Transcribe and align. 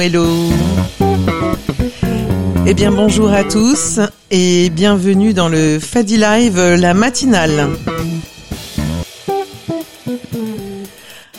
Hello. 0.00 0.24
Eh 2.66 2.74
bien, 2.74 2.92
bonjour 2.92 3.32
à 3.32 3.42
tous 3.42 3.98
et 4.30 4.70
bienvenue 4.70 5.34
dans 5.34 5.48
le 5.48 5.80
Fadi 5.80 6.18
Live, 6.18 6.60
la 6.60 6.94
matinale. 6.94 7.70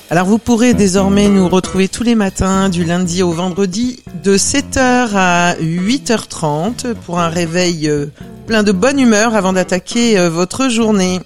Alors, 0.09 0.25
vous 0.25 0.39
pourrez 0.39 0.73
désormais 0.73 1.29
nous 1.29 1.47
retrouver 1.47 1.87
tous 1.87 2.03
les 2.03 2.15
matins, 2.15 2.67
du 2.67 2.83
lundi 2.83 3.23
au 3.23 3.31
vendredi, 3.31 4.03
de 4.23 4.35
7h 4.35 5.11
à 5.15 5.55
8h30 5.55 6.95
pour 6.95 7.19
un 7.19 7.29
réveil 7.29 7.87
euh, 7.87 8.07
plein 8.45 8.63
de 8.63 8.73
bonne 8.73 8.99
humeur 8.99 9.35
avant 9.35 9.53
d'attaquer 9.53 10.19
euh, 10.19 10.29
votre 10.29 10.67
journée. 10.67 11.21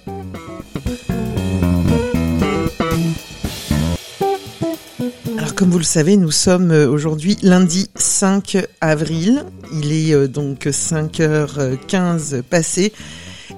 Comme 5.64 5.72
vous 5.72 5.78
le 5.78 5.84
savez, 5.84 6.18
nous 6.18 6.30
sommes 6.30 6.72
euh, 6.72 6.86
aujourd'hui 6.86 7.38
lundi 7.40 7.88
5 7.94 8.66
avril. 8.82 9.46
Il 9.72 9.92
est 9.92 10.12
euh, 10.12 10.28
donc 10.28 10.66
5h15 10.66 12.42
passé 12.42 12.92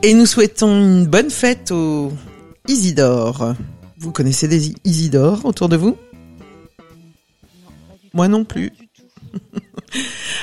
et 0.04 0.14
nous 0.14 0.24
souhaitons 0.24 0.68
une 0.68 1.06
bonne 1.06 1.30
fête 1.30 1.72
au 1.72 2.12
Isidore. 2.68 3.56
Vous 3.98 4.12
connaissez 4.12 4.46
des 4.46 4.72
Isidore 4.84 5.44
autour 5.46 5.68
de 5.68 5.76
vous? 5.76 5.96
Moi 8.14 8.28
non 8.28 8.44
plus. 8.44 8.70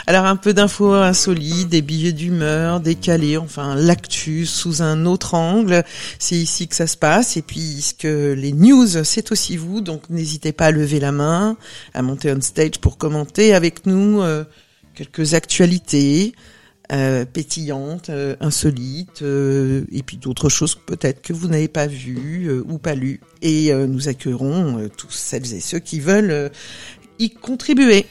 Alors 0.05 0.25
un 0.25 0.35
peu 0.35 0.53
d'infos 0.53 0.93
insolites, 0.93 1.69
des 1.69 1.81
billets 1.81 2.11
d'humeur, 2.11 2.81
décalés, 2.81 3.37
enfin 3.37 3.75
l'actu 3.75 4.45
sous 4.45 4.81
un 4.81 5.05
autre 5.05 5.33
angle. 5.33 5.83
C'est 6.19 6.35
ici 6.35 6.67
que 6.67 6.75
ça 6.75 6.87
se 6.87 6.97
passe. 6.97 7.37
Et 7.37 7.41
puis 7.41 7.81
ce 7.81 7.93
que 7.93 8.33
les 8.33 8.51
news, 8.51 9.03
c'est 9.03 9.31
aussi 9.31 9.55
vous. 9.55 9.81
Donc 9.81 10.09
n'hésitez 10.09 10.51
pas 10.51 10.67
à 10.67 10.71
lever 10.71 10.99
la 10.99 11.11
main, 11.11 11.57
à 11.93 12.01
monter 12.01 12.33
on 12.33 12.41
stage 12.41 12.79
pour 12.79 12.97
commenter 12.97 13.53
avec 13.53 13.85
nous 13.85 14.21
euh, 14.21 14.43
quelques 14.95 15.33
actualités. 15.33 16.33
Euh, 16.91 17.23
pétillantes, 17.23 18.09
euh, 18.09 18.35
insolites, 18.41 19.23
et 19.23 20.03
puis 20.03 20.17
d'autres 20.17 20.49
choses 20.49 20.75
peut-être 20.75 21.21
que 21.21 21.31
vous 21.31 21.47
n'avez 21.47 21.69
pas 21.69 21.87
vues 21.87 22.51
ou 22.67 22.77
pas 22.77 22.93
lues. 22.93 23.21
Et 23.41 23.73
nous 23.73 24.09
accueillerons 24.09 24.89
tous 24.95 25.09
celles 25.09 25.53
et 25.53 25.61
ceux 25.61 25.79
qui 25.79 26.01
veulent 26.01 26.51
y 27.23 27.29
contribuer. 27.29 28.05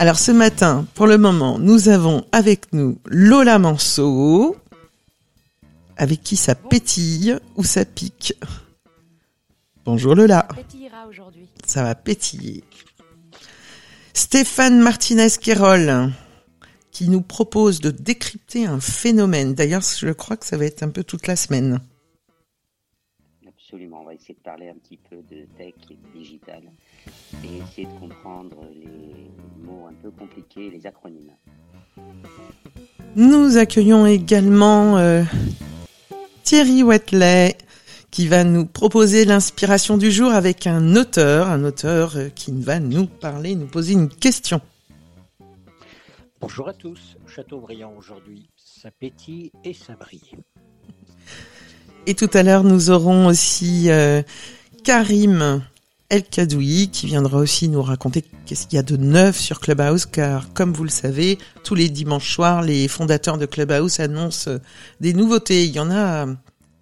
Alors 0.00 0.18
ce 0.18 0.32
matin, 0.32 0.86
pour 0.94 1.06
le 1.06 1.18
moment, 1.18 1.58
nous 1.60 1.88
avons 1.88 2.24
avec 2.32 2.72
nous 2.72 2.98
Lola 3.04 3.60
Manceau, 3.60 4.56
avec 5.96 6.22
qui 6.22 6.36
ça 6.36 6.56
pétille 6.56 7.36
ou 7.56 7.62
ça 7.62 7.84
pique. 7.84 8.34
Bonjour 9.84 10.16
Lola, 10.16 10.48
pétillera 10.56 11.06
aujourd'hui. 11.06 11.48
ça 11.64 11.84
va 11.84 11.94
pétiller. 11.94 12.64
Stéphane 14.14 14.80
Martinez-Quérol, 14.80 16.12
qui 16.90 17.08
nous 17.08 17.22
propose 17.22 17.80
de 17.80 17.90
décrypter 17.90 18.66
un 18.66 18.80
phénomène. 18.80 19.54
D'ailleurs, 19.54 19.82
je 19.82 20.10
crois 20.10 20.36
que 20.36 20.46
ça 20.46 20.56
va 20.56 20.64
être 20.64 20.82
un 20.82 20.88
peu 20.88 21.04
toute 21.04 21.28
la 21.28 21.36
semaine. 21.36 21.80
Absolument, 23.72 24.00
on 24.00 24.06
va 24.06 24.14
essayer 24.14 24.34
de 24.34 24.40
parler 24.40 24.68
un 24.68 24.74
petit 24.74 24.96
peu 24.96 25.18
de 25.30 25.46
tech 25.56 25.74
et 25.90 25.94
de 25.94 26.18
digital 26.18 26.60
et 27.44 27.58
essayer 27.58 27.86
de 27.86 28.00
comprendre 28.00 28.56
les 28.74 29.30
mots 29.62 29.86
un 29.86 29.92
peu 30.02 30.10
compliqués, 30.10 30.70
les 30.70 30.88
acronymes. 30.88 31.36
Nous 33.14 33.58
accueillons 33.58 34.06
également 34.06 34.98
euh, 34.98 35.22
Thierry 36.42 36.82
Wetley 36.82 37.56
qui 38.10 38.26
va 38.26 38.42
nous 38.42 38.66
proposer 38.66 39.24
l'inspiration 39.24 39.96
du 39.96 40.10
jour 40.10 40.32
avec 40.32 40.66
un 40.66 40.96
auteur, 40.96 41.46
un 41.46 41.62
auteur 41.62 42.16
euh, 42.16 42.28
qui 42.28 42.50
va 42.50 42.80
nous 42.80 43.06
parler, 43.06 43.54
nous 43.54 43.68
poser 43.68 43.92
une 43.92 44.08
question. 44.08 44.60
Bonjour 46.40 46.66
à 46.66 46.74
tous, 46.74 47.16
Châteaubriand 47.28 47.94
aujourd'hui, 47.96 48.50
ça 48.56 48.90
pétille 48.90 49.52
et 49.62 49.74
ça 49.74 49.94
brille. 49.94 50.32
Et 52.06 52.14
tout 52.14 52.30
à 52.32 52.42
l'heure, 52.42 52.64
nous 52.64 52.90
aurons 52.90 53.26
aussi 53.26 53.90
euh, 53.90 54.22
Karim 54.84 55.62
El 56.08 56.24
Kadoui 56.24 56.88
qui 56.90 57.06
viendra 57.06 57.38
aussi 57.38 57.68
nous 57.68 57.82
raconter 57.82 58.24
qu'est-ce 58.46 58.66
qu'il 58.66 58.76
y 58.76 58.80
a 58.80 58.82
de 58.82 58.96
neuf 58.96 59.38
sur 59.38 59.60
Clubhouse, 59.60 60.06
car 60.06 60.52
comme 60.54 60.72
vous 60.72 60.84
le 60.84 60.90
savez, 60.90 61.38
tous 61.62 61.74
les 61.74 61.88
dimanches 61.88 62.32
soirs, 62.34 62.62
les 62.62 62.88
fondateurs 62.88 63.38
de 63.38 63.46
Clubhouse 63.46 64.00
annoncent 64.00 64.50
euh, 64.50 64.58
des 65.00 65.12
nouveautés. 65.12 65.66
Il 65.66 65.72
y 65.72 65.78
en 65.78 65.90
a, 65.90 66.26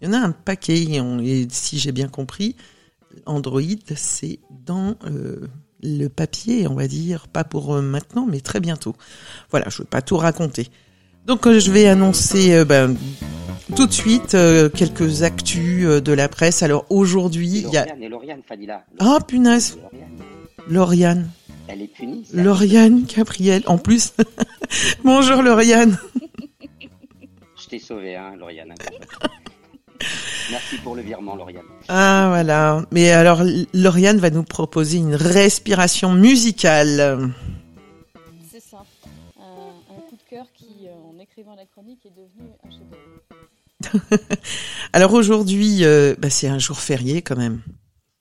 il 0.00 0.06
y 0.06 0.10
en 0.10 0.12
a 0.12 0.18
un 0.18 0.30
paquet. 0.30 0.82
Et, 0.82 1.48
si 1.50 1.78
j'ai 1.78 1.92
bien 1.92 2.08
compris, 2.08 2.54
Android, 3.26 3.60
c'est 3.96 4.38
dans 4.64 4.94
euh, 5.04 5.48
le 5.82 6.06
papier, 6.08 6.68
on 6.68 6.74
va 6.74 6.86
dire, 6.86 7.26
pas 7.26 7.44
pour 7.44 7.74
maintenant, 7.82 8.26
mais 8.30 8.40
très 8.40 8.60
bientôt. 8.60 8.94
Voilà, 9.50 9.68
je 9.68 9.76
ne 9.76 9.78
veux 9.82 9.88
pas 9.88 10.00
tout 10.00 10.16
raconter. 10.16 10.68
Donc 11.26 11.46
je 11.46 11.70
vais 11.70 11.86
annoncer 11.88 12.64
ben, 12.64 12.96
tout 13.76 13.86
de 13.86 13.92
suite 13.92 14.34
euh, 14.34 14.68
quelques 14.68 15.22
actus 15.22 15.84
euh, 15.86 16.00
de 16.00 16.12
la 16.12 16.28
presse. 16.28 16.62
Alors 16.62 16.84
aujourd'hui, 16.90 17.48
il 17.48 17.70
y 17.70 17.76
a 17.76 17.84
Lauriane, 17.84 18.02
et 18.02 18.08
Lauriane 18.08 18.42
Fadila. 18.46 18.84
Ah, 18.98 19.18
punaise. 19.26 19.78
Lauriane, 20.68 21.30
Elle 21.68 21.82
est 21.82 21.86
punie. 21.88 22.24
ça. 22.24 22.36
Lauriane 22.42 23.04
Gabriel. 23.04 23.62
En 23.66 23.78
plus, 23.78 24.12
bonjour 25.04 25.42
Lauriane. 25.42 25.98
Je 27.60 27.66
t'ai 27.68 27.78
sauvé, 27.78 28.16
hein, 28.16 28.34
Lauriane. 28.38 28.74
Merci 30.50 30.76
pour 30.78 30.94
le 30.94 31.02
virement, 31.02 31.34
Lauriane. 31.36 31.64
Ah 31.88 32.26
voilà. 32.30 32.82
Mais 32.92 33.10
alors 33.10 33.42
Lauriane 33.74 34.18
va 34.18 34.30
nous 34.30 34.44
proposer 34.44 34.98
une 34.98 35.14
respiration 35.14 36.12
musicale. 36.12 37.32
C'est 38.50 38.60
ça. 38.62 38.78
Un, 39.38 39.42
un 39.96 40.00
coup 40.08 40.16
de 40.16 40.30
cœur 40.30 40.46
qui, 40.54 40.86
euh, 40.86 40.90
en 41.14 41.18
écrivant 41.20 41.54
la 41.56 41.64
chronique, 41.66 42.00
est 42.06 42.10
devenu. 42.10 42.48
Alors 44.92 45.12
aujourd'hui, 45.12 45.84
euh, 45.84 46.14
bah, 46.18 46.30
c'est 46.30 46.48
un 46.48 46.58
jour 46.58 46.78
férié 46.80 47.22
quand 47.22 47.36
même. 47.36 47.62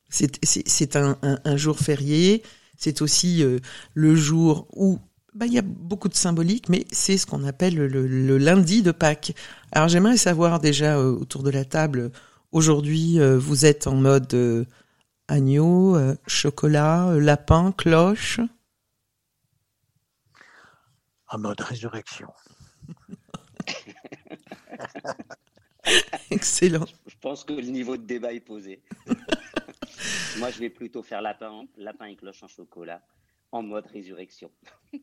C'est 0.09 0.95
un, 0.95 1.17
un, 1.21 1.39
un 1.43 1.57
jour 1.57 1.79
férié. 1.79 2.43
C'est 2.77 3.01
aussi 3.01 3.43
euh, 3.43 3.59
le 3.93 4.15
jour 4.15 4.67
où 4.75 4.99
bah, 5.33 5.45
il 5.45 5.53
y 5.53 5.59
a 5.59 5.63
beaucoup 5.63 6.09
de 6.09 6.15
symbolique, 6.15 6.69
mais 6.69 6.85
c'est 6.91 7.17
ce 7.17 7.25
qu'on 7.27 7.43
appelle 7.43 7.75
le, 7.75 8.07
le 8.07 8.37
lundi 8.37 8.81
de 8.81 8.91
Pâques. 8.91 9.35
Alors 9.71 9.87
j'aimerais 9.87 10.17
savoir 10.17 10.59
déjà 10.59 10.97
euh, 10.97 11.11
autour 11.11 11.43
de 11.43 11.51
la 11.51 11.65
table, 11.65 12.11
aujourd'hui, 12.51 13.19
euh, 13.19 13.37
vous 13.37 13.65
êtes 13.65 13.87
en 13.87 13.95
mode 13.95 14.33
euh, 14.33 14.65
agneau, 15.27 15.97
chocolat, 16.27 17.13
lapin, 17.19 17.71
cloche? 17.73 18.39
En 21.29 21.37
mode 21.39 21.61
résurrection. 21.61 22.33
Excellent. 26.31 26.85
Je 27.07 27.15
pense 27.19 27.43
que 27.43 27.53
le 27.53 27.63
niveau 27.63 27.97
de 27.97 28.03
débat 28.03 28.33
est 28.33 28.39
posé. 28.39 28.81
Moi, 30.37 30.51
je 30.51 30.59
vais 30.59 30.69
plutôt 30.69 31.01
faire 31.01 31.21
lapin, 31.21 31.65
lapin 31.77 32.05
et 32.05 32.15
cloche 32.15 32.43
en 32.43 32.47
chocolat 32.47 33.01
en 33.51 33.63
mode 33.63 33.87
résurrection. 33.87 34.51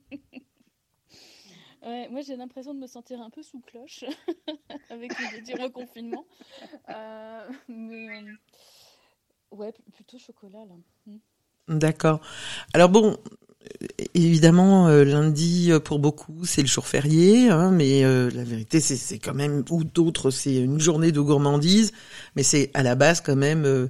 Ouais, 1.84 2.08
moi, 2.08 2.22
j'ai 2.22 2.34
l'impression 2.34 2.72
de 2.72 2.78
me 2.78 2.86
sentir 2.86 3.20
un 3.20 3.28
peu 3.28 3.42
sous 3.42 3.60
cloche 3.60 4.04
avec 4.88 5.12
le 5.18 5.44
du 5.44 5.52
reconfinement. 5.52 6.24
Euh, 6.88 7.50
mais 7.68 8.22
euh, 8.22 8.32
ouais, 9.50 9.74
plutôt 9.92 10.18
chocolat 10.18 10.64
là. 10.64 10.74
Hmm. 11.06 11.18
D'accord. 11.68 12.20
Alors 12.72 12.88
bon, 12.88 13.18
évidemment, 14.14 14.88
euh, 14.88 15.04
lundi 15.04 15.70
euh, 15.70 15.80
pour 15.80 15.98
beaucoup 15.98 16.44
c'est 16.44 16.62
le 16.62 16.68
jour 16.68 16.86
férié, 16.86 17.48
hein, 17.48 17.70
mais 17.70 18.04
euh, 18.04 18.30
la 18.34 18.44
vérité 18.44 18.80
c'est 18.80 19.18
quand 19.18 19.34
même 19.34 19.64
ou 19.70 19.84
d'autres 19.84 20.30
c'est 20.30 20.56
une 20.56 20.80
journée 20.80 21.12
de 21.12 21.20
gourmandise, 21.20 21.92
mais 22.36 22.42
c'est 22.42 22.70
à 22.74 22.82
la 22.82 22.94
base 22.94 23.20
quand 23.20 23.36
même 23.36 23.64
euh, 23.64 23.88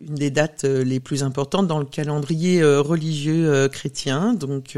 une 0.00 0.14
des 0.14 0.30
dates 0.30 0.64
les 0.64 1.00
plus 1.00 1.22
importantes 1.22 1.66
dans 1.66 1.78
le 1.78 1.84
calendrier 1.84 2.64
religieux 2.64 3.68
chrétien. 3.68 4.32
Donc 4.32 4.76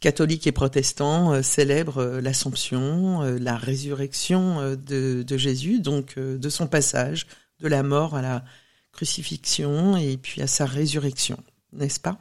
catholiques 0.00 0.46
et 0.46 0.52
protestants 0.52 1.42
célèbrent 1.42 2.18
l'Assomption, 2.20 3.22
la 3.22 3.56
résurrection 3.56 4.74
de, 4.74 5.22
de 5.22 5.36
Jésus, 5.36 5.80
donc 5.80 6.18
de 6.18 6.48
son 6.48 6.66
passage 6.66 7.28
de 7.60 7.68
la 7.68 7.82
mort 7.82 8.16
à 8.16 8.20
la 8.20 8.44
crucifixion 8.92 9.96
et 9.96 10.16
puis 10.16 10.42
à 10.42 10.46
sa 10.46 10.66
résurrection, 10.66 11.38
n'est-ce 11.72 12.00
pas? 12.00 12.18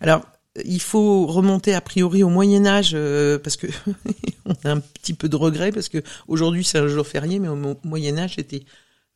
Alors, 0.00 0.22
il 0.64 0.80
faut 0.80 1.26
remonter 1.26 1.74
a 1.74 1.80
priori 1.80 2.22
au 2.22 2.28
Moyen 2.28 2.66
Âge 2.66 2.92
euh, 2.94 3.38
parce 3.38 3.56
que 3.56 3.66
on 4.46 4.54
a 4.64 4.70
un 4.72 4.80
petit 4.80 5.14
peu 5.14 5.28
de 5.28 5.36
regret 5.36 5.72
parce 5.72 5.88
que 5.88 6.02
aujourd'hui 6.28 6.64
c'est 6.64 6.78
un 6.78 6.88
jour 6.88 7.06
férié, 7.06 7.38
mais 7.38 7.48
au 7.48 7.56
Mo- 7.56 7.78
Moyen 7.84 8.18
Âge 8.18 8.34
c'était 8.36 8.64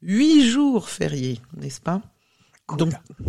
huit 0.03 0.47
jours 0.49 0.89
fériés, 0.89 1.41
n'est-ce 1.57 1.81
pas? 1.81 2.03
Donc, 2.77 2.93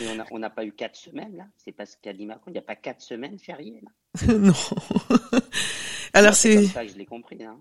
Mais 0.00 0.06
on 0.30 0.38
n'a 0.38 0.50
pas 0.50 0.64
eu 0.64 0.72
quatre 0.72 0.96
semaines, 0.96 1.36
là 1.36 1.44
C'est 1.62 1.72
pas 1.72 1.86
ce 1.86 1.96
qu'a 2.02 2.12
dit 2.12 2.26
Macron. 2.26 2.44
Il 2.48 2.52
n'y 2.52 2.58
a 2.58 2.62
pas 2.62 2.74
quatre 2.74 3.02
semaines 3.02 3.38
fériées, 3.38 3.80
là 3.82 4.34
non. 4.38 4.52
Alors 6.12 6.34
C'est 6.34 6.54
comme 6.56 6.68
ça 6.68 6.84
que 6.84 6.92
je 6.92 6.96
l'ai 6.98 7.06
compris, 7.06 7.42
hein. 7.44 7.56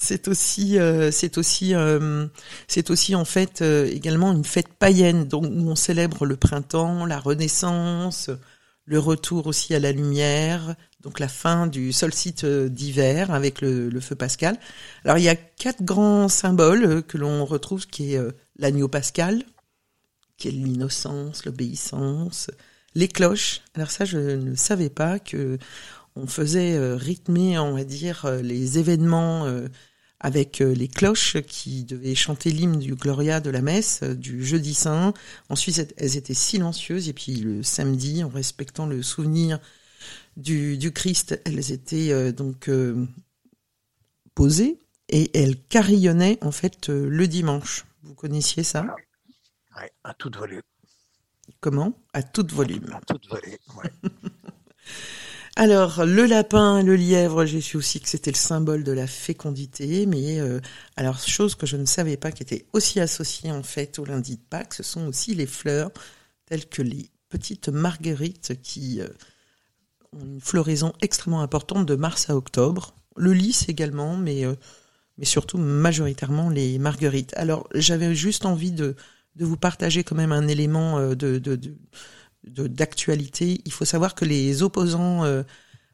C'est 0.00 0.28
aussi, 0.28 0.78
euh, 0.78 1.10
c'est 1.10 1.38
aussi, 1.38 1.74
euh, 1.74 2.26
c'est 2.68 2.90
aussi 2.90 3.16
en 3.16 3.24
fait 3.24 3.62
euh, 3.62 3.86
également 3.90 4.32
une 4.32 4.44
fête 4.44 4.68
païenne, 4.68 5.26
donc 5.26 5.44
où 5.46 5.68
on 5.68 5.74
célèbre 5.74 6.24
le 6.24 6.36
printemps, 6.36 7.04
la 7.04 7.18
Renaissance, 7.18 8.30
le 8.88 8.98
retour 8.98 9.46
aussi 9.46 9.74
à 9.74 9.78
la 9.78 9.92
lumière, 9.92 10.74
donc 11.00 11.20
la 11.20 11.28
fin 11.28 11.66
du 11.66 11.92
solstice 11.92 12.44
d'hiver 12.44 13.30
avec 13.30 13.60
le, 13.60 14.00
feu 14.00 14.14
pascal. 14.14 14.58
Alors 15.04 15.18
il 15.18 15.24
y 15.24 15.28
a 15.28 15.36
quatre 15.36 15.82
grands 15.82 16.28
symboles 16.28 17.02
que 17.02 17.18
l'on 17.18 17.44
retrouve, 17.44 17.86
qui 17.86 18.14
est 18.14 18.20
l'agneau 18.56 18.88
pascal, 18.88 19.44
qui 20.38 20.48
est 20.48 20.52
l'innocence, 20.52 21.44
l'obéissance, 21.44 22.50
les 22.94 23.08
cloches. 23.08 23.60
Alors 23.74 23.90
ça, 23.90 24.06
je 24.06 24.18
ne 24.18 24.54
savais 24.54 24.90
pas 24.90 25.18
que 25.18 25.58
on 26.16 26.26
faisait 26.26 26.78
rythmer, 26.96 27.58
on 27.58 27.74
va 27.74 27.84
dire, 27.84 28.26
les 28.42 28.78
événements 28.78 29.46
avec 30.20 30.60
euh, 30.60 30.74
les 30.74 30.88
cloches 30.88 31.40
qui 31.42 31.84
devaient 31.84 32.14
chanter 32.14 32.50
l'hymne 32.50 32.78
du 32.78 32.94
Gloria 32.94 33.40
de 33.40 33.50
la 33.50 33.62
messe 33.62 34.00
euh, 34.02 34.14
du 34.14 34.44
jeudi 34.44 34.74
saint. 34.74 35.14
Ensuite, 35.48 35.94
elles 35.96 36.16
étaient 36.16 36.34
silencieuses 36.34 37.08
et 37.08 37.12
puis 37.12 37.36
le 37.36 37.62
samedi, 37.62 38.24
en 38.24 38.28
respectant 38.28 38.86
le 38.86 39.02
souvenir 39.02 39.60
du, 40.36 40.76
du 40.76 40.92
Christ, 40.92 41.40
elles 41.44 41.72
étaient 41.72 42.12
euh, 42.12 42.32
donc 42.32 42.70
posées 44.34 44.80
et 45.08 45.30
elles 45.38 45.60
carillonnaient 45.60 46.38
en 46.42 46.52
fait 46.52 46.88
le 46.88 47.26
dimanche. 47.28 47.86
Vous 48.02 48.14
connaissiez 48.14 48.62
ça? 48.62 48.86
Oui, 49.76 49.86
à 50.04 50.14
toute 50.14 50.36
volée. 50.36 50.60
Comment? 51.60 51.92
À 52.12 52.22
toute 52.22 52.52
volume. 52.52 52.90
À 52.92 53.00
toute 53.00 53.26
volée, 53.28 53.58
ouais. 53.76 54.10
Alors, 55.60 56.06
le 56.06 56.24
lapin, 56.24 56.84
le 56.84 56.94
lièvre, 56.94 57.44
j'ai 57.44 57.60
su 57.60 57.76
aussi 57.76 58.00
que 58.00 58.08
c'était 58.08 58.30
le 58.30 58.36
symbole 58.36 58.84
de 58.84 58.92
la 58.92 59.08
fécondité, 59.08 60.06
mais 60.06 60.38
euh, 60.38 60.60
alors 60.94 61.18
chose 61.18 61.56
que 61.56 61.66
je 61.66 61.76
ne 61.76 61.84
savais 61.84 62.16
pas 62.16 62.30
qui 62.30 62.44
était 62.44 62.66
aussi 62.72 63.00
associée 63.00 63.50
en 63.50 63.64
fait 63.64 63.98
au 63.98 64.04
lundi 64.04 64.36
de 64.36 64.42
Pâques, 64.48 64.74
ce 64.74 64.84
sont 64.84 65.08
aussi 65.08 65.34
les 65.34 65.46
fleurs 65.46 65.90
telles 66.46 66.68
que 66.68 66.80
les 66.80 67.10
petites 67.28 67.70
marguerites 67.70 68.52
qui 68.62 69.00
euh, 69.00 69.08
ont 70.12 70.24
une 70.26 70.40
floraison 70.40 70.92
extrêmement 71.00 71.42
importante 71.42 71.86
de 71.86 71.96
mars 71.96 72.30
à 72.30 72.36
octobre. 72.36 72.94
Le 73.16 73.32
lys 73.32 73.68
également, 73.68 74.16
mais 74.16 74.44
euh, 74.46 74.54
mais 75.16 75.24
surtout 75.24 75.58
majoritairement 75.58 76.50
les 76.50 76.78
marguerites. 76.78 77.34
Alors, 77.36 77.68
j'avais 77.74 78.14
juste 78.14 78.46
envie 78.46 78.70
de 78.70 78.94
de 79.34 79.44
vous 79.44 79.56
partager 79.56 80.04
quand 80.04 80.14
même 80.14 80.30
un 80.30 80.46
élément 80.46 81.00
de, 81.00 81.14
de, 81.14 81.56
de 81.56 81.74
d'actualité. 82.44 83.60
Il 83.64 83.72
faut 83.72 83.84
savoir 83.84 84.14
que 84.14 84.24
les 84.24 84.62
opposants 84.62 85.24
euh, 85.24 85.42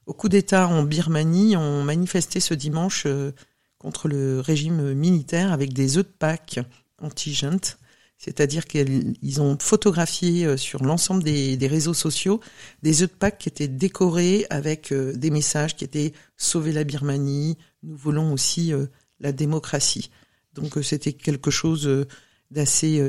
au 0.06 0.12
coup 0.12 0.28
d'État 0.28 0.68
en 0.68 0.82
Birmanie 0.82 1.56
ont 1.56 1.82
manifesté 1.82 2.40
ce 2.40 2.54
dimanche 2.54 3.04
euh, 3.06 3.32
contre 3.78 4.08
le 4.08 4.40
régime 4.40 4.92
militaire 4.94 5.52
avec 5.52 5.72
des 5.72 5.98
œufs 5.98 6.06
de 6.06 6.12
Pâques 6.12 6.60
anti-junte. 6.98 7.78
C'est-à-dire 8.16 8.64
qu'ils 8.66 9.40
ont 9.40 9.58
photographié 9.60 10.46
euh, 10.46 10.56
sur 10.56 10.84
l'ensemble 10.84 11.22
des, 11.22 11.58
réseaux 11.66 11.94
sociaux 11.94 12.40
des 12.82 13.02
œufs 13.02 13.10
de 13.10 13.16
Pâques 13.16 13.38
qui 13.38 13.48
étaient 13.48 13.68
décorés 13.68 14.46
avec 14.50 14.92
des 14.92 15.30
messages 15.30 15.76
qui 15.76 15.84
étaient 15.84 16.12
sauver 16.36 16.72
la 16.72 16.84
Birmanie, 16.84 17.58
nous 17.82 17.96
voulons 17.96 18.32
aussi 18.32 18.72
la 19.20 19.32
démocratie. 19.32 20.10
Donc 20.54 20.78
c'était 20.82 21.12
quelque 21.12 21.50
chose 21.50 22.06
d'assez 22.50 23.00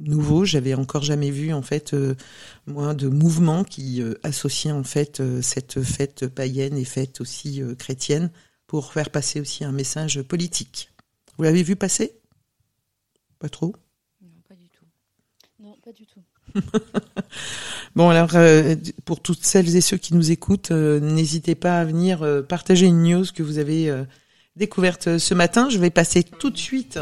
nouveau. 0.00 0.44
J'avais 0.44 0.74
encore 0.74 1.02
jamais 1.02 1.30
vu 1.30 1.52
en 1.52 1.62
fait 1.62 1.94
euh, 1.94 2.14
moi 2.66 2.94
de 2.94 3.08
mouvement 3.08 3.64
qui 3.64 4.02
euh, 4.02 4.14
associait 4.22 4.72
en 4.72 4.84
fait 4.84 5.20
euh, 5.20 5.42
cette 5.42 5.82
fête 5.82 6.26
païenne 6.26 6.76
et 6.76 6.84
fête 6.84 7.20
aussi 7.20 7.62
chrétienne 7.78 8.30
pour 8.66 8.92
faire 8.92 9.10
passer 9.10 9.40
aussi 9.40 9.64
un 9.64 9.72
message 9.72 10.22
politique. 10.22 10.90
Vous 11.36 11.44
l'avez 11.44 11.62
vu 11.62 11.76
passer? 11.76 12.12
Pas 13.38 13.48
trop? 13.48 13.74
Non, 14.20 14.30
pas 14.48 14.54
du 14.54 14.68
tout. 14.68 14.84
Non, 15.58 15.76
pas 15.82 15.92
du 15.92 16.06
tout. 16.06 16.20
bon 17.94 18.08
alors 18.08 18.34
pour 19.04 19.20
toutes 19.20 19.44
celles 19.44 19.76
et 19.76 19.80
ceux 19.80 19.96
qui 19.96 20.14
nous 20.14 20.32
écoutent, 20.32 20.72
n'hésitez 20.72 21.54
pas 21.54 21.80
à 21.80 21.84
venir 21.84 22.44
partager 22.48 22.86
une 22.86 23.02
news 23.02 23.24
que 23.34 23.42
vous 23.42 23.58
avez 23.58 24.04
découverte 24.56 25.18
ce 25.18 25.34
matin. 25.34 25.68
Je 25.70 25.78
vais 25.78 25.90
passer 25.90 26.24
tout 26.24 26.50
de 26.50 26.58
suite 26.58 26.98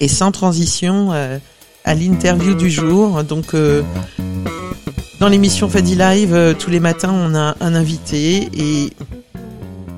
et 0.00 0.08
sans 0.08 0.32
transition 0.32 1.12
euh, 1.12 1.38
à 1.84 1.94
l'interview 1.94 2.54
du 2.54 2.70
jour. 2.70 3.24
Donc 3.24 3.54
euh, 3.54 3.82
dans 5.18 5.28
l'émission 5.28 5.68
Fadi 5.68 5.94
Live, 5.94 6.34
euh, 6.34 6.54
tous 6.54 6.70
les 6.70 6.80
matins, 6.80 7.12
on 7.12 7.34
a 7.34 7.56
un 7.60 7.74
invité 7.74 8.48
et 8.54 8.92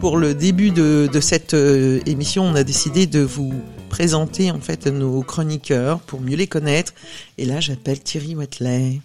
pour 0.01 0.17
le 0.17 0.35
début 0.35 0.71
de, 0.71 1.09
de 1.13 1.21
cette 1.21 1.55
émission, 1.55 2.43
on 2.43 2.57
a 2.57 2.65
décidé 2.65 3.07
de 3.07 3.21
vous 3.21 3.53
présenter 3.89 4.51
en 4.51 4.59
fait 4.59 4.89
nos 4.89 5.23
chroniqueurs 5.23 6.01
pour 6.01 6.21
mieux 6.21 6.35
les 6.35 6.49
connaître. 6.49 6.93
Et 7.39 7.45
là, 7.45 7.61
j'appelle 7.61 8.01
Thierry 8.01 8.35
Watley. 8.35 9.01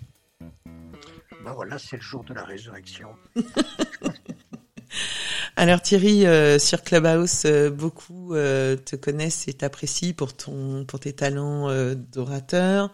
Ben 1.46 1.54
voilà, 1.54 1.78
c'est 1.78 1.98
le 1.98 2.02
jour 2.02 2.24
de 2.24 2.34
la 2.34 2.44
résurrection. 2.44 3.10
Alors 5.56 5.82
Thierry, 5.82 6.26
euh, 6.26 6.60
sur 6.60 6.84
Clubhouse, 6.84 7.46
euh, 7.46 7.70
beaucoup 7.70 8.34
euh, 8.34 8.76
te 8.76 8.96
connaissent 8.96 9.48
et 9.48 9.54
t'apprécient 9.54 10.14
pour 10.14 10.36
ton 10.36 10.86
pour 10.86 11.00
tes 11.00 11.14
talents 11.14 11.68
d'orateur, 11.96 12.92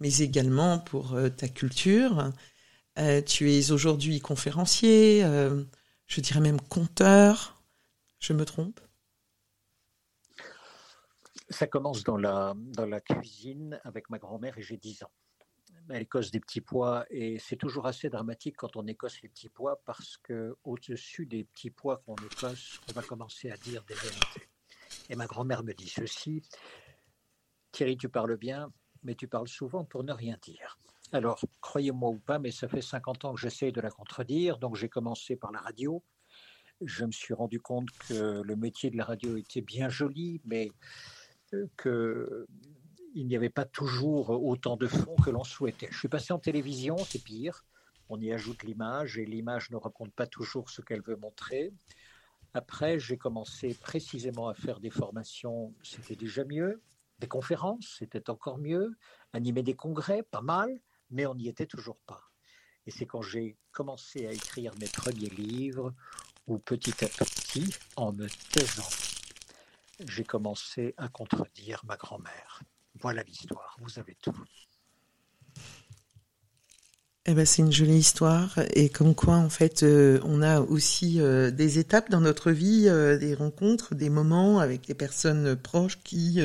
mais 0.00 0.18
également 0.18 0.78
pour 0.78 1.16
ta 1.36 1.48
culture. 1.48 2.32
tu 3.26 3.52
es 3.52 3.70
aujourd'hui 3.70 4.20
conférencier, 4.20 5.22
je 6.06 6.20
dirais 6.20 6.40
même 6.40 6.60
conteur. 6.60 7.62
Je 8.18 8.32
me 8.32 8.44
trompe? 8.44 8.80
Ça 11.50 11.66
commence 11.66 12.04
dans 12.04 12.18
la 12.18 12.54
dans 12.56 12.86
la 12.86 13.00
cuisine 13.00 13.80
avec 13.84 14.10
ma 14.10 14.18
grand-mère 14.18 14.58
et 14.58 14.62
j'ai 14.62 14.76
10 14.76 15.04
ans 15.04 15.12
elle 15.90 16.02
écosse 16.02 16.30
des 16.30 16.40
petits 16.40 16.60
pois 16.60 17.06
et 17.10 17.38
c'est 17.38 17.56
toujours 17.56 17.86
assez 17.86 18.08
dramatique 18.10 18.56
quand 18.56 18.76
on 18.76 18.86
écosse 18.86 19.20
les 19.22 19.28
petits 19.28 19.48
pois 19.48 19.80
parce 19.84 20.16
que 20.18 20.56
au-dessus 20.64 21.26
des 21.26 21.44
petits 21.44 21.70
pois 21.70 21.98
qu'on 21.98 22.16
écosse, 22.16 22.80
on 22.88 22.92
va 22.92 23.02
commencer 23.02 23.50
à 23.50 23.56
dire 23.56 23.82
des 23.84 23.94
vérités. 23.94 24.48
Et 25.10 25.16
ma 25.16 25.26
grand-mère 25.26 25.62
me 25.62 25.72
dit 25.72 25.88
ceci 25.88 26.42
Thierry, 27.72 27.96
tu 27.96 28.08
parles 28.08 28.36
bien, 28.36 28.72
mais 29.02 29.14
tu 29.14 29.28
parles 29.28 29.48
souvent 29.48 29.84
pour 29.84 30.04
ne 30.04 30.12
rien 30.12 30.36
dire. 30.42 30.78
Alors, 31.12 31.40
croyez-moi 31.60 32.10
ou 32.10 32.18
pas, 32.18 32.38
mais 32.38 32.50
ça 32.50 32.68
fait 32.68 32.82
50 32.82 33.24
ans 33.24 33.34
que 33.34 33.40
j'essaye 33.40 33.72
de 33.72 33.80
la 33.80 33.90
contredire, 33.90 34.58
donc 34.58 34.76
j'ai 34.76 34.88
commencé 34.88 35.36
par 35.36 35.52
la 35.52 35.60
radio. 35.60 36.02
Je 36.82 37.04
me 37.04 37.12
suis 37.12 37.34
rendu 37.34 37.60
compte 37.60 37.90
que 38.08 38.42
le 38.42 38.56
métier 38.56 38.90
de 38.90 38.96
la 38.96 39.04
radio 39.04 39.36
était 39.36 39.62
bien 39.62 39.88
joli, 39.88 40.40
mais 40.44 40.70
euh, 41.54 41.66
que 41.76 42.46
il 43.14 43.26
n'y 43.26 43.36
avait 43.36 43.50
pas 43.50 43.64
toujours 43.64 44.30
autant 44.30 44.76
de 44.76 44.86
fonds 44.86 45.16
que 45.16 45.30
l'on 45.30 45.44
souhaitait. 45.44 45.88
Je 45.90 45.98
suis 45.98 46.08
passé 46.08 46.32
en 46.32 46.38
télévision, 46.38 46.96
c'est 46.98 47.22
pire. 47.22 47.64
On 48.08 48.20
y 48.20 48.32
ajoute 48.32 48.62
l'image 48.62 49.18
et 49.18 49.26
l'image 49.26 49.70
ne 49.70 49.76
raconte 49.76 50.12
pas 50.12 50.26
toujours 50.26 50.70
ce 50.70 50.80
qu'elle 50.80 51.02
veut 51.02 51.16
montrer. 51.16 51.72
Après, 52.54 52.98
j'ai 52.98 53.18
commencé 53.18 53.74
précisément 53.74 54.48
à 54.48 54.54
faire 54.54 54.80
des 54.80 54.90
formations, 54.90 55.74
c'était 55.82 56.16
déjà 56.16 56.44
mieux. 56.44 56.82
Des 57.18 57.28
conférences, 57.28 57.96
c'était 57.98 58.30
encore 58.30 58.58
mieux. 58.58 58.96
Animer 59.32 59.62
des 59.62 59.74
congrès, 59.74 60.22
pas 60.22 60.40
mal, 60.40 60.80
mais 61.10 61.26
on 61.26 61.34
n'y 61.34 61.48
était 61.48 61.66
toujours 61.66 61.98
pas. 62.06 62.30
Et 62.86 62.90
c'est 62.90 63.06
quand 63.06 63.20
j'ai 63.20 63.58
commencé 63.72 64.26
à 64.26 64.32
écrire 64.32 64.72
mes 64.80 64.86
premiers 64.86 65.28
livres 65.28 65.92
où 66.46 66.58
petit 66.58 67.04
à 67.04 67.08
petit, 67.08 67.74
en 67.96 68.12
me 68.12 68.26
taisant, 68.50 68.88
j'ai 70.06 70.24
commencé 70.24 70.94
à 70.96 71.08
contredire 71.08 71.84
ma 71.84 71.96
grand-mère. 71.96 72.62
Voilà 73.00 73.22
l'histoire, 73.22 73.76
vous 73.80 73.98
avez 73.98 74.16
tout. 74.20 74.34
Eh 77.30 77.34
ben, 77.34 77.44
c'est 77.44 77.60
une 77.60 77.70
jolie 77.70 77.98
histoire 77.98 78.58
et 78.72 78.88
comme 78.88 79.14
quoi 79.14 79.36
en 79.36 79.50
fait 79.50 79.82
euh, 79.82 80.18
on 80.24 80.40
a 80.40 80.62
aussi 80.62 81.20
euh, 81.20 81.50
des 81.50 81.78
étapes 81.78 82.08
dans 82.08 82.22
notre 82.22 82.50
vie, 82.50 82.86
euh, 82.88 83.18
des 83.18 83.34
rencontres, 83.34 83.94
des 83.94 84.08
moments 84.08 84.60
avec 84.60 84.86
des 84.86 84.94
personnes 84.94 85.54
proches 85.54 85.98
qui 86.02 86.40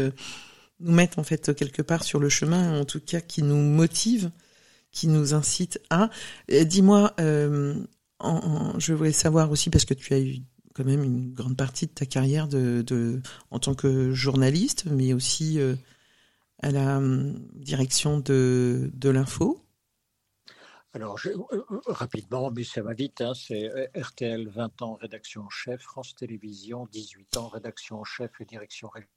nous 0.82 0.92
mettent 0.92 1.18
en 1.18 1.24
fait 1.24 1.56
quelque 1.56 1.82
part 1.82 2.04
sur 2.04 2.20
le 2.20 2.28
chemin, 2.28 2.78
en 2.82 2.84
tout 2.84 3.00
cas 3.00 3.22
qui 3.22 3.44
nous 3.44 3.56
motivent, 3.56 4.30
qui 4.92 5.08
nous 5.08 5.34
incitent 5.34 5.80
à. 5.90 6.10
Dis-moi, 6.50 7.14
je 7.18 8.94
voulais 8.94 9.14
savoir 9.14 9.52
aussi 9.52 9.70
parce 9.70 9.86
que 9.86 9.94
tu 9.94 10.14
as 10.14 10.20
eu 10.20 10.40
quand 10.74 10.84
même 10.84 11.04
une 11.04 11.32
grande 11.32 11.56
partie 11.56 11.88
de 11.88 11.92
ta 11.92 12.06
carrière 12.06 12.50
de, 12.50 12.82
de 12.82 13.22
en 13.52 13.60
tant 13.60 13.74
que 13.74 14.12
journaliste, 14.12 14.84
mais 14.92 15.14
aussi 15.14 15.60
à 16.62 16.72
la 16.72 16.98
hum, 16.98 17.36
direction 17.54 18.20
de, 18.20 18.92
de 18.94 19.10
l'info 19.10 19.64
alors, 20.96 21.20
euh, 21.26 21.36
euh, 21.54 21.80
rapidement, 21.88 22.52
mais 22.52 22.64
ça 22.64 22.84
va 22.84 22.94
vite, 22.94 23.22
hein, 23.22 23.34
c'est 23.34 23.68
euh, 23.68 23.88
RTL 23.96 24.48
20 24.48 24.82
ans 24.84 24.94
rédaction 24.94 25.42
en 25.42 25.50
chef, 25.50 25.82
France 25.82 26.14
Télévisions 26.14 26.88
18 26.92 27.38
ans 27.38 27.48
rédaction 27.48 28.00
en 28.00 28.04
chef 28.04 28.30
et 28.40 28.46
direction 28.46 28.90
régionale. 28.90 29.10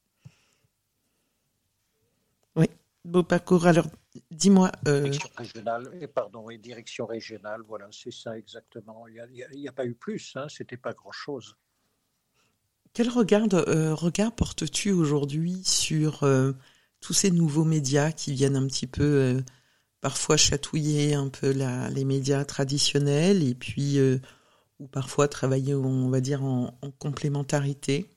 Oui, 2.56 2.66
beau 3.04 3.22
parcours. 3.22 3.66
Alors, 3.66 3.88
dis-moi. 4.30 4.72
Direction 4.84 5.28
régionale, 5.36 5.90
et 6.00 6.06
pardon, 6.06 6.48
et 6.48 6.56
direction 6.56 7.04
régionale, 7.04 7.60
voilà, 7.68 7.88
c'est 7.92 8.12
ça 8.12 8.38
exactement. 8.38 9.06
Il 9.08 9.22
n'y 9.52 9.66
a, 9.66 9.70
a, 9.70 9.72
pas 9.72 9.84
eu 9.84 9.94
plus, 9.94 10.32
hein, 10.36 10.46
c'était 10.48 10.78
pas 10.78 10.94
grand-chose. 10.94 11.58
Quel 12.94 13.10
regard, 13.10 13.42
regard 13.50 14.34
portes-tu 14.34 14.92
aujourd'hui 14.92 15.62
sur 15.62 16.24
tous 17.00 17.12
ces 17.12 17.30
nouveaux 17.30 17.64
médias 17.64 18.12
qui 18.12 18.32
viennent 18.32 18.56
un 18.56 18.66
petit 18.66 18.86
peu 18.86 19.42
parfois 20.00 20.36
chatouiller 20.36 21.14
un 21.14 21.28
peu 21.28 21.50
les 21.50 22.04
médias 22.04 22.44
traditionnels 22.44 23.42
et 23.42 23.54
puis 23.54 23.98
ou 24.78 24.86
parfois 24.88 25.28
travailler, 25.28 25.74
on 25.74 26.08
va 26.08 26.20
dire, 26.20 26.42
en 26.44 26.72
complémentarité 26.98 28.15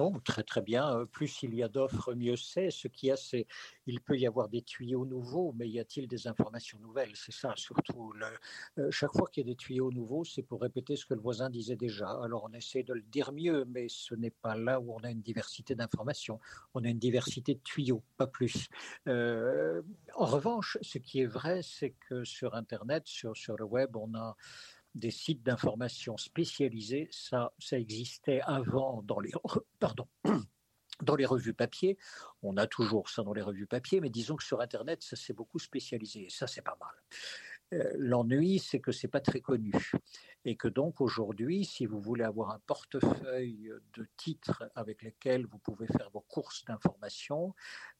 non, 0.00 0.18
très 0.20 0.42
très 0.42 0.62
bien. 0.62 0.96
Euh, 0.96 1.04
plus 1.04 1.42
il 1.42 1.54
y 1.54 1.62
a 1.62 1.68
d'offres, 1.68 2.14
mieux 2.14 2.36
c'est. 2.36 2.70
Ce 2.70 2.88
qu'il 2.88 3.10
y 3.10 3.12
a, 3.12 3.16
c'est 3.16 3.46
il 3.86 4.00
peut 4.00 4.16
y 4.16 4.26
avoir 4.26 4.48
des 4.48 4.62
tuyaux 4.62 5.04
nouveaux, 5.04 5.52
mais 5.58 5.68
y 5.68 5.78
a-t-il 5.78 6.08
des 6.08 6.26
informations 6.26 6.78
nouvelles? 6.78 7.12
C'est 7.14 7.32
ça 7.32 7.52
surtout. 7.56 8.14
Euh, 8.78 8.90
chaque 8.90 9.12
fois 9.12 9.28
qu'il 9.30 9.46
y 9.46 9.50
a 9.50 9.52
des 9.52 9.56
tuyaux 9.56 9.92
nouveaux, 9.92 10.24
c'est 10.24 10.42
pour 10.42 10.62
répéter 10.62 10.96
ce 10.96 11.04
que 11.04 11.12
le 11.12 11.20
voisin 11.20 11.50
disait 11.50 11.76
déjà. 11.76 12.08
Alors 12.22 12.48
on 12.50 12.52
essaie 12.54 12.82
de 12.82 12.94
le 12.94 13.02
dire 13.02 13.30
mieux, 13.32 13.66
mais 13.66 13.88
ce 13.90 14.14
n'est 14.14 14.30
pas 14.30 14.56
là 14.56 14.80
où 14.80 14.94
on 14.94 15.00
a 15.00 15.10
une 15.10 15.20
diversité 15.20 15.74
d'informations. 15.74 16.40
On 16.72 16.82
a 16.82 16.88
une 16.88 16.98
diversité 16.98 17.54
de 17.54 17.60
tuyaux, 17.60 18.02
pas 18.16 18.26
plus. 18.26 18.68
Euh, 19.06 19.82
en 20.14 20.24
revanche, 20.24 20.78
ce 20.80 20.96
qui 20.96 21.20
est 21.20 21.26
vrai, 21.26 21.60
c'est 21.62 21.94
que 22.08 22.24
sur 22.24 22.54
Internet, 22.54 23.02
sur, 23.06 23.36
sur 23.36 23.56
le 23.58 23.64
web, 23.64 23.94
on 23.96 24.14
a 24.14 24.34
des 24.94 25.10
sites 25.10 25.42
d'information 25.42 26.16
spécialisés, 26.16 27.08
ça, 27.12 27.52
existait 27.72 28.40
avant 28.42 29.02
dans 29.02 29.20
les, 29.20 29.32
dans 31.02 31.16
les 31.16 31.26
revues 31.26 31.54
papier. 31.54 31.96
On 32.42 32.56
a 32.56 32.66
toujours 32.66 33.08
ça 33.08 33.22
dans 33.22 33.32
les 33.32 33.42
revues 33.42 33.66
papier, 33.66 34.00
mais 34.00 34.10
disons 34.10 34.36
que 34.36 34.44
sur 34.44 34.60
Internet, 34.60 35.02
ça 35.02 35.16
s'est 35.16 35.32
beaucoup 35.32 35.58
spécialisé. 35.58 36.26
Et 36.26 36.30
ça, 36.30 36.46
c'est 36.46 36.62
pas 36.62 36.76
mal. 36.80 36.94
Euh, 37.72 37.92
l'ennui, 37.96 38.58
c'est 38.58 38.80
que 38.80 38.90
c'est 38.90 39.08
pas 39.08 39.20
très 39.20 39.40
connu 39.40 39.72
et 40.44 40.56
que 40.56 40.68
donc 40.68 41.00
aujourd'hui, 41.00 41.64
si 41.64 41.86
vous 41.86 42.00
voulez 42.00 42.24
avoir 42.24 42.50
un 42.50 42.58
portefeuille 42.66 43.70
de 43.94 44.06
titres 44.16 44.64
avec 44.74 45.02
lesquels 45.02 45.46
vous 45.46 45.58
pouvez 45.58 45.86
faire 45.86 46.10
vos 46.10 46.22
courses 46.22 46.64
d'information, 46.64 47.54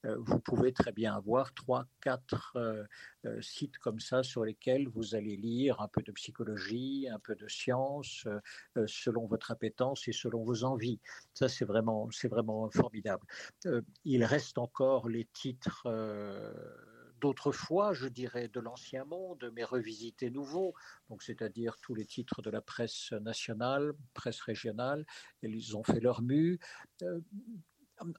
euh, 0.07 0.17
vous 0.19 0.41
pouvez 0.41 0.73
très 0.73 0.93
bien 0.93 1.15
avoir 1.15 1.53
trois, 1.55 1.87
quatre 2.01 2.57
euh, 2.57 2.85
sites 3.43 3.79
comme 3.79 4.01
ça 4.01 4.23
sur 4.23 4.45
lesquels 4.45 4.89
vous 4.89 5.15
allez 5.15 5.37
lire 5.37 5.81
un 5.81 5.89
peu 5.89 6.03
de 6.03 6.13
psychologie, 6.13 7.09
un 7.13 7.19
peu 7.19 7.35
de 7.35 7.47
science, 7.47 8.27
selon 8.87 9.27
votre 9.27 9.51
appétence 9.51 10.09
et 10.09 10.13
selon 10.13 10.43
vos 10.43 10.65
envies. 10.65 11.01
Ça, 11.35 11.49
c'est 11.49 11.65
vraiment, 11.65 12.09
c'est 12.11 12.29
vraiment 12.29 12.71
formidable. 12.71 13.27
il 14.05 14.25
reste 14.25 14.59
encore 14.59 15.09
les 15.09 15.27
titres 15.27 15.87
d'autrefois, 17.21 17.93
je 17.93 18.09
dirais, 18.09 18.49
de 18.49 18.61
l'ancien 18.61 19.05
monde, 19.05 19.51
mais 19.55 19.65
revisités 19.65 20.31
nouveaux, 20.31 20.75
donc 21.09 21.23
c'est-à-dire 21.23 21.77
tous 21.83 21.95
les 21.95 22.07
titres 22.07 22.43
de 22.43 22.51
la 22.51 22.61
presse 22.61 23.13
nationale, 23.13 23.93
presse 24.15 24.41
régionale, 24.41 25.07
ils 25.43 25.77
ont 25.77 25.85
fait 25.85 26.01
leur 26.01 26.23
mue. 26.23 26.59
Euh, 27.03 27.21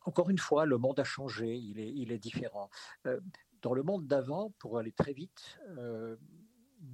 encore 0.06 0.30
une 0.30 0.38
fois, 0.38 0.66
le 0.66 0.78
monde 0.78 1.00
a 1.00 1.04
changé, 1.04 1.56
il 1.56 2.12
est, 2.12 2.20
différent. 2.20 2.70
Euh, 3.08 3.20
dans 3.62 3.74
le 3.74 3.84
monde 3.84 4.08
d'avant, 4.08 4.52
pour 4.60 4.78
aller 4.78 4.92
très 4.92 5.14
vite, 5.14 5.60
euh, 5.78 6.16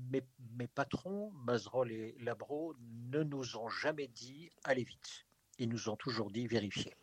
mes, 0.10 0.68
patrons, 0.68 1.32
Mazerol 1.32 1.92
et 1.92 2.16
Labro, 2.20 2.76
ne 3.12 3.24
nous 3.24 3.58
ont 3.58 3.70
jamais 3.70 4.08
dit 4.08 4.52
allez 4.64 4.84
vite. 4.84 5.26
Ils 5.60 5.70
nous 5.70 5.90
ont 5.90 5.96
toujours 5.96 6.32
dit 6.32 6.48
vérifiez. 6.48 6.96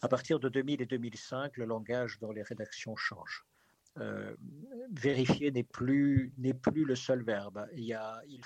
À 0.00 0.08
partir 0.08 0.40
de 0.40 0.48
2000 0.48 0.82
et 0.82 0.86
2005, 0.86 1.56
le 1.56 1.64
langage 1.64 2.18
dans 2.18 2.32
les 2.32 2.42
rédactions 2.42 2.96
change. 2.96 3.44
Euh, 3.98 4.34
vérifier 4.90 5.50
n'est 5.50 5.62
plus, 5.62 6.32
n'est 6.38 6.54
plus 6.54 6.84
le 6.84 6.96
seul 6.96 7.22
verbe. 7.22 7.66
Il, 7.74 7.94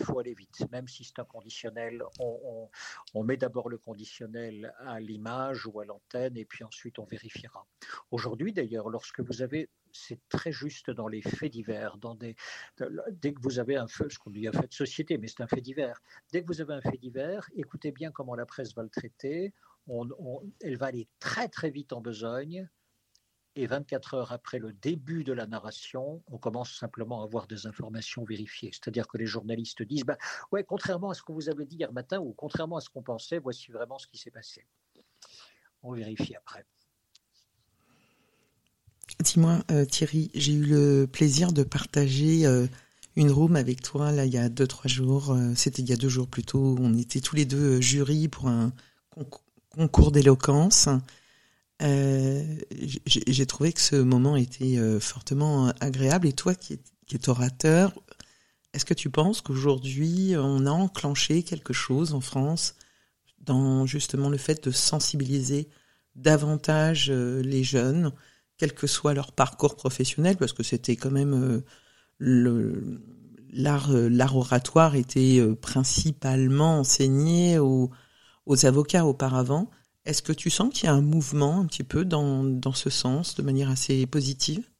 faut 0.02 0.18
aller 0.18 0.34
vite. 0.34 0.64
Même 0.72 0.88
si 0.88 1.04
c'est 1.04 1.18
un 1.20 1.24
conditionnel, 1.24 2.02
on, 2.18 3.22
met 3.22 3.36
d'abord 3.36 3.68
le 3.68 3.78
conditionnel 3.78 4.72
à 4.80 4.98
l'image 4.98 5.66
ou 5.66 5.80
à 5.80 5.84
l'antenne 5.84 6.36
et 6.36 6.44
puis 6.44 6.64
ensuite 6.64 6.98
on 6.98 7.04
vérifiera. 7.04 7.66
Aujourd'hui 8.10 8.52
d'ailleurs, 8.52 8.88
lorsque 8.88 9.20
vous 9.20 9.42
avez 9.42 9.68
c'est 9.92 10.20
très 10.28 10.52
juste 10.52 10.90
dans 10.90 11.08
les 11.08 11.22
faits 11.22 11.50
divers. 11.50 11.96
Dès 13.10 13.32
que 13.32 13.40
vous 13.40 13.58
avez 13.58 13.76
un 13.76 13.86
feu, 13.86 14.08
ce 14.10 14.18
qu'on 14.18 14.30
dit 14.30 14.46
un 14.46 14.52
fait 14.52 14.68
de 14.68 14.74
société, 14.74 15.16
mais 15.16 15.26
c'est 15.26 15.40
un 15.42 15.46
fait 15.46 15.62
divers. 15.62 16.02
Dès 16.32 16.42
que 16.42 16.46
vous 16.48 16.60
avez 16.60 16.74
un 16.74 16.82
fait 16.82 16.98
divers, 16.98 17.48
écoutez 17.54 17.92
bien 17.92 18.10
comment 18.10 18.34
la 18.34 18.44
presse 18.44 18.74
va 18.74 18.82
le 18.82 18.90
traiter. 18.90 19.54
Elle 20.60 20.76
va 20.76 20.86
aller 20.86 21.08
très 21.18 21.48
très 21.48 21.70
vite 21.70 21.94
en 21.94 22.02
besogne 22.02 22.68
et 23.56 23.66
24 23.66 24.14
heures 24.14 24.32
après 24.32 24.58
le 24.58 24.72
début 24.72 25.24
de 25.24 25.32
la 25.32 25.46
narration, 25.46 26.22
on 26.30 26.38
commence 26.38 26.72
simplement 26.72 27.22
à 27.22 27.24
avoir 27.24 27.46
des 27.46 27.66
informations 27.66 28.24
vérifiées. 28.24 28.70
C'est-à-dire 28.72 29.08
que 29.08 29.16
les 29.16 29.26
journalistes 29.26 29.82
disent 29.82 30.04
bah, 30.04 30.18
Ouais, 30.52 30.62
contrairement 30.62 31.10
à 31.10 31.14
ce 31.14 31.22
que 31.22 31.32
vous 31.32 31.48
avez 31.48 31.64
dit 31.64 31.76
hier 31.76 31.92
matin 31.92 32.18
ou 32.18 32.34
contrairement 32.34 32.76
à 32.76 32.80
ce 32.80 32.90
qu'on 32.90 33.02
pensait, 33.02 33.38
voici 33.38 33.72
vraiment 33.72 33.98
ce 33.98 34.06
qui 34.06 34.18
s'est 34.18 34.30
passé. 34.30 34.66
On 35.82 35.92
vérifie 35.92 36.36
après. 36.36 36.64
Dis-moi, 39.20 39.60
euh, 39.70 39.86
Thierry, 39.86 40.30
j'ai 40.34 40.52
eu 40.52 40.64
le 40.64 41.06
plaisir 41.10 41.52
de 41.52 41.62
partager 41.62 42.44
euh, 42.44 42.66
une 43.14 43.30
room 43.30 43.56
avec 43.56 43.80
toi 43.80 44.12
là 44.12 44.26
il 44.26 44.32
y 44.32 44.38
a 44.38 44.50
deux 44.50 44.66
trois 44.66 44.88
jours. 44.88 45.30
Euh, 45.30 45.54
c'était 45.54 45.80
il 45.80 45.88
y 45.88 45.92
a 45.92 45.96
deux 45.96 46.10
jours 46.10 46.28
plutôt. 46.28 46.76
On 46.78 46.94
était 46.94 47.20
tous 47.20 47.36
les 47.36 47.46
deux 47.46 47.80
jury 47.80 48.28
pour 48.28 48.48
un 48.48 48.72
concours 49.70 50.12
d'éloquence. 50.12 50.88
Euh, 51.82 52.42
j'ai 53.06 53.46
trouvé 53.46 53.72
que 53.72 53.80
ce 53.80 53.96
moment 53.96 54.36
était 54.36 54.78
euh, 54.78 55.00
fortement 55.00 55.72
agréable. 55.80 56.26
Et 56.26 56.32
toi, 56.32 56.54
qui 56.54 56.74
es, 56.74 57.28
orateur, 57.28 57.92
est-ce 58.72 58.84
que 58.84 58.94
tu 58.94 59.10
penses 59.10 59.40
qu'aujourd'hui, 59.40 60.34
on 60.36 60.66
a 60.66 60.70
enclenché 60.70 61.42
quelque 61.42 61.72
chose 61.72 62.14
en 62.14 62.20
France 62.20 62.74
dans 63.40 63.86
justement 63.86 64.28
le 64.28 64.38
fait 64.38 64.64
de 64.64 64.70
sensibiliser 64.70 65.68
davantage 66.14 67.10
euh, 67.10 67.42
les 67.42 67.62
jeunes, 67.62 68.12
quel 68.58 68.72
que 68.72 68.86
soit 68.86 69.14
leur 69.14 69.32
parcours 69.32 69.76
professionnel, 69.76 70.36
parce 70.36 70.54
que 70.54 70.62
c'était 70.62 70.96
quand 70.96 71.10
même 71.10 71.62
l'art 72.18 74.36
oratoire 74.36 74.94
était 74.94 75.46
principalement 75.60 76.78
enseigné 76.78 77.58
aux 77.58 77.90
avocats 78.64 79.04
auparavant. 79.04 79.70
Est-ce 80.06 80.22
que 80.22 80.32
tu 80.32 80.50
sens 80.50 80.72
qu'il 80.72 80.84
y 80.84 80.88
a 80.88 80.94
un 80.94 81.02
mouvement 81.02 81.58
un 81.58 81.66
petit 81.66 81.82
peu 81.82 82.04
dans, 82.04 82.44
dans 82.44 82.72
ce 82.72 82.90
sens, 82.90 83.34
de 83.34 83.42
manière 83.42 83.68
assez 83.68 84.06
positive? 84.06 84.70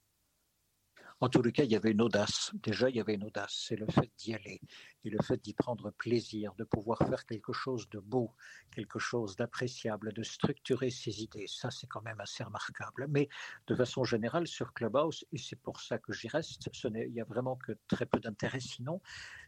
En 1.19 1.29
tous 1.29 1.43
les 1.43 1.51
cas, 1.51 1.65
il 1.65 1.73
y 1.73 1.75
avait 1.75 1.91
une 1.91 2.01
audace. 2.03 2.53
Déjà, 2.63 2.91
il 2.91 2.95
y 2.95 3.01
avait 3.01 3.15
une 3.15 3.25
audace. 3.25 3.65
C'est 3.67 3.75
le 3.75 3.87
fait 3.87 4.09
d'y 4.19 4.35
aller 4.35 4.61
et 5.03 5.11
le 5.11 5.19
fait 5.25 5.43
d'y 5.43 5.53
prendre 5.53 5.91
plaisir, 5.91 6.55
de 6.55 6.63
pouvoir 6.63 6.99
faire 7.09 7.27
quelque 7.27 7.53
chose 7.53 7.89
de 7.89 7.99
beau, 7.99 8.37
quelque 8.71 9.01
chose 9.01 9.35
d'appréciable, 9.35 10.13
de 10.13 10.23
structurer 10.23 10.91
ses 10.91 11.21
idées. 11.25 11.47
Ça, 11.49 11.73
c'est 11.73 11.89
quand 11.89 12.03
même 12.03 12.21
assez 12.21 12.45
remarquable. 12.45 13.07
Mais 13.09 13.29
de 13.67 13.75
façon 13.75 14.05
générale, 14.05 14.47
sur 14.47 14.73
Clubhouse, 14.75 15.25
et 15.33 15.39
c'est 15.39 15.61
pour 15.61 15.81
ça 15.81 15.99
que 15.99 16.13
j'y 16.13 16.29
reste, 16.29 16.69
ce 16.73 16.87
il 16.87 17.13
n'y 17.13 17.21
a 17.21 17.25
vraiment 17.25 17.57
que 17.57 17.73
très 17.89 18.07
peu 18.07 18.21
d'intérêt 18.21 18.61
sinon, 18.61 19.01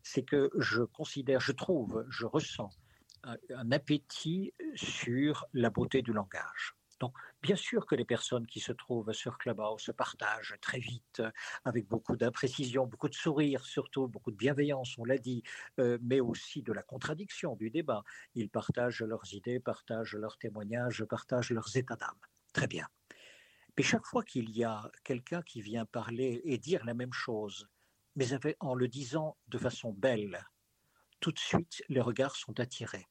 c'est 0.02 0.24
que 0.24 0.50
je 0.58 0.82
considère, 0.82 1.38
je 1.38 1.52
trouve, 1.52 2.04
je 2.08 2.26
ressens 2.26 2.72
un 3.24 3.72
appétit 3.72 4.52
sur 4.74 5.46
la 5.52 5.70
beauté 5.70 6.02
du 6.02 6.12
langage. 6.12 6.74
Donc, 7.00 7.14
bien 7.42 7.56
sûr 7.56 7.86
que 7.86 7.94
les 7.94 8.04
personnes 8.04 8.46
qui 8.46 8.60
se 8.60 8.72
trouvent 8.72 9.12
sur 9.12 9.38
Clubhouse 9.38 9.82
se 9.82 9.92
partagent 9.92 10.56
très 10.60 10.80
vite, 10.80 11.22
avec 11.64 11.86
beaucoup 11.86 12.16
d'imprécision, 12.16 12.86
beaucoup 12.86 13.08
de 13.08 13.14
sourire, 13.14 13.64
surtout 13.64 14.08
beaucoup 14.08 14.30
de 14.30 14.36
bienveillance, 14.36 14.96
on 14.98 15.04
l'a 15.04 15.18
dit, 15.18 15.42
euh, 15.78 15.98
mais 16.02 16.20
aussi 16.20 16.62
de 16.62 16.72
la 16.72 16.82
contradiction 16.82 17.54
du 17.56 17.70
débat. 17.70 18.02
Ils 18.34 18.50
partagent 18.50 19.02
leurs 19.02 19.32
idées, 19.32 19.60
partagent 19.60 20.14
leurs 20.14 20.38
témoignages, 20.38 21.04
partagent 21.04 21.50
leurs 21.50 21.76
états 21.76 21.96
d'âme. 21.96 22.18
Très 22.52 22.66
bien. 22.66 22.86
Mais 23.76 23.84
chaque 23.84 24.06
fois 24.06 24.24
qu'il 24.24 24.50
y 24.50 24.64
a 24.64 24.90
quelqu'un 25.04 25.42
qui 25.42 25.60
vient 25.60 25.84
parler 25.84 26.40
et 26.44 26.58
dire 26.58 26.84
la 26.84 26.94
même 26.94 27.12
chose, 27.12 27.68
mais 28.16 28.26
en 28.58 28.74
le 28.74 28.88
disant 28.88 29.36
de 29.46 29.58
façon 29.58 29.92
belle, 29.92 30.44
tout 31.20 31.32
de 31.32 31.38
suite, 31.38 31.82
les 31.88 32.00
regards 32.00 32.36
sont 32.36 32.58
attirés 32.60 33.06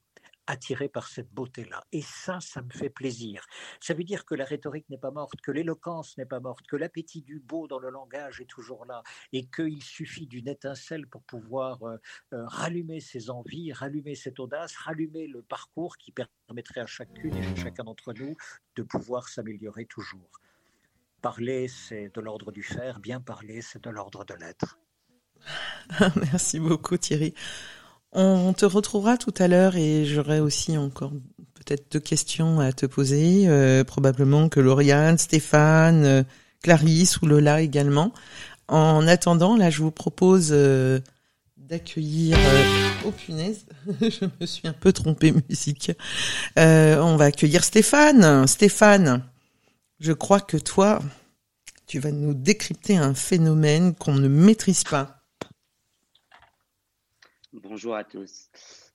attirés 0.47 0.87
par 0.87 1.07
cette 1.07 1.31
beauté-là. 1.31 1.83
Et 1.91 2.01
ça, 2.01 2.39
ça 2.39 2.61
me 2.61 2.69
fait 2.69 2.89
plaisir. 2.89 3.45
Ça 3.81 3.93
veut 3.93 4.03
dire 4.03 4.25
que 4.25 4.33
la 4.33 4.45
rhétorique 4.45 4.89
n'est 4.89 4.97
pas 4.97 5.11
morte, 5.11 5.39
que 5.41 5.51
l'éloquence 5.51 6.17
n'est 6.17 6.25
pas 6.25 6.39
morte, 6.39 6.65
que 6.67 6.77
l'appétit 6.77 7.21
du 7.21 7.39
beau 7.39 7.67
dans 7.67 7.79
le 7.79 7.89
langage 7.89 8.41
est 8.41 8.49
toujours 8.49 8.85
là, 8.85 9.03
et 9.33 9.45
qu'il 9.45 9.83
suffit 9.83 10.25
d'une 10.25 10.47
étincelle 10.47 11.05
pour 11.05 11.21
pouvoir 11.23 11.83
euh, 11.83 11.97
euh, 12.33 12.45
rallumer 12.45 13.01
ses 13.01 13.29
envies, 13.29 13.73
rallumer 13.73 14.15
cette 14.15 14.39
audace, 14.39 14.75
rallumer 14.77 15.27
le 15.27 15.41
parcours 15.41 15.97
qui 15.97 16.13
permettrait 16.13 16.81
à 16.81 16.87
chacune 16.87 17.35
et 17.35 17.55
chacun 17.57 17.83
d'entre 17.83 18.13
nous 18.13 18.35
de 18.75 18.83
pouvoir 18.83 19.27
s'améliorer 19.27 19.85
toujours. 19.85 20.31
Parler, 21.21 21.67
c'est 21.67 22.09
de 22.13 22.21
l'ordre 22.21 22.51
du 22.51 22.63
faire, 22.63 22.99
bien 22.99 23.19
parler, 23.19 23.61
c'est 23.61 23.83
de 23.83 23.89
l'ordre 23.89 24.23
de 24.23 24.33
l'être. 24.35 24.79
Merci 26.15 26.59
beaucoup 26.59 26.97
Thierry. 26.97 27.33
On 28.13 28.53
te 28.53 28.65
retrouvera 28.65 29.17
tout 29.17 29.33
à 29.37 29.47
l'heure 29.47 29.75
et 29.75 30.05
j'aurai 30.05 30.39
aussi 30.39 30.77
encore 30.77 31.11
peut-être 31.67 31.91
deux 31.91 31.99
questions 31.99 32.59
à 32.59 32.71
te 32.71 32.85
poser, 32.85 33.43
euh, 33.47 33.83
probablement 33.83 34.47
que 34.47 34.59
Lauriane, 34.59 35.17
Stéphane, 35.17 36.05
euh, 36.05 36.23
Clarisse 36.63 37.21
ou 37.21 37.25
Lola 37.25 37.61
également. 37.61 38.13
En 38.69 39.07
attendant, 39.07 39.57
là, 39.57 39.69
je 39.69 39.81
vous 39.81 39.91
propose 39.91 40.49
euh, 40.51 40.99
d'accueillir. 41.57 42.37
Oh 43.05 43.11
punaise, 43.11 43.65
je 44.01 44.25
me 44.39 44.45
suis 44.45 44.67
un 44.67 44.73
peu 44.73 44.93
trompée 44.93 45.33
musique. 45.49 45.91
on 46.55 47.15
va 47.17 47.25
accueillir 47.25 47.63
Stéphane. 47.63 48.47
Stéphane, 48.47 49.23
je 49.99 50.13
crois 50.13 50.39
que 50.39 50.57
toi, 50.57 50.99
tu 51.85 51.99
vas 51.99 52.11
nous 52.11 52.33
décrypter 52.33 52.97
un 52.97 53.13
phénomène 53.13 53.93
qu'on 53.93 54.15
ne 54.15 54.27
maîtrise 54.27 54.83
pas. 54.83 55.16
Bonjour 57.63 57.95
à 57.95 58.03
tous. 58.03 58.51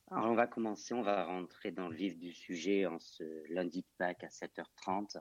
Alors 0.09 0.31
on 0.31 0.35
va 0.35 0.47
commencer, 0.47 0.95
on 0.95 1.03
va 1.03 1.25
rentrer 1.25 1.73
dans 1.73 1.89
le 1.89 1.97
vif 1.97 2.17
du 2.17 2.33
sujet 2.33 2.87
en 2.87 3.01
ce 3.01 3.25
lundi 3.53 3.81
de 3.81 3.87
Pâques 3.99 4.23
à 4.23 4.29
7h30. 4.29 5.17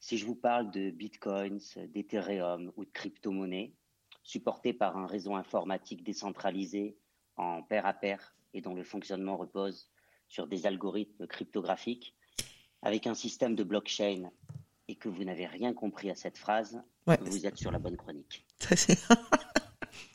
Si 0.00 0.16
je 0.16 0.24
vous 0.24 0.34
parle 0.34 0.70
de 0.70 0.90
bitcoins, 0.90 1.60
d'Ethereum 1.88 2.72
ou 2.76 2.86
de 2.86 2.90
crypto-monnaies 2.90 3.74
supportés 4.22 4.72
par 4.72 4.96
un 4.96 5.06
réseau 5.06 5.34
informatique 5.34 6.02
décentralisé 6.02 6.96
en 7.36 7.62
pair 7.62 7.84
à 7.84 7.92
pair 7.92 8.34
et 8.54 8.62
dont 8.62 8.74
le 8.74 8.82
fonctionnement 8.82 9.36
repose 9.36 9.90
sur 10.28 10.46
des 10.46 10.64
algorithmes 10.64 11.26
cryptographiques, 11.26 12.16
avec 12.80 13.06
un 13.06 13.14
système 13.14 13.54
de 13.54 13.62
blockchain 13.62 14.30
et 14.88 14.96
que 14.96 15.10
vous 15.10 15.24
n'avez 15.24 15.46
rien 15.46 15.74
compris 15.74 16.10
à 16.10 16.14
cette 16.14 16.38
phrase, 16.38 16.82
vous 17.06 17.46
êtes 17.46 17.58
sur 17.58 17.70
la 17.70 17.78
bonne 17.78 17.98
chronique. 17.98 18.46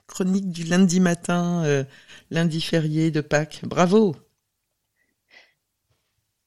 chronique 0.09 0.49
du 0.49 0.63
lundi 0.63 0.99
matin, 0.99 1.63
euh, 1.65 1.83
lundi 2.31 2.61
férié 2.61 3.11
de 3.11 3.21
Pâques. 3.21 3.61
Bravo. 3.63 4.15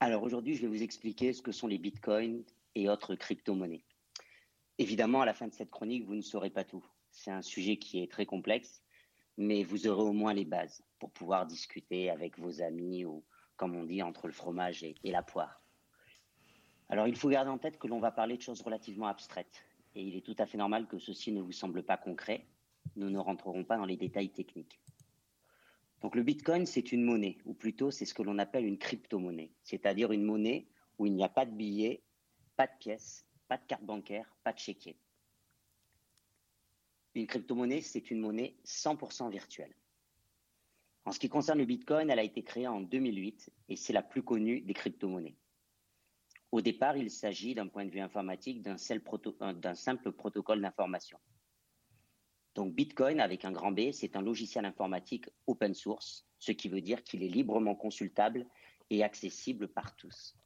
Alors 0.01 0.25
aujourd'hui, 0.25 0.57
je 0.57 0.63
vais 0.63 0.67
vous 0.67 0.83
expliquer 0.83 1.33
ce 1.33 1.41
que 1.41 1.53
sont 1.53 1.69
les 1.69 1.79
bitcoins 1.79 2.43
et 2.75 2.89
autres 2.89 3.15
crypto-monnaies. 3.15 3.85
Évidemment, 4.79 5.23
à 5.23 5.27
la 5.27 5.33
fin 5.33 5.47
de 5.47 5.55
cette 5.55 5.71
chronique, 5.71 6.05
vous 6.05 6.17
ne 6.17 6.23
saurez 6.23 6.51
pas 6.51 6.65
tout. 6.65 6.85
C'est 7.13 7.31
un 7.31 7.43
sujet 7.43 7.77
qui 7.77 8.03
est 8.03 8.11
très 8.11 8.27
complexe, 8.27 8.83
mais 9.39 9.63
vous 9.63 9.87
aurez 9.87 10.03
au 10.03 10.13
moins 10.13 10.35
les 10.35 10.45
bases 10.45 10.83
pour 10.99 11.13
pouvoir 11.13 11.47
discuter 11.47 12.11
avec 12.11 12.39
vos 12.39 12.61
amis 12.63 13.05
ou, 13.05 13.23
comme 13.57 13.77
on 13.77 13.85
dit, 13.85 14.03
entre 14.03 14.27
le 14.27 14.33
fromage 14.33 14.83
et 14.83 14.97
la 15.05 15.23
poire. 15.23 15.63
Alors, 16.89 17.07
il 17.07 17.17
faut 17.17 17.29
garder 17.29 17.51
en 17.51 17.59
tête 17.59 17.79
que 17.79 17.87
l'on 17.87 18.01
va 18.01 18.11
parler 18.11 18.37
de 18.37 18.43
choses 18.43 18.61
relativement 18.61 19.07
abstraites. 19.07 19.65
Et 19.95 20.03
il 20.03 20.17
est 20.17 20.27
tout 20.27 20.37
à 20.39 20.47
fait 20.47 20.59
normal 20.59 20.87
que 20.89 20.99
ceci 20.99 21.31
ne 21.31 21.41
vous 21.41 21.53
semble 21.53 21.83
pas 21.85 21.97
concret. 21.97 22.45
Nous 22.97 23.11
ne 23.11 23.19
rentrerons 23.19 23.65
pas 23.65 23.77
dans 23.77 23.85
les 23.85 23.97
détails 23.97 24.31
techniques. 24.31 24.81
Donc, 26.01 26.17
le 26.17 26.23
Bitcoin, 26.23 26.67
c'est 26.67 26.93
une 26.93 27.05
monnaie, 27.05 27.39
ou 27.45 27.55
plutôt, 27.55 27.91
c'est 27.91 28.05
ce 28.05 28.15
que 28.15 28.23
l'on 28.23 28.39
appelle 28.39 28.65
une 28.65 28.79
crypto-monnaie, 28.79 29.53
c'est-à-dire 29.63 30.13
une 30.13 30.25
monnaie 30.25 30.67
où 30.99 31.07
il 31.07 31.15
n'y 31.15 31.25
a 31.25 31.29
pas 31.29 31.47
de 31.47 31.53
billets, 31.53 32.03
pas 32.57 32.67
de 32.67 32.73
pièces, 32.79 33.25
pas 33.49 33.57
de 33.57 33.65
carte 33.67 33.85
bancaire, 33.85 34.35
pas 34.43 34.53
de 34.53 34.59
chéquier. 34.59 34.97
Une 37.15 37.27
crypto-monnaie, 37.27 37.83
c'est 37.83 38.11
une 38.11 38.21
monnaie 38.21 38.57
100% 38.65 39.31
virtuelle. 39.31 39.75
En 41.05 41.13
ce 41.13 41.19
qui 41.19 41.29
concerne 41.29 41.59
le 41.59 41.65
Bitcoin, 41.65 42.11
elle 42.11 42.19
a 42.19 42.25
été 42.25 42.43
créée 42.43 42.69
en 42.69 42.81
2008 42.81 43.51
et 43.69 43.77
c'est 43.77 43.93
la 43.93 44.03
plus 44.03 44.23
connue 44.23 44.61
des 44.61 44.75
crypto-monnaies. 44.75 45.37
Au 46.53 46.61
départ, 46.61 46.97
il 46.97 47.11
s'agit 47.11 47.55
d'un 47.55 47.69
point 47.69 47.85
de 47.85 47.91
vue 47.91 48.01
informatique 48.01 48.63
d'un 48.63 48.77
simple 48.77 50.13
protocole 50.13 50.61
d'information. 50.61 51.19
Donc 52.55 52.75
Bitcoin 52.75 53.21
avec 53.21 53.45
un 53.45 53.53
grand 53.53 53.73
B, 53.73 53.93
c'est 53.93 54.17
un 54.17 54.23
logiciel 54.23 54.65
informatique 54.65 55.29
open 55.47 55.75
source, 55.75 56.27
ce 56.39 56.53
qui 56.53 56.69
veut 56.69 56.83
dire 56.83 57.03
qu'il 57.03 57.23
est 57.23 57.29
librement 57.29 57.75
consultable 57.75 58.47
et 58.91 59.03
accessible 59.03 59.69
par 59.69 59.97
tous. 59.97 60.37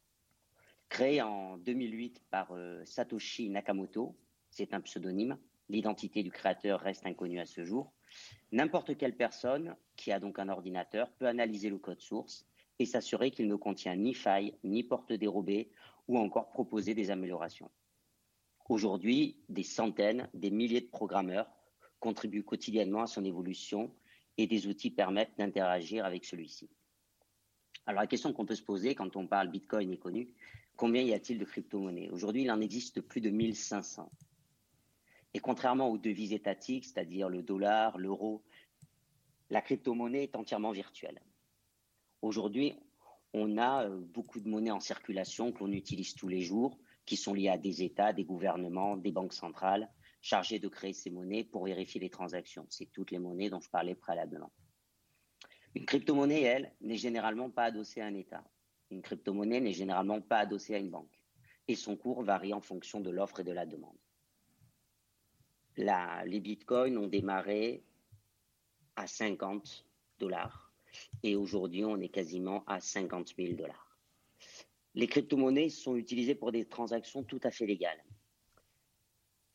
Créé 0.89 1.21
en 1.21 1.57
2008 1.57 2.23
par 2.29 2.53
euh, 2.53 2.81
Satoshi 2.85 3.49
Nakamoto, 3.49 4.17
c'est 4.49 4.73
un 4.73 4.79
pseudonyme, 4.79 5.37
l'identité 5.67 6.23
du 6.23 6.31
créateur 6.31 6.79
reste 6.79 7.05
inconnue 7.05 7.41
à 7.41 7.45
ce 7.45 7.65
jour, 7.65 7.91
n'importe 8.53 8.97
quelle 8.97 9.17
personne 9.17 9.75
qui 9.97 10.13
a 10.13 10.19
donc 10.19 10.39
un 10.39 10.47
ordinateur 10.47 11.11
peut 11.13 11.27
analyser 11.27 11.69
le 11.69 11.77
code 11.77 11.99
source 11.99 12.47
et 12.79 12.85
s'assurer 12.85 13.31
qu'il 13.31 13.47
ne 13.47 13.55
contient 13.55 13.95
ni 13.97 14.13
faille, 14.13 14.55
ni 14.63 14.83
porte 14.83 15.11
dérobée 15.11 15.71
ou 16.07 16.17
encore 16.17 16.49
proposer 16.51 16.93
des 16.93 17.11
améliorations. 17.11 17.69
Aujourd'hui, 18.69 19.37
des 19.49 19.63
centaines, 19.63 20.29
des 20.33 20.51
milliers 20.51 20.81
de 20.81 20.89
programmeurs 20.89 21.49
contribuent 21.99 22.43
quotidiennement 22.43 23.01
à 23.01 23.07
son 23.07 23.25
évolution 23.25 23.91
et 24.37 24.47
des 24.47 24.67
outils 24.67 24.91
permettent 24.91 25.37
d'interagir 25.37 26.05
avec 26.05 26.25
celui-ci. 26.25 26.69
Alors 27.85 28.01
la 28.01 28.07
question 28.07 28.33
qu'on 28.33 28.45
peut 28.45 28.55
se 28.55 28.63
poser 28.63 28.95
quand 28.95 29.15
on 29.15 29.27
parle 29.27 29.49
Bitcoin 29.49 29.91
est 29.91 29.97
connue, 29.97 30.33
combien 30.75 31.01
y 31.01 31.13
a-t-il 31.13 31.39
de 31.39 31.45
crypto-monnaies? 31.45 32.09
Aujourd'hui, 32.09 32.43
il 32.43 32.51
en 32.51 32.61
existe 32.61 33.01
plus 33.01 33.21
de 33.21 33.29
1500. 33.29 34.11
Et 35.33 35.39
contrairement 35.39 35.89
aux 35.89 35.97
devises 35.97 36.33
étatiques, 36.33 36.85
c'est-à-dire 36.85 37.29
le 37.29 37.41
dollar, 37.41 37.97
l'euro, 37.97 38.43
la 39.49 39.61
crypto-monnaie 39.61 40.23
est 40.23 40.35
entièrement 40.35 40.71
virtuelle. 40.71 41.21
Aujourd'hui, 42.21 42.73
on 43.33 43.57
a 43.57 43.85
euh, 43.85 43.99
beaucoup 43.99 44.39
de 44.39 44.49
monnaies 44.49 44.71
en 44.71 44.79
circulation 44.79 45.51
qu'on 45.51 45.71
utilise 45.71 46.15
tous 46.15 46.27
les 46.27 46.41
jours, 46.41 46.77
qui 47.05 47.15
sont 47.15 47.33
liées 47.33 47.49
à 47.49 47.57
des 47.57 47.83
États, 47.83 48.13
des 48.13 48.25
gouvernements, 48.25 48.97
des 48.97 49.11
banques 49.11 49.33
centrales, 49.33 49.89
chargées 50.27 50.59
de 50.59 50.67
créer 50.67 50.91
ces 50.91 51.09
monnaies 51.09 51.45
pour 51.45 51.63
vérifier 51.65 52.01
les 52.01 52.09
transactions. 52.09 52.67
C'est 52.69 52.91
toutes 52.91 53.11
les 53.11 53.19
monnaies 53.19 53.49
dont 53.49 53.61
je 53.61 53.69
parlais 53.69 53.95
préalablement. 53.95 54.51
Une 55.73 55.85
crypto-monnaie, 55.85 56.41
elle, 56.41 56.73
n'est 56.81 56.97
généralement 56.97 57.49
pas 57.49 57.65
adossée 57.65 58.01
à 58.01 58.07
un 58.07 58.13
État. 58.13 58.43
Une 58.91 59.01
crypto-monnaie 59.01 59.61
n'est 59.61 59.73
généralement 59.73 60.21
pas 60.21 60.39
adossée 60.39 60.75
à 60.75 60.79
une 60.79 60.89
banque. 60.89 61.17
Et 61.69 61.75
son 61.75 61.95
cours 61.95 62.23
varie 62.23 62.53
en 62.53 62.59
fonction 62.59 62.99
de 62.99 63.09
l'offre 63.09 63.39
et 63.39 63.43
de 63.45 63.53
la 63.53 63.65
demande. 63.65 63.97
les 65.77 66.39
bitcoins 66.41 66.97
ont 66.97 67.07
démarré 67.07 67.85
à 68.97 69.07
50 69.07 69.85
dollars 70.19 70.73
et 71.23 71.35
aujourd'hui, 71.35 71.85
on 71.85 71.99
est 72.01 72.09
quasiment 72.09 72.65
à 72.65 72.81
50 72.81 73.33
000 73.37 73.53
dollars. 73.53 73.97
Les 74.93 75.07
crypto-monnaies 75.07 75.69
sont 75.69 75.95
utilisées 75.95 76.35
pour 76.35 76.51
des 76.51 76.65
transactions 76.65 77.23
tout 77.23 77.39
à 77.43 77.51
fait 77.51 77.67
légales. 77.67 78.03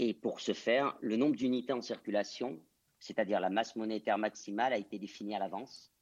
Et 0.05 0.15
pour 0.15 0.41
ce 0.41 0.53
faire, 0.53 0.99
le 1.01 1.15
nombre 1.15 1.37
d'unités 1.37 1.73
en 1.73 1.81
circulation, 1.81 2.59
c'est-à-dire 2.99 3.39
la 3.39 3.51
masse 3.51 3.77
monétaire 3.77 4.19
maximale, 4.19 4.73
a 4.73 4.77
été 4.77 4.99
définie 4.99 5.37
à 5.37 5.39
l'avance 5.39 5.93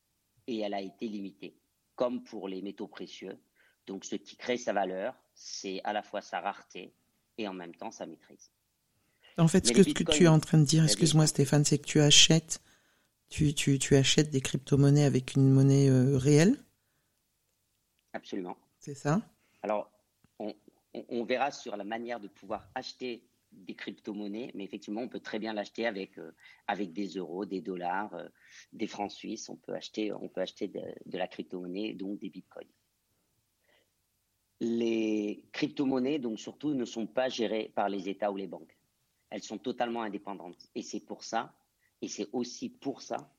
et 0.46 0.60
elle 0.60 0.72
a 0.72 0.80
été 0.80 1.06
limitée, 1.06 1.54
comme 1.96 2.24
pour 2.24 2.48
les 2.48 2.62
métaux 2.62 2.88
précieux. 2.88 3.38
Donc, 3.86 4.06
ce 4.06 4.16
qui 4.16 4.36
crée 4.36 4.56
sa 4.56 4.72
valeur, 4.72 5.14
c'est 5.34 5.82
à 5.84 5.92
la 5.92 6.02
fois 6.02 6.22
sa 6.22 6.40
rareté 6.40 6.94
et 7.36 7.46
en 7.46 7.52
même 7.52 7.74
temps 7.74 7.90
sa 7.90 8.06
maîtrise. 8.06 8.50
En 9.36 9.48
fait, 9.48 9.66
ce 9.66 9.72
que, 9.74 9.82
tu 9.82 10.24
es 10.24 10.28
en 10.28 10.40
train 10.40 10.56
de 10.56 10.64
dire, 10.64 10.82
excuse-moi 10.82 11.26
Stéphane, 11.26 11.66
c'est 11.66 11.76
que 11.76 11.86
tu 11.86 12.00
achètes 12.00 12.62
tu, 13.28 13.52
tu, 13.52 13.78
tu 13.78 13.96
achètes 13.96 14.30
des 14.30 14.40
crypto-monnaies 14.40 15.04
avec 15.04 15.34
une 15.34 15.50
monnaie 15.50 15.90
euh, 15.90 16.16
réelle 16.16 16.56
Absolument. 18.14 18.56
C'est 18.78 18.94
ça? 18.94 19.20
Alors, 19.62 19.92
on, 20.38 20.54
on, 20.94 21.22
verra 21.24 21.50
sur 21.50 21.76
la 21.76 21.84
manière 21.84 22.18
de 22.18 22.28
pouvoir 22.28 22.66
acheter 22.74 23.29
des 23.52 23.74
crypto-monnaies, 23.74 24.50
mais 24.54 24.64
effectivement, 24.64 25.02
on 25.02 25.08
peut 25.08 25.20
très 25.20 25.38
bien 25.38 25.52
l'acheter 25.52 25.86
avec, 25.86 26.18
euh, 26.18 26.32
avec 26.66 26.92
des 26.92 27.08
euros, 27.08 27.44
des 27.44 27.60
dollars, 27.60 28.14
euh, 28.14 28.28
des 28.72 28.86
francs 28.86 29.10
suisses. 29.10 29.48
On 29.48 29.56
peut 29.56 29.74
acheter, 29.74 30.12
on 30.12 30.28
peut 30.28 30.40
acheter 30.40 30.68
de, 30.68 30.80
de 31.06 31.18
la 31.18 31.26
crypto-monnaie, 31.26 31.94
donc 31.94 32.18
des 32.18 32.30
bitcoins. 32.30 32.68
Les 34.60 35.44
crypto-monnaies, 35.52 36.18
donc 36.18 36.38
surtout, 36.38 36.74
ne 36.74 36.84
sont 36.84 37.06
pas 37.06 37.28
gérées 37.28 37.72
par 37.74 37.88
les 37.88 38.08
États 38.08 38.30
ou 38.30 38.36
les 38.36 38.46
banques. 38.46 38.76
Elles 39.30 39.42
sont 39.42 39.58
totalement 39.58 40.02
indépendantes. 40.02 40.68
Et 40.74 40.82
c'est 40.82 41.00
pour 41.00 41.24
ça 41.24 41.54
et 42.02 42.08
c'est 42.08 42.28
aussi 42.32 42.70
pour 42.70 43.02
ça 43.02 43.30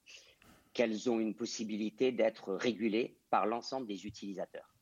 qu'elles 0.73 1.09
ont 1.09 1.19
une 1.19 1.35
possibilité 1.35 2.11
d'être 2.11 2.53
régulées 2.53 3.17
par 3.29 3.45
l'ensemble 3.45 3.87
des 3.87 4.05
utilisateurs. 4.05 4.73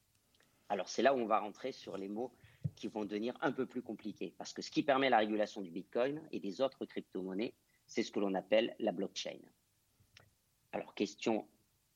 Alors 0.68 0.88
c'est 0.88 1.02
là 1.02 1.15
où 1.15 1.18
on 1.18 1.26
va 1.26 1.39
rentrer 1.39 1.72
sur 1.72 1.98
les 1.98 2.10
mots 2.10 2.32
qui 2.80 2.88
vont 2.88 3.06
devenir 3.06 3.38
un 3.42 3.52
peu 3.52 3.65
plus 3.65 3.84
compliqués, 3.84 4.34
parce 4.38 4.54
que 4.54 4.62
ce 4.62 4.72
qui 4.72 4.82
permet 4.82 5.10
la 5.10 5.18
régulation 5.20 5.62
du 5.62 5.70
Bitcoin 5.70 6.22
et 6.32 6.39
des 6.39 6.62
autres 6.62 6.86
crypto-monnaies, 6.86 7.54
c'est 7.86 8.04
ce 8.04 8.12
que 8.12 8.20
l'on 8.20 8.34
appelle 8.34 8.76
la 8.80 8.92
blockchain. 8.92 9.39
Alors 10.72 10.96
question 10.96 11.48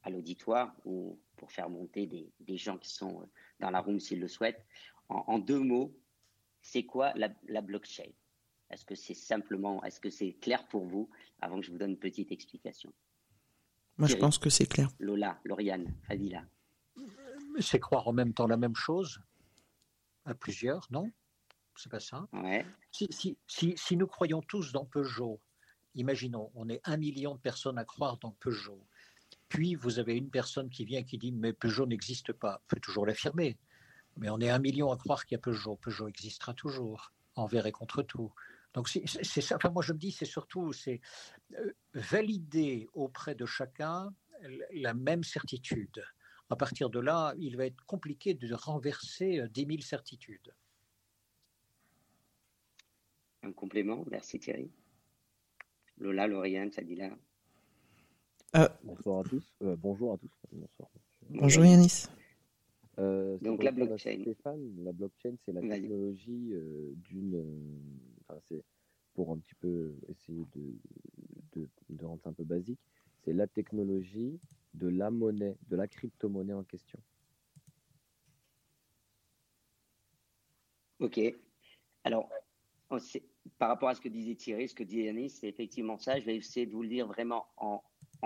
à 0.03 0.09
l'auditoire, 0.09 0.75
ou 0.85 1.17
pour 1.37 1.51
faire 1.51 1.69
monter 1.69 2.05
des, 2.05 2.57
gens 2.57 2.77
qui 2.77 2.89
sont 2.89 3.27
dans 3.59 3.69
la 3.69 3.79
room 3.79 3.99
s'ils 3.99 4.19
le 4.19 4.27
souhaitent, 4.27 4.65
en, 5.07 5.39
deux 5.39 5.59
mots, 5.59 5.97
c'est 6.61 6.83
quoi 6.83 7.13
la 7.15 7.61
blockchain? 7.61 8.11
Est-ce 8.73 8.85
que 8.85 8.95
c'est 8.95 9.13
simplement, 9.13 9.83
est-ce 9.83 9.99
que 9.99 10.09
c'est 10.09 10.33
clair 10.33 10.67
pour 10.67 10.85
vous? 10.85 11.09
Avant 11.39 11.59
que 11.59 11.65
je 11.65 11.71
vous 11.71 11.77
donne 11.77 11.91
une 11.91 11.99
petite 11.99 12.31
explication. 12.31 12.91
Moi, 13.97 14.07
je 14.07 14.15
pense 14.15 14.39
que 14.39 14.49
c'est 14.49 14.65
clair. 14.65 14.89
Lola, 14.99 15.39
Lauriane, 15.43 15.93
Fadila. 16.07 16.43
C'est 17.59 17.79
croire 17.79 18.07
en 18.07 18.13
même 18.13 18.33
temps 18.33 18.47
la 18.47 18.57
même 18.57 18.75
chose 18.75 19.21
à 20.25 20.33
plusieurs, 20.33 20.87
non? 20.91 21.09
C'est 21.75 21.91
pas 21.91 21.99
ça? 21.99 22.27
Ouais. 22.33 22.65
si, 22.91 23.37
si, 23.47 23.97
nous 23.97 24.07
croyons 24.07 24.41
tous 24.41 24.71
dans 24.71 24.85
Peugeot, 24.85 25.41
imaginons, 25.95 26.51
on 26.53 26.69
est 26.69 26.81
un 26.83 26.97
million 26.97 27.35
de 27.35 27.39
personnes 27.39 27.77
à 27.79 27.85
croire 27.85 28.17
dans 28.17 28.31
Peugeot. 28.31 28.85
Puis 29.49 29.75
vous 29.75 29.99
avez 29.99 30.15
une 30.15 30.29
personne 30.29 30.69
qui 30.69 30.85
vient 30.85 31.03
qui 31.03 31.17
dit 31.17 31.31
mais 31.31 31.53
Peugeot 31.53 31.85
n'existe 31.85 32.33
pas. 32.33 32.61
On 32.63 32.67
peut 32.67 32.79
toujours 32.79 33.05
l'affirmer. 33.05 33.57
Mais 34.17 34.29
on 34.29 34.39
est 34.39 34.49
un 34.49 34.59
million 34.59 34.91
à 34.91 34.97
croire 34.97 35.25
qu'il 35.25 35.35
y 35.35 35.39
a 35.39 35.41
Peugeot. 35.41 35.75
Peugeot 35.77 36.07
existera 36.07 36.53
toujours, 36.53 37.11
envers 37.35 37.65
et 37.65 37.71
contre 37.71 38.03
tout. 38.03 38.31
Donc 38.73 38.89
c'est 38.89 39.41
ça. 39.41 39.55
Enfin, 39.55 39.69
moi 39.69 39.83
je 39.83 39.93
me 39.93 39.97
dis, 39.97 40.11
c'est 40.11 40.25
surtout 40.25 40.73
c'est 40.73 41.01
valider 41.93 42.87
auprès 42.93 43.35
de 43.35 43.45
chacun 43.45 44.13
la 44.73 44.93
même 44.93 45.23
certitude. 45.23 46.03
À 46.49 46.55
partir 46.55 46.89
de 46.89 46.99
là, 46.99 47.33
il 47.37 47.57
va 47.57 47.65
être 47.65 47.83
compliqué 47.85 48.33
de 48.33 48.53
renverser 48.53 49.41
10 49.49 49.65
000 49.65 49.81
certitudes. 49.81 50.53
Un 53.43 53.51
complément, 53.51 54.05
merci 54.09 54.39
Thierry. 54.39 54.69
Lola, 55.97 56.27
Lauriane, 56.27 56.71
Sadila. 56.71 57.17
Euh, 58.55 58.69
bonsoir 58.83 59.19
à 59.19 59.23
tous. 59.23 59.43
Euh, 59.61 59.75
bonjour 59.75 60.13
à 60.13 60.17
tous. 60.17 60.31
Bonsoir. 60.51 60.89
Bonjour 61.29 61.65
Yanis. 61.65 62.05
Euh, 62.99 63.37
Donc 63.41 63.63
la 63.63 63.71
blockchain. 63.71 64.19
Stéphane, 64.21 64.83
la 64.83 64.91
blockchain, 64.91 65.35
c'est 65.45 65.51
la 65.51 65.61
technologie 65.61 66.53
d'une. 66.97 67.43
Enfin, 68.27 68.39
c'est 68.47 68.63
pour 69.15 69.31
un 69.31 69.37
petit 69.37 69.55
peu 69.55 69.95
essayer 70.07 70.45
de, 70.55 70.75
de, 71.53 71.69
de 71.89 72.05
rendre 72.05 72.21
un 72.25 72.33
peu 72.33 72.43
basique, 72.43 72.79
c'est 73.23 73.33
la 73.33 73.47
technologie 73.47 74.39
de 74.73 74.87
la 74.87 75.11
monnaie, 75.11 75.57
de 75.69 75.75
la 75.75 75.87
crypto-monnaie 75.87 76.53
en 76.53 76.63
question. 76.63 76.99
Ok. 80.99 81.19
Alors, 82.03 82.29
par 83.57 83.69
rapport 83.69 83.89
à 83.89 83.95
ce 83.95 84.01
que 84.01 84.09
disait 84.09 84.35
Thierry, 84.35 84.69
ce 84.69 84.75
que 84.75 84.83
dit 84.83 85.01
Yanis, 85.01 85.29
c'est 85.29 85.47
effectivement 85.47 85.97
ça. 85.97 86.19
Je 86.19 86.25
vais 86.25 86.35
essayer 86.35 86.65
de 86.65 86.71
vous 86.71 86.83
le 86.83 86.89
dire 86.89 87.07
vraiment 87.07 87.47
en, 87.57 87.83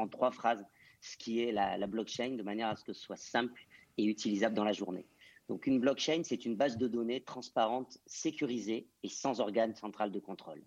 trois 0.09 0.31
phrases, 0.31 0.65
ce 1.01 1.17
qui 1.17 1.41
est 1.41 1.51
la, 1.51 1.87
blockchain, 1.87 2.35
de 2.35 2.43
manière 2.43 2.67
à 2.67 2.75
ce 2.75 2.83
que 2.83 2.93
ce 2.93 3.01
soit 3.01 3.17
simple 3.17 3.65
et 3.97 4.05
utilisable 4.05 4.55
dans 4.55 4.63
la 4.63 4.73
journée. 4.73 5.07
Donc 5.47 5.65
une 5.65 5.79
blockchain, 5.79 6.21
c'est 6.23 6.45
une 6.45 6.55
base 6.55 6.77
de 6.77 6.87
données 6.87 7.23
transparente, 7.23 7.97
sécurisée 8.05 8.87
et 9.01 9.09
sans 9.09 9.39
organe 9.39 9.73
central 9.73 10.11
de 10.11 10.19
contrôle. 10.19 10.61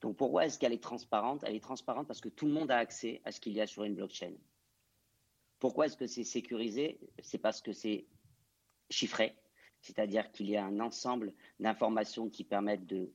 Donc 0.00 0.16
pourquoi 0.16 0.46
est-ce 0.46 0.58
qu'elle 0.58 0.72
est 0.72 0.82
transparente? 0.82 1.42
Elle 1.44 1.56
est 1.56 1.62
transparente 1.62 2.06
parce 2.06 2.20
que 2.20 2.28
tout 2.28 2.46
le 2.46 2.52
monde 2.52 2.70
a 2.70 2.78
accès 2.78 3.20
à 3.24 3.32
ce 3.32 3.40
qu'il 3.40 3.52
y 3.52 3.60
a 3.60 3.66
sur 3.66 3.84
une 3.84 3.94
blockchain. 3.94 4.32
Pourquoi 5.60 5.86
est-ce 5.86 5.96
que 5.96 6.06
c'est 6.06 6.24
sécurisé? 6.24 6.98
C'est 7.22 7.38
parce 7.38 7.60
que 7.60 7.72
c'est 7.72 8.06
chiffré, 8.90 9.36
c'est-à-dire 9.82 10.32
qu'il 10.32 10.48
y 10.50 10.56
a 10.56 10.64
un 10.64 10.80
ensemble 10.80 11.34
d'informations 11.60 12.28
qui 12.28 12.44
permettent 12.44 12.86
de, 12.86 13.12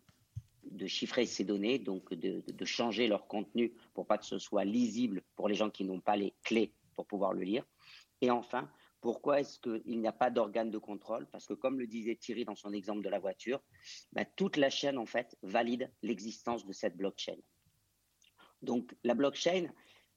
chiffrer 0.87 1.25
ces 1.25 1.43
données, 1.43 1.79
donc 1.79 2.13
de, 2.13 2.65
changer 2.65 3.07
leur 3.07 3.27
contenu 3.27 3.73
pour 3.93 4.05
pas 4.05 4.17
que 4.17 4.25
ce 4.25 4.39
soit 4.39 4.63
lisible 4.63 5.23
pour 5.35 5.49
les 5.49 5.55
gens 5.55 5.71
qui 5.71 5.83
n'ont 5.83 5.99
pas 5.99 6.15
les 6.15 6.33
clés 6.43 6.71
pour 6.95 7.07
pouvoir 7.07 7.33
le 7.33 7.41
lire. 7.41 7.65
Et 8.21 8.29
enfin, 8.29 8.69
pourquoi 9.01 9.39
est-ce 9.39 9.59
qu'il 9.59 9.99
n'y 9.99 10.07
a 10.07 10.13
pas 10.13 10.29
d'organe 10.29 10.71
de 10.71 10.77
contrôle? 10.77 11.27
Parce 11.31 11.45
que 11.45 11.53
comme 11.53 11.79
le 11.79 11.87
disait 11.87 12.15
Thierry 12.15 12.45
dans 12.45 12.55
son 12.55 12.73
exemple 12.73 13.01
de 13.01 13.09
la 13.09 13.19
voiture, 13.19 13.61
bah, 14.13 14.23
toute 14.23 14.57
la 14.57 14.69
chaîne 14.69 14.97
en 14.97 15.05
fait 15.05 15.35
valide 15.41 15.91
l'existence 16.03 16.65
de 16.65 16.73
cette 16.73 16.95
blockchain. 16.95 17.37
Donc 18.61 18.95
la 19.03 19.13
blockchain, 19.13 19.67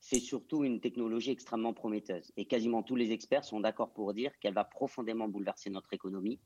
c'est 0.01 0.21
surtout 0.21 0.65
une 0.65 0.81
technologie 0.81 1.31
extrêmement 1.31 1.73
prometteuse. 1.73 2.33
Et 2.37 2.47
quasiment 2.47 2.83
tous 2.83 2.97
les 2.97 3.13
experts 3.13 3.45
sont 3.45 3.61
d'accord 3.61 3.93
pour 3.93 4.15
dire 4.15 4.39
qu'elle 4.39 4.55
va 4.55 4.65
profondément 4.65 5.29
bouleverser 5.29 5.71
notre 5.71 5.93
économie 5.93 6.41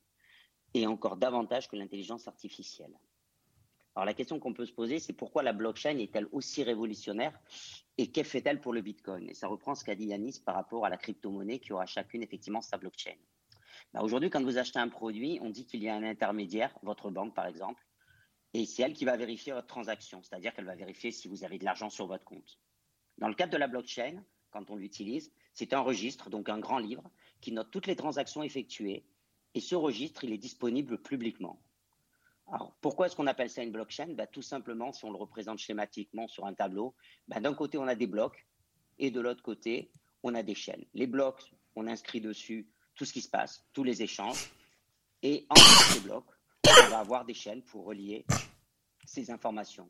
et 0.74 0.86
encore 0.86 1.16
davantage 1.16 1.68
que 1.68 1.76
l'intelligence 1.76 2.28
artificielle. 2.28 2.98
Alors 3.94 4.06
la 4.06 4.14
question 4.14 4.38
qu'on 4.40 4.54
peut 4.54 4.64
se 4.64 4.72
poser, 4.72 4.98
c'est 4.98 5.12
pourquoi 5.12 5.42
la 5.42 5.52
blockchain 5.52 5.98
est-elle 5.98 6.26
aussi 6.32 6.62
révolutionnaire 6.62 7.38
et 7.98 8.10
qu'est 8.10 8.24
fait-elle 8.24 8.60
pour 8.60 8.72
le 8.72 8.80
Bitcoin? 8.80 9.28
Et 9.28 9.34
ça 9.34 9.48
reprend 9.48 9.74
ce 9.74 9.84
qu'a 9.84 9.94
dit 9.94 10.06
Yanis 10.06 10.40
par 10.44 10.54
rapport 10.54 10.86
à 10.86 10.88
la 10.88 10.96
crypto-monnaie 10.96 11.58
qui 11.58 11.74
aura 11.74 11.84
chacune 11.84 12.22
effectivement 12.22 12.62
sa 12.62 12.78
blockchain. 12.78 13.16
Bah, 13.92 14.00
aujourd'hui, 14.00 14.30
quand 14.30 14.42
vous 14.42 14.56
achetez 14.56 14.78
un 14.78 14.88
produit, 14.88 15.38
on 15.42 15.50
dit 15.50 15.66
qu'il 15.66 15.82
y 15.82 15.90
a 15.90 15.94
un 15.94 16.04
intermédiaire, 16.04 16.74
votre 16.82 17.10
banque 17.10 17.34
par 17.34 17.46
exemple, 17.46 17.86
et 18.54 18.64
c'est 18.64 18.82
elle 18.82 18.94
qui 18.94 19.04
va 19.04 19.16
vérifier 19.16 19.52
votre 19.52 19.66
transaction, 19.66 20.22
c'est-à-dire 20.22 20.54
qu'elle 20.54 20.64
va 20.64 20.74
vérifier 20.74 21.10
si 21.10 21.28
vous 21.28 21.44
avez 21.44 21.58
de 21.58 21.64
l'argent 21.64 21.90
sur 21.90 22.06
votre 22.06 22.24
compte. 22.24 22.58
Dans 23.18 23.28
le 23.28 23.34
cadre 23.34 23.52
de 23.52 23.58
la 23.58 23.68
blockchain, 23.68 24.22
quand 24.50 24.70
on 24.70 24.76
l'utilise, 24.76 25.32
c'est 25.54 25.72
un 25.72 25.80
registre, 25.80 26.30
donc 26.30 26.48
un 26.48 26.58
grand 26.58 26.78
livre, 26.78 27.10
qui 27.40 27.52
note 27.52 27.70
toutes 27.70 27.86
les 27.86 27.96
transactions 27.96 28.42
effectuées, 28.42 29.04
et 29.54 29.60
ce 29.60 29.74
registre, 29.74 30.24
il 30.24 30.32
est 30.32 30.38
disponible 30.38 30.98
publiquement. 30.98 31.60
Alors, 32.50 32.74
pourquoi 32.80 33.06
est-ce 33.06 33.16
qu'on 33.16 33.26
appelle 33.26 33.50
ça 33.50 33.62
une 33.62 33.72
blockchain? 33.72 34.14
Bah, 34.14 34.26
Tout 34.26 34.42
simplement, 34.42 34.92
si 34.92 35.04
on 35.04 35.10
le 35.10 35.16
représente 35.16 35.58
schématiquement 35.58 36.28
sur 36.28 36.46
un 36.46 36.54
tableau, 36.54 36.94
bah, 37.28 37.40
d'un 37.40 37.54
côté, 37.54 37.78
on 37.78 37.86
a 37.86 37.94
des 37.94 38.06
blocs 38.06 38.46
et 38.98 39.10
de 39.10 39.20
l'autre 39.20 39.42
côté, 39.42 39.90
on 40.22 40.34
a 40.34 40.42
des 40.42 40.54
chaînes. 40.54 40.84
Les 40.94 41.06
blocs, 41.06 41.52
on 41.76 41.86
inscrit 41.86 42.20
dessus 42.20 42.68
tout 42.94 43.04
ce 43.04 43.12
qui 43.12 43.22
se 43.22 43.28
passe, 43.28 43.64
tous 43.72 43.84
les 43.84 44.02
échanges. 44.02 44.50
Et 45.22 45.46
entre 45.48 45.92
ces 45.92 46.00
blocs, 46.00 46.30
on 46.66 46.90
va 46.90 46.98
avoir 46.98 47.24
des 47.24 47.34
chaînes 47.34 47.62
pour 47.62 47.84
relier 47.84 48.24
ces 49.04 49.30
informations. 49.30 49.88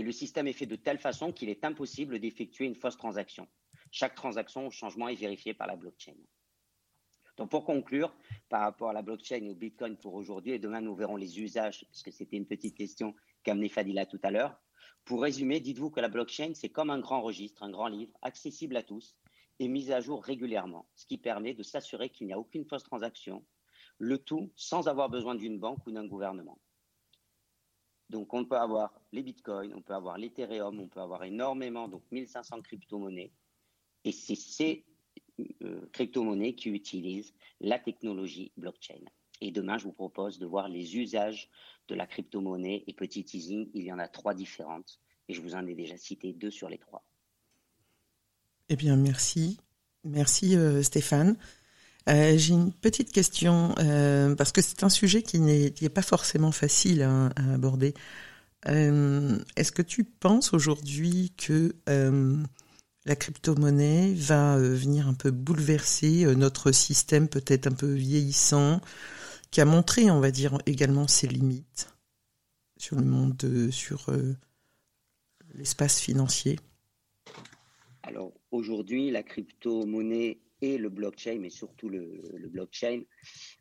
Et 0.00 0.02
le 0.02 0.12
système 0.12 0.48
est 0.48 0.54
fait 0.54 0.64
de 0.64 0.76
telle 0.76 0.96
façon 0.96 1.30
qu'il 1.30 1.50
est 1.50 1.62
impossible 1.62 2.20
d'effectuer 2.20 2.64
une 2.64 2.74
fausse 2.74 2.96
transaction. 2.96 3.46
Chaque 3.90 4.14
transaction 4.14 4.66
ou 4.66 4.70
changement 4.70 5.08
est 5.08 5.14
vérifié 5.14 5.52
par 5.52 5.66
la 5.66 5.76
blockchain. 5.76 6.14
Donc 7.36 7.50
pour 7.50 7.66
conclure, 7.66 8.16
par 8.48 8.62
rapport 8.62 8.88
à 8.88 8.92
la 8.94 9.02
blockchain 9.02 9.44
et 9.44 9.50
au 9.50 9.54
Bitcoin 9.54 9.98
pour 9.98 10.14
aujourd'hui, 10.14 10.52
et 10.52 10.58
demain 10.58 10.80
nous 10.80 10.94
verrons 10.94 11.16
les 11.16 11.38
usages, 11.38 11.84
parce 11.90 12.02
que 12.02 12.10
c'était 12.10 12.38
une 12.38 12.46
petite 12.46 12.78
question 12.78 13.14
qu'a 13.42 13.52
amené 13.52 13.68
Fadila 13.68 14.06
tout 14.06 14.18
à 14.22 14.30
l'heure. 14.30 14.58
Pour 15.04 15.20
résumer, 15.20 15.60
dites-vous 15.60 15.90
que 15.90 16.00
la 16.00 16.08
blockchain, 16.08 16.52
c'est 16.54 16.70
comme 16.70 16.88
un 16.88 16.98
grand 16.98 17.20
registre, 17.20 17.62
un 17.62 17.70
grand 17.70 17.88
livre, 17.88 18.16
accessible 18.22 18.78
à 18.78 18.82
tous 18.82 19.18
et 19.58 19.68
mis 19.68 19.92
à 19.92 20.00
jour 20.00 20.24
régulièrement, 20.24 20.88
ce 20.94 21.04
qui 21.04 21.18
permet 21.18 21.52
de 21.52 21.62
s'assurer 21.62 22.08
qu'il 22.08 22.26
n'y 22.26 22.32
a 22.32 22.38
aucune 22.38 22.64
fausse 22.64 22.84
transaction, 22.84 23.44
le 23.98 24.16
tout 24.16 24.50
sans 24.56 24.88
avoir 24.88 25.10
besoin 25.10 25.34
d'une 25.34 25.58
banque 25.58 25.86
ou 25.86 25.92
d'un 25.92 26.06
gouvernement. 26.06 26.58
Donc 28.10 28.34
on 28.34 28.44
peut 28.44 28.56
avoir 28.56 28.92
les 29.12 29.22
bitcoins, 29.22 29.72
on 29.74 29.82
peut 29.82 29.94
avoir 29.94 30.18
l'Ethereum, 30.18 30.80
on 30.80 30.88
peut 30.88 31.00
avoir 31.00 31.22
énormément, 31.22 31.86
donc 31.86 32.02
1500 32.10 32.60
crypto-monnaies. 32.62 33.30
Et 34.04 34.10
c'est 34.10 34.34
ces 34.34 34.84
euh, 35.62 35.88
crypto-monnaies 35.92 36.54
qui 36.54 36.70
utilisent 36.70 37.32
la 37.60 37.78
technologie 37.78 38.50
blockchain. 38.56 39.04
Et 39.40 39.52
demain, 39.52 39.78
je 39.78 39.84
vous 39.84 39.92
propose 39.92 40.38
de 40.38 40.46
voir 40.46 40.68
les 40.68 40.96
usages 40.96 41.48
de 41.88 41.94
la 41.94 42.06
crypto-monnaie. 42.06 42.82
Et 42.88 42.92
petit 42.92 43.24
teasing, 43.24 43.70
il 43.74 43.84
y 43.84 43.92
en 43.92 43.98
a 43.98 44.08
trois 44.08 44.34
différentes. 44.34 44.98
Et 45.28 45.32
je 45.32 45.40
vous 45.40 45.54
en 45.54 45.66
ai 45.66 45.74
déjà 45.74 45.96
cité 45.96 46.32
deux 46.32 46.50
sur 46.50 46.68
les 46.68 46.78
trois. 46.78 47.04
Eh 48.68 48.76
bien, 48.76 48.96
merci. 48.96 49.58
Merci 50.02 50.56
euh, 50.56 50.82
Stéphane. 50.82 51.36
Euh, 52.08 52.36
j'ai 52.36 52.54
une 52.54 52.72
petite 52.72 53.12
question, 53.12 53.74
parce 54.36 54.52
que 54.52 54.62
c'est 54.62 54.82
un 54.84 54.88
sujet 54.88 55.22
qui 55.22 55.38
n'est 55.40 55.70
pas 55.88 56.02
forcément 56.02 56.52
facile 56.52 57.02
à 57.02 57.30
aborder. 57.52 57.94
Est-ce 58.66 59.72
que 59.72 59.82
tu 59.82 60.04
penses 60.04 60.52
aujourd'hui 60.52 61.32
que 61.36 61.74
la 63.06 63.16
crypto-monnaie 63.16 64.12
va 64.14 64.56
euh, 64.56 64.74
venir 64.74 65.08
un 65.08 65.14
peu 65.14 65.30
bouleverser 65.30 66.24
euh, 66.24 66.34
notre 66.34 66.70
système 66.70 67.28
peut-être 67.28 67.66
un 67.66 67.72
peu 67.72 67.92
vieillissant, 67.92 68.80
qui 69.50 69.60
a 69.60 69.64
montré, 69.64 70.10
on 70.10 70.20
va 70.20 70.30
dire, 70.30 70.58
également 70.66 71.08
ses 71.08 71.26
limites 71.26 71.88
sur 72.76 72.96
le 72.96 73.06
monde, 73.06 73.42
euh, 73.44 73.70
sur 73.70 74.06
l'espace 75.54 75.98
financier? 75.98 76.58
Alors 78.02 78.32
aujourd'hui, 78.50 79.10
la 79.10 79.22
crypto-monnaie 79.22 80.38
et 80.62 80.78
le 80.78 80.88
blockchain, 80.88 81.38
mais 81.40 81.50
surtout 81.50 81.88
le, 81.88 82.48
blockchain, 82.48 83.02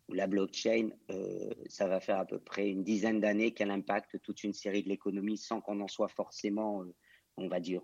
ou 0.08 0.14
la 0.14 0.28
blockchain, 0.28 0.90
ça 1.68 1.88
va 1.88 2.00
faire 2.00 2.18
à 2.18 2.26
peu 2.26 2.40
près 2.40 2.70
une 2.70 2.84
dizaine 2.84 3.20
d'années 3.20 3.54
qu'elle 3.54 3.72
impacte 3.72 4.22
toute 4.22 4.44
une 4.44 4.54
série 4.54 4.84
de 4.84 4.90
l'économie 4.90 5.38
sans 5.38 5.62
qu'on 5.62 5.80
en 5.82 5.88
soit 5.88 6.10
forcément, 6.10 6.84
on 7.38 7.48
va 7.48 7.60
dire, 7.60 7.82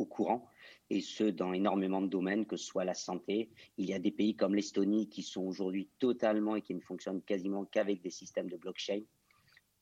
au 0.00 0.06
courant, 0.06 0.48
et 0.88 1.00
ce, 1.00 1.24
dans 1.24 1.52
énormément 1.52 2.00
de 2.00 2.08
domaines, 2.08 2.46
que 2.46 2.56
ce 2.56 2.64
soit 2.64 2.84
la 2.84 2.94
santé. 2.94 3.50
Il 3.76 3.88
y 3.88 3.92
a 3.92 3.98
des 3.98 4.10
pays 4.10 4.34
comme 4.34 4.54
l'Estonie 4.54 5.08
qui 5.08 5.22
sont 5.22 5.42
aujourd'hui 5.42 5.88
totalement 5.98 6.56
et 6.56 6.62
qui 6.62 6.74
ne 6.74 6.80
fonctionnent 6.80 7.22
quasiment 7.22 7.64
qu'avec 7.64 8.02
des 8.02 8.10
systèmes 8.10 8.48
de 8.48 8.56
blockchain 8.56 9.02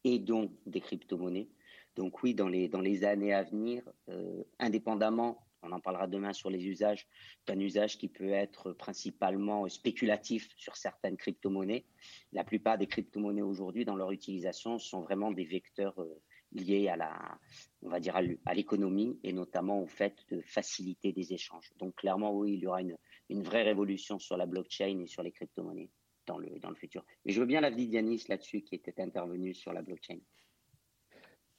et 0.04 0.18
donc 0.18 0.52
des 0.66 0.80
crypto-monnaies. 0.80 1.48
Donc 1.96 2.22
oui, 2.22 2.34
dans 2.34 2.48
les, 2.48 2.68
dans 2.68 2.80
les 2.80 3.04
années 3.04 3.32
à 3.32 3.42
venir, 3.42 3.82
euh, 4.08 4.44
indépendamment, 4.58 5.38
on 5.62 5.72
en 5.72 5.80
parlera 5.80 6.06
demain 6.06 6.32
sur 6.32 6.50
les 6.50 6.66
usages, 6.66 7.06
d'un 7.46 7.58
usage 7.58 7.98
qui 7.98 8.08
peut 8.08 8.30
être 8.30 8.72
principalement 8.72 9.68
spéculatif 9.68 10.48
sur 10.56 10.76
certaines 10.76 11.16
crypto-monnaies. 11.16 11.84
La 12.32 12.44
plupart 12.44 12.78
des 12.78 12.86
crypto-monnaies 12.86 13.42
aujourd'hui, 13.42 13.84
dans 13.84 13.96
leur 13.96 14.12
utilisation, 14.12 14.78
sont 14.78 15.00
vraiment 15.00 15.32
des 15.32 15.44
vecteurs 15.44 16.00
euh, 16.00 16.22
lié 16.52 16.88
à 16.88 16.96
la, 16.96 17.38
on 17.82 17.88
va 17.88 18.00
dire 18.00 18.16
à 18.16 18.54
l'économie 18.54 19.18
et 19.22 19.32
notamment 19.32 19.82
au 19.82 19.86
fait 19.86 20.16
de 20.30 20.40
faciliter 20.42 21.12
des 21.12 21.32
échanges. 21.32 21.70
Donc 21.78 21.96
clairement, 21.96 22.32
oui, 22.34 22.54
il 22.54 22.60
y 22.60 22.66
aura 22.66 22.80
une, 22.82 22.96
vraie 23.42 23.62
révolution 23.62 24.18
sur 24.18 24.36
la 24.36 24.46
blockchain 24.46 25.00
et 25.00 25.06
sur 25.06 25.22
les 25.22 25.32
crypto-monnaies 25.32 25.90
dans 26.26 26.38
le, 26.38 26.74
futur. 26.74 27.04
Et 27.24 27.32
je 27.32 27.40
veux 27.40 27.46
bien 27.46 27.60
l'avis 27.60 27.88
d'Yanis 27.88 28.24
là-dessus 28.28 28.62
qui 28.62 28.74
était 28.74 29.00
intervenu 29.00 29.54
sur 29.54 29.72
la 29.72 29.82
blockchain. 29.82 30.18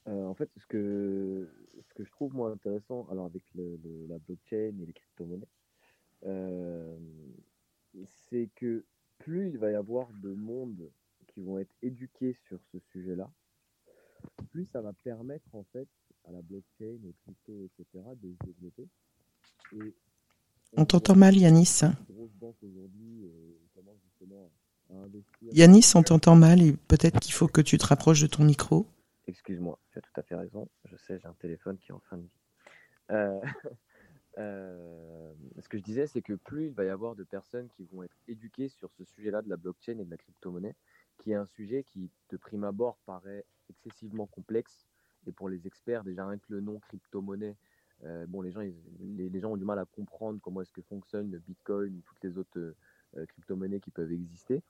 Euh, 0.10 0.26
en 0.26 0.34
fait, 0.34 0.50
ce 0.58 0.65
que, 0.65 1.48
ce 1.88 1.93
que 1.93 2.04
je 2.04 2.12
trouve 2.12 2.34
moins 2.34 2.52
intéressant, 2.52 3.08
alors 3.12 3.26
avec 3.26 3.43
le, 3.54 3.80
la 4.08 4.17
blockchain 4.17 4.74
et 4.82 4.86
les 4.86 4.93
crypto-monnaies, 4.93 5.48
euh, 6.26 6.98
c'est 8.30 8.50
que 8.56 8.86
plus 9.19 9.50
il 9.50 9.58
va 9.58 9.72
y 9.72 9.76
avoir 9.76 10.10
de 10.24 10.34
monde 10.34 10.89
qui 11.28 11.41
vont 11.41 11.60
être 11.60 11.74
éduqués 11.84 12.36
sur 12.48 12.60
ce 12.72 12.80
sujet-là, 12.91 13.30
plus 14.52 14.65
ça 14.74 14.82
va 14.82 14.93
permettre 14.93 15.54
en 15.54 15.63
fait 15.72 15.88
à 16.26 16.32
la 16.32 16.41
blockchain, 16.41 16.98
aux 17.08 17.13
crypto, 17.24 17.65
etc. 17.65 18.04
de 18.22 18.34
se 18.34 18.45
développer. 18.48 18.88
Et 19.74 19.93
on 20.76 20.86
t'entend 20.86 21.15
mal, 21.15 21.36
Yanis. 21.36 21.82
Yanis, 25.52 25.91
on 25.95 26.04
t'entend 26.04 26.36
mal 26.36 26.62
et 26.62 26.74
peut-être 26.88 27.19
qu'il 27.19 27.34
faut 27.34 27.48
que 27.48 27.62
tu 27.62 27.78
te 27.78 27.86
rapproches 27.86 28.22
de 28.22 28.28
ton 28.28 28.43
micro. 28.43 28.88
Excuse-moi, 29.29 29.79
tu 29.91 29.99
as 29.99 30.01
tout 30.01 30.11
à 30.15 30.23
fait 30.23 30.35
raison. 30.35 30.67
Je 30.85 30.97
sais, 30.97 31.19
j'ai 31.19 31.27
un 31.27 31.33
téléphone 31.33 31.77
qui 31.77 31.91
est 31.91 31.93
en 31.93 31.99
fin 31.99 32.17
de 32.17 32.23
vie. 32.23 32.39
Euh, 33.11 33.39
euh, 34.39 35.33
ce 35.59 35.69
que 35.69 35.77
je 35.77 35.83
disais, 35.83 36.07
c'est 36.07 36.23
que 36.23 36.33
plus 36.33 36.67
il 36.67 36.73
va 36.73 36.83
y 36.83 36.89
avoir 36.89 37.15
de 37.15 37.23
personnes 37.23 37.69
qui 37.69 37.85
vont 37.85 38.01
être 38.01 38.17
éduquées 38.27 38.69
sur 38.69 38.91
ce 38.91 39.03
sujet-là 39.05 39.43
de 39.43 39.49
la 39.49 39.57
blockchain 39.57 39.99
et 39.99 40.05
de 40.05 40.09
la 40.09 40.17
crypto-monnaie, 40.17 40.75
qui 41.19 41.31
est 41.31 41.35
un 41.35 41.45
sujet 41.45 41.83
qui, 41.83 42.09
de 42.31 42.37
prime 42.37 42.63
abord, 42.63 42.97
paraît 43.05 43.45
excessivement 43.69 44.25
complexe. 44.25 44.87
Et 45.27 45.31
pour 45.31 45.47
les 45.47 45.67
experts, 45.67 46.03
déjà 46.03 46.25
rien 46.25 46.39
que 46.39 46.51
le 46.51 46.61
nom 46.61 46.79
crypto-monnaie, 46.79 47.55
euh, 48.05 48.25
bon, 48.25 48.41
les 48.41 48.51
gens, 48.51 48.61
les, 48.99 49.39
gens 49.39 49.51
ont 49.51 49.57
du 49.57 49.65
mal 49.65 49.77
à 49.77 49.85
comprendre 49.85 50.39
comment 50.41 50.61
est-ce 50.61 50.73
que 50.73 50.81
fonctionne 50.81 51.29
le 51.29 51.37
Bitcoin 51.37 51.95
ou 51.97 52.01
toutes 52.01 52.23
les 52.23 52.37
autres 52.39 52.73
crypto-monnaies 53.27 53.79
qui 53.79 53.91
peuvent 53.91 54.11
exister. 54.11 54.63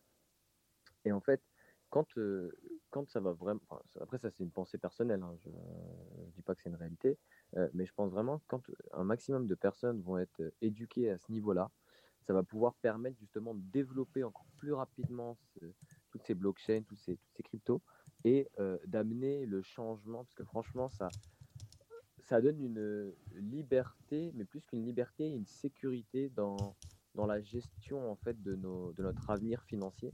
Et 1.05 1.13
en 1.13 1.21
fait, 1.21 1.41
quand, 1.89 2.07
quand 2.89 3.09
ça 3.09 3.19
va 3.19 3.33
vraiment. 3.33 3.61
après, 3.99 4.17
ça, 4.17 4.29
c'est 4.29 4.43
une 4.43 4.51
pensée 4.51 4.77
personnelle, 4.77 5.23
hein, 5.23 5.35
je 5.43 5.49
ne 5.49 6.31
dis 6.35 6.41
pas 6.41 6.55
que 6.55 6.61
c'est 6.61 6.69
une 6.69 6.75
réalité, 6.75 7.17
mais 7.73 7.85
je 7.85 7.93
pense 7.93 8.11
vraiment 8.11 8.39
que 8.39 8.45
quand 8.47 8.61
un 8.93 9.03
maximum 9.03 9.47
de 9.47 9.55
personnes 9.55 10.01
vont 10.01 10.17
être 10.17 10.53
éduquées 10.61 11.09
à 11.09 11.17
ce 11.17 11.31
niveau-là, 11.31 11.71
ça 12.21 12.33
va 12.33 12.43
pouvoir 12.43 12.75
permettre 12.75 13.17
justement 13.17 13.55
de 13.55 13.61
développer 13.71 14.23
encore 14.23 14.45
plus 14.57 14.73
rapidement 14.73 15.37
toutes 16.11 16.23
ces 16.23 16.35
blockchains, 16.35 16.83
toutes 16.83 16.99
ces, 16.99 17.17
toutes 17.17 17.35
ces 17.35 17.43
cryptos, 17.43 17.81
et 18.23 18.49
d'amener 18.85 19.45
le 19.45 19.61
changement, 19.61 20.23
parce 20.23 20.35
que 20.35 20.43
franchement, 20.43 20.89
ça, 20.89 21.09
ça 22.19 22.41
donne 22.41 22.61
une 22.61 23.13
liberté, 23.33 24.31
mais 24.35 24.45
plus 24.45 24.61
qu'une 24.65 24.85
liberté, 24.85 25.27
une 25.27 25.47
sécurité 25.47 26.29
dans, 26.29 26.75
dans 27.15 27.25
la 27.25 27.41
gestion 27.41 28.11
en 28.11 28.15
fait 28.15 28.41
de, 28.41 28.55
nos, 28.55 28.93
de 28.93 29.03
notre 29.03 29.29
avenir 29.29 29.63
financier. 29.63 30.13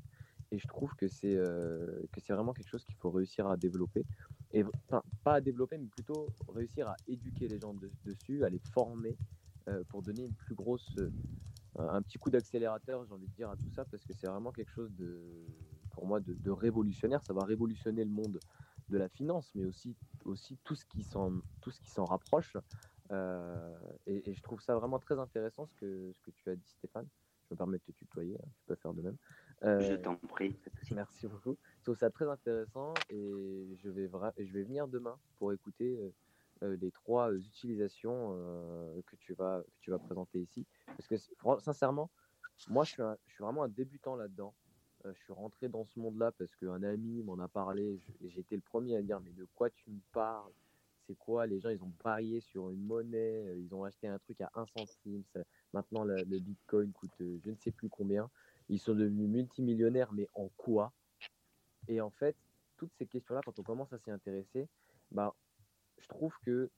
Et 0.51 0.59
je 0.59 0.67
trouve 0.67 0.93
que 0.95 1.07
c'est 1.07 1.35
euh, 1.35 2.03
que 2.11 2.21
c'est 2.21 2.33
vraiment 2.33 2.53
quelque 2.53 2.69
chose 2.69 2.85
qu'il 2.85 2.95
faut 2.95 3.09
réussir 3.09 3.47
à 3.47 3.57
développer. 3.57 4.05
Et 4.51 4.63
enfin, 4.87 5.03
pas 5.23 5.35
à 5.35 5.41
développer, 5.41 5.77
mais 5.77 5.87
plutôt 5.87 6.27
réussir 6.47 6.87
à 6.87 6.95
éduquer 7.07 7.47
les 7.47 7.59
gens 7.59 7.75
dessus, 8.05 8.43
à 8.43 8.49
les 8.49 8.59
former 8.59 9.17
euh, 9.67 9.83
pour 9.89 10.01
donner 10.01 10.23
une 10.23 10.33
plus 10.33 10.55
grosse, 10.55 10.97
euh, 10.97 11.09
un 11.77 12.01
petit 12.01 12.17
coup 12.17 12.29
d'accélérateur, 12.29 13.05
j'ai 13.05 13.13
envie 13.13 13.27
de 13.27 13.33
dire, 13.33 13.49
à 13.49 13.57
tout 13.57 13.69
ça, 13.69 13.85
parce 13.85 14.05
que 14.05 14.13
c'est 14.13 14.27
vraiment 14.27 14.51
quelque 14.51 14.71
chose 14.71 14.93
de, 14.95 15.19
pour 15.91 16.05
moi, 16.05 16.19
de, 16.19 16.51
révolutionnaire. 16.51 17.23
Ça 17.23 17.33
va 17.33 17.43
révolutionner 17.43 18.03
le 18.03 18.11
monde 18.11 18.39
de 18.89 18.97
la 18.97 19.09
finance, 19.09 19.51
mais 19.55 19.65
aussi, 19.65 19.95
aussi 20.25 20.57
tout 20.63 20.75
ce 20.75 20.85
qui 20.85 21.03
s'en, 21.03 21.41
tout 21.59 21.71
ce 21.71 21.81
qui 21.81 21.89
s'en 21.89 22.05
rapproche. 22.05 22.55
Et, 24.05 24.33
je 24.33 24.41
trouve 24.41 24.61
ça 24.61 24.75
vraiment 24.75 24.99
très 24.99 25.17
intéressant 25.19 25.65
ce 25.65 25.73
que, 25.73 26.11
ce 26.13 26.21
que 26.21 26.31
tu 26.31 26.49
as 26.49 26.55
dit, 26.55 26.69
Stéphane. 26.69 27.07
Je 27.49 27.53
me 27.53 27.57
permets 27.57 27.77
de 27.77 27.83
te 27.83 27.91
tutoyer, 27.91 28.35
hein, 28.35 28.47
tu 28.55 28.63
peux 28.65 28.75
faire 28.75 28.93
de 28.93 29.01
même. 29.01 29.17
Je 29.65 29.93
euh, 29.93 29.97
t'en 29.97 30.15
prie. 30.15 30.55
Merci 30.91 31.27
beaucoup. 31.27 31.57
Je 31.79 31.83
trouve 31.83 31.97
ça 31.97 32.09
très 32.09 32.27
intéressant 32.27 32.93
et 33.09 33.75
je 33.83 33.89
vais, 33.89 34.09
je 34.37 34.53
vais 34.53 34.63
venir 34.63 34.87
demain 34.87 35.17
pour 35.39 35.53
écouter 35.53 35.97
euh, 35.97 36.13
euh, 36.63 36.77
les 36.79 36.91
trois 36.91 37.33
utilisations 37.33 38.31
que, 39.07 39.15
tu 39.15 39.33
vas, 39.33 39.61
que 39.63 39.81
tu 39.81 39.91
vas 39.91 39.99
présenter 39.99 40.39
ici. 40.39 40.65
Parce 40.85 41.07
que 41.07 41.15
sincèrement, 41.59 42.11
moi 42.69 42.83
je 42.83 42.91
suis, 42.91 43.03
je 43.27 43.33
suis 43.33 43.43
vraiment 43.43 43.63
un 43.63 43.67
débutant 43.69 44.15
là-dedans. 44.15 44.53
je 45.03 45.19
suis 45.23 45.33
rentré 45.33 45.67
dans 45.67 45.85
ce 45.85 45.99
monde-là 45.99 46.31
parce 46.33 46.55
qu'un 46.55 46.83
ami 46.83 47.23
m'en 47.23 47.39
a 47.39 47.47
parlé 47.47 47.99
et 48.21 48.29
j'ai 48.29 48.41
été 48.41 48.55
le 48.55 48.61
premier 48.61 48.97
à 48.97 49.01
dire 49.01 49.19
mais 49.21 49.31
de 49.31 49.47
quoi 49.55 49.69
tu 49.69 49.89
me 49.89 49.99
parles? 50.11 50.51
C'est 51.07 51.17
quoi? 51.17 51.45
Les 51.45 51.59
gens, 51.59 51.69
ils 51.69 51.83
ont 51.83 51.93
parié 52.01 52.39
sur 52.41 52.71
une 52.71 52.83
monnaie, 52.83 53.59
ils 53.59 53.75
ont 53.75 53.83
acheté 53.83 54.07
un 54.07 54.17
truc 54.17 54.41
à 54.41 54.49
1 54.55 54.65
centime. 54.65 55.23
maintenant, 55.71 56.03
le, 56.03 56.15
le, 56.23 56.39
Bitcoin 56.39 56.91
coûte 56.93 57.11
je 57.19 57.49
ne 57.49 57.55
sais 57.57 57.69
plus 57.69 57.89
combien. 57.89 58.27
Ils 58.69 58.79
sont 58.79 58.95
devenus 58.95 59.29
multimillionnaires, 59.29 60.11
mais 60.13 60.27
en 60.33 60.49
quoi? 60.57 60.91
Et 61.87 62.01
en 62.01 62.09
fait, 62.09 62.35
toutes 62.77 62.93
ces 62.97 63.05
questions-là, 63.05 63.41
quand 63.45 63.59
on 63.59 63.63
commence 63.63 63.93
à 63.93 63.99
s'y 63.99 64.11
intéresser, 64.11 64.67
bah, 65.11 65.35
je 65.99 66.07
trouve 66.07 66.35
que 66.45 66.69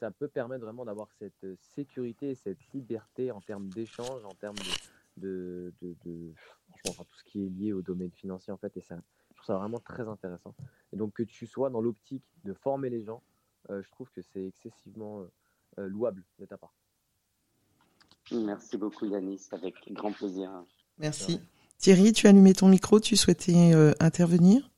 ça 0.00 0.10
peut 0.10 0.28
permettre 0.28 0.64
vraiment 0.64 0.84
d'avoir 0.84 1.10
cette 1.12 1.46
sécurité, 1.60 2.34
cette 2.34 2.62
liberté 2.72 3.30
en 3.30 3.40
termes 3.40 3.68
d'échange, 3.68 4.24
en 4.24 4.34
termes 4.34 4.56
de, 5.16 5.72
de, 5.82 5.94
de, 6.04 6.32
franchement, 6.84 7.04
tout 7.04 7.18
ce 7.18 7.24
qui 7.24 7.44
est 7.44 7.48
lié 7.48 7.72
au 7.72 7.82
domaine 7.82 8.10
financier 8.10 8.52
en 8.52 8.56
fait. 8.56 8.76
Et 8.76 8.80
ça, 8.80 8.96
je 9.30 9.36
trouve 9.36 9.46
ça 9.46 9.58
vraiment 9.58 9.78
très 9.78 10.08
intéressant. 10.08 10.54
Et 10.92 10.96
donc 10.96 11.12
que 11.14 11.22
tu 11.22 11.46
sois 11.46 11.70
dans 11.70 11.80
l'optique 11.80 12.24
de 12.44 12.54
former 12.54 12.90
les 12.90 13.02
gens, 13.02 13.22
euh, 13.68 13.82
je 13.82 13.90
trouve 13.90 14.10
que 14.10 14.22
c'est 14.22 14.44
excessivement 14.46 15.26
euh, 15.78 15.86
louable 15.86 16.24
de 16.38 16.46
ta 16.46 16.56
part. 16.56 16.74
Merci 18.32 18.78
beaucoup 18.78 19.06
Yanis, 19.06 19.48
avec 19.52 19.92
grand 19.92 20.12
plaisir. 20.12 20.64
Merci. 21.00 21.40
Thierry, 21.78 22.12
tu 22.12 22.26
as 22.26 22.30
allumé 22.30 22.52
ton 22.52 22.68
micro, 22.68 23.00
tu 23.00 23.16
souhaitais 23.16 23.72
euh, 23.74 23.92
intervenir? 24.00 24.70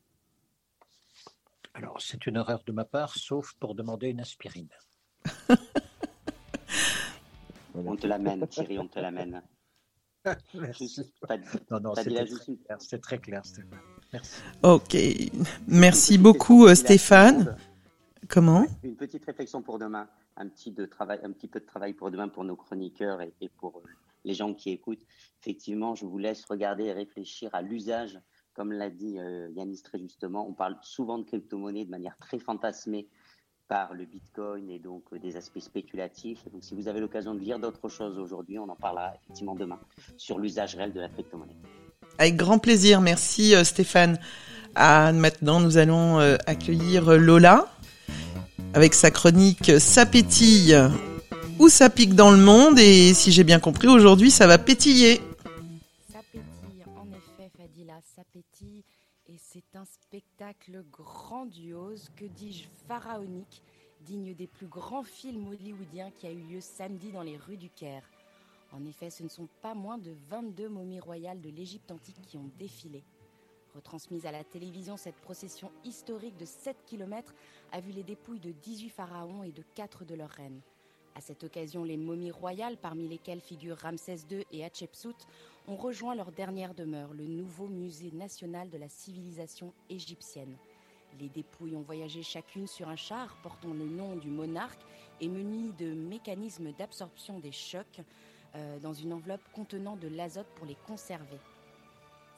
Alors, 1.75 2.01
c'est 2.01 2.27
une 2.27 2.37
erreur 2.37 2.63
de 2.65 2.71
ma 2.71 2.85
part, 2.85 3.17
sauf 3.17 3.55
pour 3.59 3.75
demander 3.75 4.09
une 4.09 4.21
aspirine. 4.21 4.69
on 7.75 7.97
te 7.97 8.07
l'amène, 8.07 8.47
Thierry, 8.47 8.79
on 8.79 8.87
te 8.87 9.01
l'amène. 9.01 9.43
Merci. 10.55 11.13
non, 11.73 11.81
non, 11.81 11.95
c'est 12.79 13.01
très 13.01 13.19
clair, 13.19 13.45
Stéphane. 13.45 13.81
Merci. 14.13 14.43
Ok. 14.63 14.97
Merci 15.67 16.19
beaucoup, 16.19 16.67
euh, 16.67 16.77
Stéphane. 16.77 17.57
Comment? 18.29 18.65
Une 18.85 18.95
petite 18.95 19.25
réflexion 19.25 19.61
pour 19.63 19.81
demain, 19.81 20.09
un 20.37 20.49
petit, 20.49 20.71
de 20.71 20.87
travail, 20.87 21.19
un 21.25 21.33
petit 21.33 21.49
peu 21.49 21.59
de 21.59 21.67
travail 21.67 21.95
pour 21.95 22.13
demain 22.13 22.29
pour 22.29 22.45
nos 22.45 22.55
chroniqueurs 22.55 23.21
et, 23.23 23.33
et 23.41 23.49
pour 23.49 23.79
euh, 23.79 23.91
les 24.25 24.35
gens 24.35 24.55
qui 24.55 24.71
écoutent. 24.71 25.05
Effectivement, 25.41 25.95
je 25.95 26.07
vous 26.07 26.19
laisse 26.19 26.45
regarder 26.45 26.85
et 26.85 26.93
réfléchir 26.93 27.51
à 27.53 27.63
l'usage. 27.63 28.19
Comme 28.55 28.73
l'a 28.73 28.91
dit 28.91 29.19
euh, 29.19 29.49
Yanis 29.57 29.83
très 29.83 29.99
justement, 29.99 30.47
on 30.47 30.53
parle 30.53 30.77
souvent 30.83 31.19
de 31.19 31.25
crypto-monnaie 31.25 31.85
de 31.85 31.91
manière 31.91 32.17
très 32.19 32.39
fantasmée 32.39 33.09
par 33.67 33.95
le 33.95 34.05
Bitcoin 34.05 34.69
et 34.71 34.79
donc 34.79 35.05
euh, 35.13 35.19
des 35.19 35.37
aspects 35.37 35.61
spéculatifs. 35.61 36.45
donc, 36.53 36.63
si 36.63 36.75
vous 36.75 36.89
avez 36.89 37.01
l'occasion 37.01 37.35
de 37.35 37.41
lire 37.41 37.59
d'autres 37.59 37.89
choses 37.89 38.19
aujourd'hui, 38.19 38.59
on 38.59 38.69
en 38.69 38.77
parlera 38.77 39.15
effectivement 39.15 39.55
demain 39.55 39.81
sur 40.19 40.39
l'usage 40.39 40.75
réel 40.75 40.93
de 40.93 41.01
la 41.01 41.09
crypto-monnaie. 41.09 41.57
Avec 42.19 42.37
grand 42.37 42.59
plaisir. 42.59 43.01
Merci 43.01 43.55
euh, 43.55 43.65
Stéphane. 43.65 44.19
Ah, 44.75 45.13
maintenant, 45.13 45.61
nous 45.61 45.77
allons 45.77 46.17
accueillir 46.47 47.19
Lola 47.19 47.69
avec 48.73 48.95
sa 48.95 49.11
chronique 49.11 49.79
Sapétille 49.79 50.75
où 51.63 51.69
ça 51.69 51.89
pique 51.89 52.17
dans 52.17 52.33
le 52.33 52.39
monde 52.39 52.77
et 52.81 53.15
si 53.15 53.31
j'ai 53.31 53.45
bien 53.45 53.61
compris, 53.61 53.87
aujourd'hui 53.87 54.33
ça 54.33 54.49
va 54.49 54.59
pétiller. 54.59 55.21
Ça 56.11 56.19
pétille, 56.33 56.83
en 56.97 57.07
effet, 57.13 57.53
Fadila, 57.57 58.01
ça 58.17 58.23
pétille 58.33 58.83
et 59.29 59.37
c'est 59.39 59.77
un 59.77 59.85
spectacle 59.85 60.83
grandiose, 60.91 62.11
que 62.17 62.25
dis-je, 62.25 62.65
pharaonique, 62.89 63.63
digne 64.05 64.35
des 64.35 64.49
plus 64.49 64.67
grands 64.67 65.05
films 65.05 65.47
hollywoodiens 65.47 66.11
qui 66.11 66.27
a 66.27 66.33
eu 66.33 66.41
lieu 66.41 66.61
samedi 66.61 67.13
dans 67.13 67.23
les 67.23 67.37
rues 67.37 67.57
du 67.57 67.71
Caire. 67.71 68.11
En 68.73 68.85
effet, 68.85 69.11
ce 69.11 69.23
ne 69.23 69.29
sont 69.29 69.49
pas 69.61 69.75
moins 69.75 69.99
de 69.99 70.11
22 70.31 70.69
momies 70.69 70.99
royales 70.99 71.41
de 71.41 71.51
l'Égypte 71.51 71.93
antique 71.93 72.21
qui 72.27 72.39
ont 72.39 72.51
défilé. 72.59 73.05
Retransmise 73.77 74.27
à 74.27 74.33
la 74.33 74.43
télévision, 74.43 74.97
cette 74.97 75.15
procession 75.15 75.71
historique 75.85 76.37
de 76.39 76.45
7 76.45 76.77
km 76.87 77.33
a 77.71 77.81
vu 77.81 77.93
les 77.93 78.03
dépouilles 78.03 78.41
de 78.41 78.51
18 78.51 78.89
pharaons 78.89 79.45
et 79.45 79.53
de 79.53 79.63
4 79.77 80.05
de 80.05 80.17
leurs 80.17 80.29
reines. 80.29 80.61
À 81.15 81.21
cette 81.21 81.45
occasion, 81.45 81.85
les 81.85 81.97
momies 81.97 82.31
royales, 82.31 82.77
parmi 82.77 83.07
lesquelles 83.07 83.41
figurent 83.41 83.79
Ramsès 83.79 84.19
II 84.31 84.45
et 84.51 84.65
Hatshepsut, 84.65 85.17
ont 85.69 85.77
rejoint 85.77 86.15
leur 86.15 86.33
dernière 86.33 86.75
demeure, 86.75 87.13
le 87.13 87.27
nouveau 87.27 87.69
musée 87.69 88.11
national 88.13 88.71
de 88.71 88.79
la 88.79 88.89
civilisation 88.89 89.73
égyptienne. 89.91 90.57
Les 91.21 91.29
dépouilles 91.29 91.77
ont 91.77 91.83
voyagé 91.83 92.23
chacune 92.23 92.67
sur 92.67 92.89
un 92.89 92.97
char 92.97 93.37
portant 93.43 93.75
le 93.75 93.85
nom 93.85 94.17
du 94.17 94.29
monarque 94.29 94.81
et 95.21 95.29
muni 95.29 95.73
de 95.79 95.93
mécanismes 95.93 96.73
d'absorption 96.73 97.39
des 97.39 97.53
chocs 97.53 98.01
euh, 98.55 98.79
dans 98.79 98.95
une 98.95 99.13
enveloppe 99.13 99.47
contenant 99.53 99.97
de 99.97 100.09
l'azote 100.09 100.49
pour 100.57 100.67
les 100.67 100.77
conserver. 100.87 101.39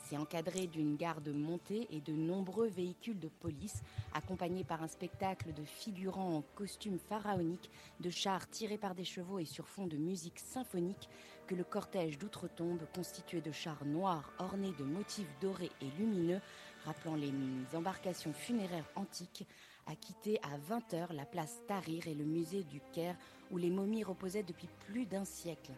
C'est 0.05 0.19
encadré 0.19 0.67
d'une 0.67 0.97
garde 0.97 1.31
montée 1.31 1.87
et 1.90 2.03
de 2.03 2.12
nombreux 2.12 2.69
véhicules 2.69 3.19
de 3.19 3.29
police, 3.29 3.83
accompagnés 4.12 4.62
par 4.62 4.83
un 4.83 4.87
spectacle 4.87 5.55
de 5.55 5.64
figurants 5.64 6.37
en 6.37 6.43
costumes 6.55 6.99
pharaoniques, 6.99 7.71
de 8.01 8.11
chars 8.11 8.49
tirés 8.51 8.77
par 8.77 8.95
des 8.95 9.05
chevaux 9.05 9.38
et 9.38 9.47
sur 9.47 9.67
fond 9.67 9.87
de 9.87 9.97
musique 9.97 10.38
symphonique, 10.38 11.09
que 11.47 11.55
le 11.55 11.64
cortège 11.64 12.19
d'outre-tombe, 12.19 12.83
constitué 12.95 13.40
de 13.40 13.51
chars 13.51 13.87
noirs 13.87 14.31
ornés 14.38 14.75
de 14.79 14.85
motifs 14.85 15.35
dorés 15.40 15.73
et 15.81 15.90
lumineux, 15.99 16.40
rappelant 16.85 17.14
les 17.14 17.33
embarcations 17.75 18.35
funéraires 18.35 18.90
antiques, 18.97 19.47
a 19.87 19.97
quitté 19.97 20.38
à 20.43 20.59
20h 20.59 21.14
la 21.14 21.25
place 21.25 21.62
Tahrir 21.67 22.07
et 22.09 22.14
le 22.14 22.25
musée 22.25 22.64
du 22.64 22.81
Caire, 22.93 23.17
où 23.51 23.57
les 23.57 23.71
momies 23.71 24.05
reposaient 24.05 24.43
depuis 24.43 24.69
plus 24.87 25.07
d'un 25.07 25.25
siècle. 25.25 25.73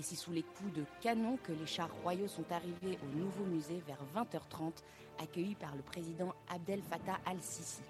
Et 0.00 0.02
c'est 0.02 0.16
sous 0.16 0.32
les 0.32 0.42
coups 0.42 0.72
de 0.72 0.84
canon 1.02 1.36
que 1.44 1.52
les 1.52 1.66
chars 1.66 1.94
royaux 2.02 2.26
sont 2.26 2.50
arrivés 2.50 2.98
au 3.04 3.18
nouveau 3.18 3.44
musée 3.44 3.82
vers 3.86 3.98
20h30, 4.16 4.72
accueillis 5.22 5.56
par 5.56 5.76
le 5.76 5.82
président 5.82 6.32
Abdel 6.48 6.80
Fattah 6.80 7.18
al-Sisi. 7.26 7.82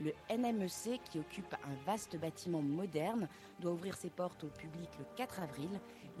Le 0.00 0.12
NMEC, 0.36 1.00
qui 1.04 1.20
occupe 1.20 1.54
un 1.54 1.84
vaste 1.86 2.16
bâtiment 2.18 2.60
moderne, 2.60 3.28
doit 3.60 3.70
ouvrir 3.70 3.96
ses 3.96 4.10
portes 4.10 4.42
au 4.42 4.48
public 4.48 4.88
le 4.98 5.04
4 5.14 5.42
avril. 5.42 5.70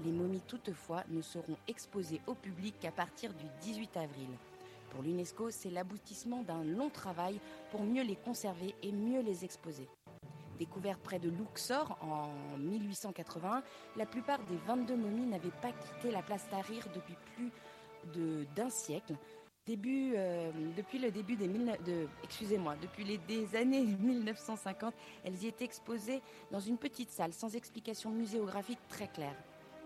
Les 0.04 0.12
momies, 0.12 0.40
toutefois, 0.46 1.02
ne 1.08 1.20
seront 1.20 1.56
exposées 1.66 2.20
au 2.28 2.34
public 2.34 2.76
qu'à 2.78 2.92
partir 2.92 3.34
du 3.34 3.46
18 3.60 3.96
avril. 3.96 4.28
Pour 4.90 5.02
l'UNESCO, 5.02 5.50
c'est 5.50 5.70
l'aboutissement 5.70 6.44
d'un 6.44 6.62
long 6.62 6.90
travail 6.90 7.40
pour 7.72 7.82
mieux 7.82 8.04
les 8.04 8.14
conserver 8.14 8.72
et 8.84 8.92
mieux 8.92 9.22
les 9.22 9.44
exposer. 9.44 9.88
Découverte 10.58 11.00
près 11.00 11.18
de 11.18 11.28
Luxor 11.28 11.98
en 12.00 12.28
1880, 12.58 13.62
la 13.96 14.06
plupart 14.06 14.42
des 14.44 14.56
22 14.66 14.96
momies 14.96 15.26
n'avaient 15.26 15.50
pas 15.62 15.72
quitté 15.72 16.12
la 16.12 16.22
place 16.22 16.48
Tahrir 16.48 16.86
depuis 16.94 17.16
plus 17.34 17.50
d'un 18.54 18.70
siècle. 18.70 19.14
Euh, 19.66 20.52
depuis 20.76 20.98
le 20.98 21.10
début 21.10 21.36
des 21.36 21.48
les 21.48 23.56
années 23.56 23.82
1950, 24.00 24.94
elles 25.24 25.42
y 25.42 25.46
étaient 25.46 25.64
exposées 25.64 26.20
dans 26.50 26.60
une 26.60 26.76
petite 26.76 27.10
salle 27.10 27.32
sans 27.32 27.56
explication 27.56 28.10
muséographique 28.10 28.86
très 28.88 29.08
claire. 29.08 29.36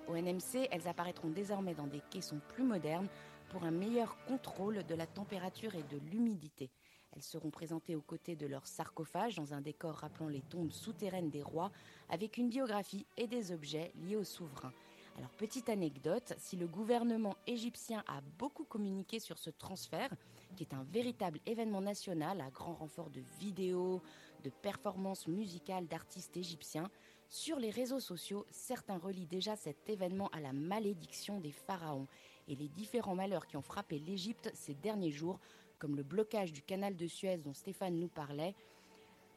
Au 0.09 0.17
NMC, 0.17 0.67
elles 0.73 0.89
apparaîtront 0.89 1.29
désormais 1.29 1.75
dans 1.75 1.87
des 1.87 2.03
caissons 2.11 2.41
plus 2.49 2.65
modernes 2.65 3.07
pour 3.51 3.63
un 3.65 3.71
meilleur 3.71 4.17
contrôle 4.27 4.85
de 4.85 4.95
la 4.95 5.07
température 5.07 5.77
et 5.77 5.85
de 5.85 5.99
l'humidité. 6.11 6.71
Elles 7.19 7.25
seront 7.25 7.51
présentées 7.51 7.97
aux 7.97 8.01
côtés 8.01 8.37
de 8.37 8.47
leurs 8.47 8.69
sarcophages 8.69 9.35
dans 9.35 9.53
un 9.53 9.61
décor 9.61 9.93
rappelant 9.97 10.29
les 10.29 10.43
tombes 10.43 10.71
souterraines 10.71 11.31
des 11.31 11.43
rois, 11.43 11.73
avec 12.11 12.37
une 12.37 12.49
biographie 12.49 13.07
et 13.17 13.27
des 13.27 13.51
objets 13.51 13.91
liés 13.97 14.15
aux 14.15 14.23
souverains. 14.23 14.73
Alors, 15.17 15.31
petite 15.31 15.69
anecdote, 15.69 16.35
si 16.39 16.55
le 16.55 16.69
gouvernement 16.69 17.35
égyptien 17.49 18.05
a 18.07 18.21
beaucoup 18.39 18.63
communiqué 18.63 19.19
sur 19.19 19.37
ce 19.37 19.51
transfert, 19.51 20.15
qui 20.55 20.63
est 20.63 20.75
un 20.75 20.85
véritable 20.85 21.41
événement 21.45 21.81
national 21.81 22.41
à 22.41 22.51
grand 22.51 22.75
renfort 22.75 23.11
de 23.11 23.23
vidéos, 23.41 24.01
de 24.45 24.51
performances 24.51 25.27
musicales 25.27 25.89
d'artistes 25.89 26.37
égyptiens, 26.37 26.89
sur 27.29 27.59
les 27.59 27.71
réseaux 27.71 27.99
sociaux, 27.99 28.47
certains 28.53 28.97
relient 28.97 29.27
déjà 29.27 29.57
cet 29.57 29.91
événement 29.91 30.29
à 30.29 30.39
la 30.39 30.53
malédiction 30.53 31.41
des 31.41 31.51
pharaons 31.51 32.07
et 32.47 32.55
les 32.55 32.69
différents 32.69 33.17
malheurs 33.17 33.49
qui 33.49 33.57
ont 33.57 33.63
frappé 33.63 33.99
l'Égypte 33.99 34.51
ces 34.55 34.75
derniers 34.75 35.11
jours, 35.11 35.41
comme 35.79 35.97
le 35.97 36.03
blocage 36.03 36.53
du 36.53 36.63
canal 36.63 36.97
de 36.97 37.07
Suez 37.07 37.39
dont 37.39 37.55
Stéphane 37.55 37.99
nous 37.99 38.09
parlait, 38.09 38.55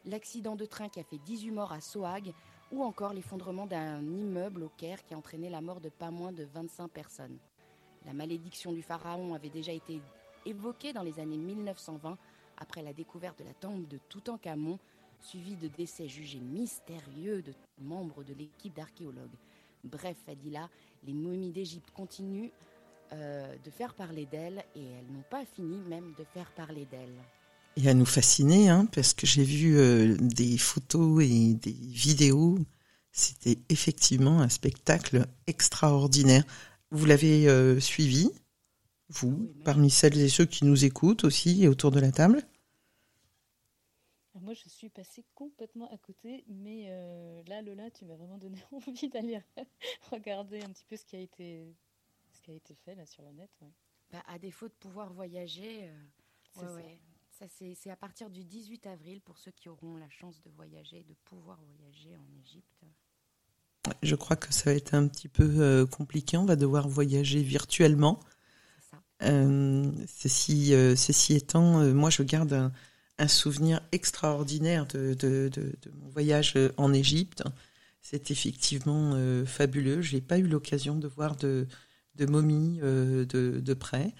l'accident 0.06 0.56
de 0.56 0.66
train 0.66 0.90
qui 0.90 1.00
a 1.00 1.04
fait 1.04 1.20
18 1.20 1.52
morts 1.52 1.72
à 1.72 1.82
Sohag, 1.82 2.34
ou 2.72 2.84
encore 2.84 3.14
l'effondrement 3.14 3.66
d'un 3.66 4.02
immeuble 4.02 4.64
au 4.64 4.70
Caire 4.70 5.04
qui 5.04 5.14
a 5.14 5.18
entraîné 5.18 5.50
la 5.50 5.62
mort 5.62 5.82
de 5.82 5.90
pas 5.90 6.10
moins 6.10 6.32
de 6.32 6.46
25 6.46 6.88
personnes. 6.90 7.38
La 8.06 8.14
malédiction 8.14 8.72
du 8.72 8.82
pharaon 8.82 9.34
avait 9.34 9.50
déjà 9.50 9.74
été 9.74 10.02
évoquée 10.46 10.94
dans 10.94 11.04
les 11.04 11.20
années 11.20 11.38
1920 11.38 12.18
après 12.58 12.82
la 12.82 12.94
découverte 12.94 13.40
de 13.40 13.44
la 13.44 13.54
tombe 13.54 13.88
de 13.88 14.00
Toutankhamon, 14.10 14.80
suivie 15.20 15.56
de 15.56 15.68
décès 15.68 16.08
jugés 16.08 16.40
mystérieux 16.40 17.42
de 17.42 17.54
membres 17.80 18.24
de 18.24 18.34
l'équipe 18.34 18.74
d'archéologues. 18.74 19.36
Bref, 19.84 20.18
Fadila, 20.26 20.70
les 21.04 21.14
momies 21.14 21.52
d'Égypte 21.52 21.92
continuent 21.92 22.52
euh, 23.14 23.56
de 23.64 23.70
faire 23.70 23.94
parler 23.94 24.26
d'elles 24.26 24.64
et 24.76 24.84
elles 24.84 25.12
n'ont 25.14 25.24
pas 25.30 25.44
fini 25.46 25.78
même 25.90 26.14
de 26.18 26.24
faire 26.34 26.52
parler 26.52 26.86
d'elles 26.92 27.22
et 27.78 27.90
à 27.90 27.94
nous 27.94 28.06
fasciner, 28.06 28.70
hein, 28.70 28.86
parce 28.86 29.14
que 29.14 29.26
j'ai 29.26 29.44
vu 29.44 29.78
euh, 29.78 30.16
des 30.20 30.58
photos 30.58 31.24
et 31.24 31.54
des 31.54 31.72
vidéos. 31.72 32.60
C'était 33.12 33.60
effectivement 33.70 34.42
un 34.42 34.50
spectacle 34.50 35.26
extraordinaire. 35.48 36.44
Vous 36.92 37.06
l'avez 37.06 37.48
euh, 37.48 37.80
suivi, 37.80 38.30
vous, 39.10 39.54
parmi 39.64 39.90
celles 39.90 40.20
et 40.20 40.30
ceux 40.30 40.46
qui 40.46 40.66
nous 40.66 40.86
écoutent 40.86 41.24
aussi 41.24 41.64
et 41.64 41.68
autour 41.68 41.92
de 41.92 42.00
la 42.00 42.12
table? 42.12 42.44
Moi, 44.40 44.54
je 44.54 44.68
suis 44.70 44.90
passée 44.90 45.24
complètement 45.36 45.90
à 45.94 45.98
côté, 45.98 46.44
mais 46.48 46.88
euh, 46.88 47.44
là, 47.48 47.62
Lola, 47.62 47.90
tu 47.92 48.06
m'as 48.06 48.16
vraiment 48.16 48.38
donné 48.38 48.58
envie 48.72 49.08
d'aller 49.08 49.40
regarder 50.12 50.62
un 50.62 50.70
petit 50.70 50.86
peu 50.90 50.98
ce 50.98 51.06
qui 51.06 51.16
a 51.16 51.20
été, 51.20 51.64
ce 52.42 52.46
qui 52.46 52.52
a 52.52 52.56
été 52.56 52.76
fait 52.76 52.96
là 52.96 53.06
sur 53.06 53.24
le 53.24 53.32
net. 53.32 53.52
Bah, 54.12 54.24
à 54.28 54.40
défaut 54.40 54.68
de 54.68 54.74
pouvoir 54.74 55.14
voyager, 55.14 55.90
c'est 57.50 57.76
c'est 57.76 57.90
à 57.90 57.96
partir 57.96 58.30
du 58.30 58.44
18 58.44 58.88
avril 58.88 59.22
pour 59.22 59.38
ceux 59.38 59.52
qui 59.52 59.70
auront 59.70 59.98
la 59.98 60.10
chance 60.10 60.42
de 60.42 60.50
voyager, 60.50 61.04
de 61.04 61.16
pouvoir 61.26 61.60
voyager 61.62 62.16
en 62.18 62.40
Égypte. 62.40 62.86
Je 64.04 64.16
crois 64.16 64.36
que 64.36 64.54
ça 64.54 64.70
va 64.70 64.76
être 64.76 64.94
un 64.94 65.08
petit 65.08 65.28
peu 65.28 65.50
euh, 65.60 65.86
compliqué. 65.86 66.38
On 66.38 66.46
va 66.46 66.56
devoir 66.56 66.88
voyager 66.88 67.42
virtuellement. 67.42 68.20
Euh, 69.24 69.92
ceci, 70.08 70.74
euh, 70.74 70.96
ceci 70.96 71.36
étant, 71.36 71.84
moi 71.94 72.10
je 72.10 72.24
garde 72.24 72.72
un, 73.18 73.28
souvenir 73.28 73.82
extraordinaire 73.92 74.88
de, 74.88 75.52
mon 75.94 76.10
voyage 76.10 76.56
en 76.78 76.92
Égypte. 76.92 77.44
C'est 78.02 78.32
effectivement 78.32 79.16
fabuleux. 79.46 80.02
Je 80.02 80.16
n'ai 80.16 80.22
pas 80.22 80.40
eu 80.40 80.48
l'occasion 80.48 80.96
de 80.96 81.08
voir 81.08 81.36
de, 81.36 81.68
de 82.16 82.26
momies 82.26 82.80
de, 82.80 83.74
près. 83.74 84.14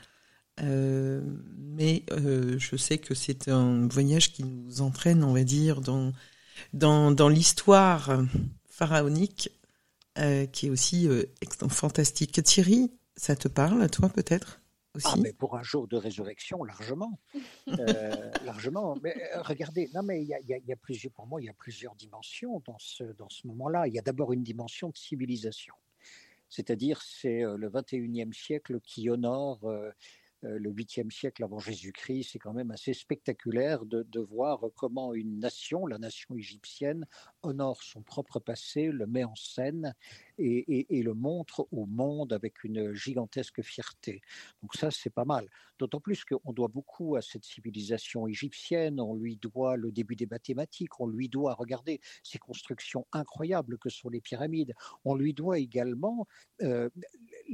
Euh, 0.62 1.22
mais 1.58 2.04
euh, 2.12 2.58
je 2.60 2.76
sais 2.76 2.98
que 2.98 3.14
c'est 3.14 3.48
un 3.48 3.88
voyage 3.88 4.34
qui 4.34 4.44
nous 4.44 4.82
entraîne, 4.82 5.24
on 5.24 5.34
va 5.34 5.44
dire, 5.44 5.82
dans, 5.82 6.12
dans, 6.74 7.12
dans 7.12 7.30
l'histoire 7.30 8.22
pharaonique, 8.68 9.50
euh, 10.18 10.46
qui 10.46 10.68
est 10.68 10.70
aussi 10.70 11.08
fantastique. 11.70 12.44
Thierry, 12.44 12.92
ça 13.16 13.36
te 13.36 13.48
parle, 13.48 13.90
toi, 13.90 14.10
peut-être 14.10 14.62
aussi? 14.94 15.08
Ah, 15.10 15.16
mais 15.18 15.32
pour 15.32 15.56
un 15.56 15.64
jour 15.64 15.88
de 15.88 15.96
résurrection, 15.96 16.64
largement. 16.64 17.18
largement. 18.46 18.98
Mais 19.02 19.16
regardez, 19.38 19.90
non, 19.94 20.04
mais 20.04 20.22
il 20.22 20.28
y 20.28 20.34
a, 20.34 20.40
y 20.40 20.74
a, 20.74 20.76
plusieurs, 20.76 21.14
pour 21.14 21.28
moi, 21.28 21.42
il 21.42 21.46
y 21.46 21.50
a 21.50 21.54
plusieurs 21.54 21.96
dimensions 21.96 22.62
dans 22.66 22.78
ce, 22.78 23.04
dans 23.04 23.30
ce 23.30 23.48
moment-là. 23.48 23.88
Il 23.88 23.94
y 23.94 24.00
a 24.00 24.02
d'abord 24.02 24.34
une 24.34 24.44
dimension 24.44 24.90
de 24.90 24.98
civilisation. 24.98 25.74
C'est-à-dire, 26.52 27.02
c'est 27.02 27.42
le 27.42 27.70
21e 27.70 28.34
siècle 28.34 28.80
qui 28.82 29.10
honore 29.10 29.62
le 30.44 30.72
8e 30.72 31.12
siècle 31.12 31.44
avant 31.44 31.60
Jésus-Christ, 31.60 32.30
c'est 32.32 32.40
quand 32.40 32.54
même 32.54 32.72
assez 32.72 32.94
spectaculaire 32.94 33.86
de, 33.86 34.04
de, 34.04 34.20
voir 34.20 34.62
comment 34.76 35.14
une 35.14 35.40
nation, 35.40 35.86
la 35.86 35.98
nation 35.98 36.36
égyptienne, 36.36 37.06
honore 37.44 37.84
son 37.84 38.02
propre 38.02 38.40
passé, 38.40 38.88
le 38.88 39.08
met 39.08 39.24
en 39.24 39.36
scène 39.36 39.94
et, 40.38 41.04
le 41.04 41.14
montre 41.14 41.68
au 41.72 41.86
monde 41.86 42.34
avec 42.34 42.64
une 42.64 42.94
gigantesque 42.94 43.62
fierté. 43.62 44.22
Donc 44.62 44.76
ça, 44.76 44.92
c'est 44.92 45.10
pas 45.10 45.26
mal. 45.26 45.48
D'autant 45.80 46.00
plus 46.00 46.24
qu'on 46.24 46.54
doit 46.54 46.68
beaucoup 46.68 47.16
à 47.16 47.22
cette 47.22 47.44
civilisation 47.44 48.28
égyptienne, 48.28 49.00
on 49.00 49.16
lui 49.16 49.38
doit 49.38 49.78
le 49.78 49.92
début 49.92 50.16
des 50.16 50.28
mathématiques, 50.28 51.00
on 51.00 51.08
lui 51.08 51.30
doit, 51.30 51.54
regardez, 51.56 52.00
ces 52.24 52.38
constructions 52.38 53.08
incroyables 53.12 53.78
que 53.78 53.90
sont 53.90 54.10
les 54.10 54.22
pyramides, 54.22 54.74
on 55.06 55.16
lui 55.16 55.34
doit 55.34 55.60
également 55.60 56.28
euh, 56.62 56.90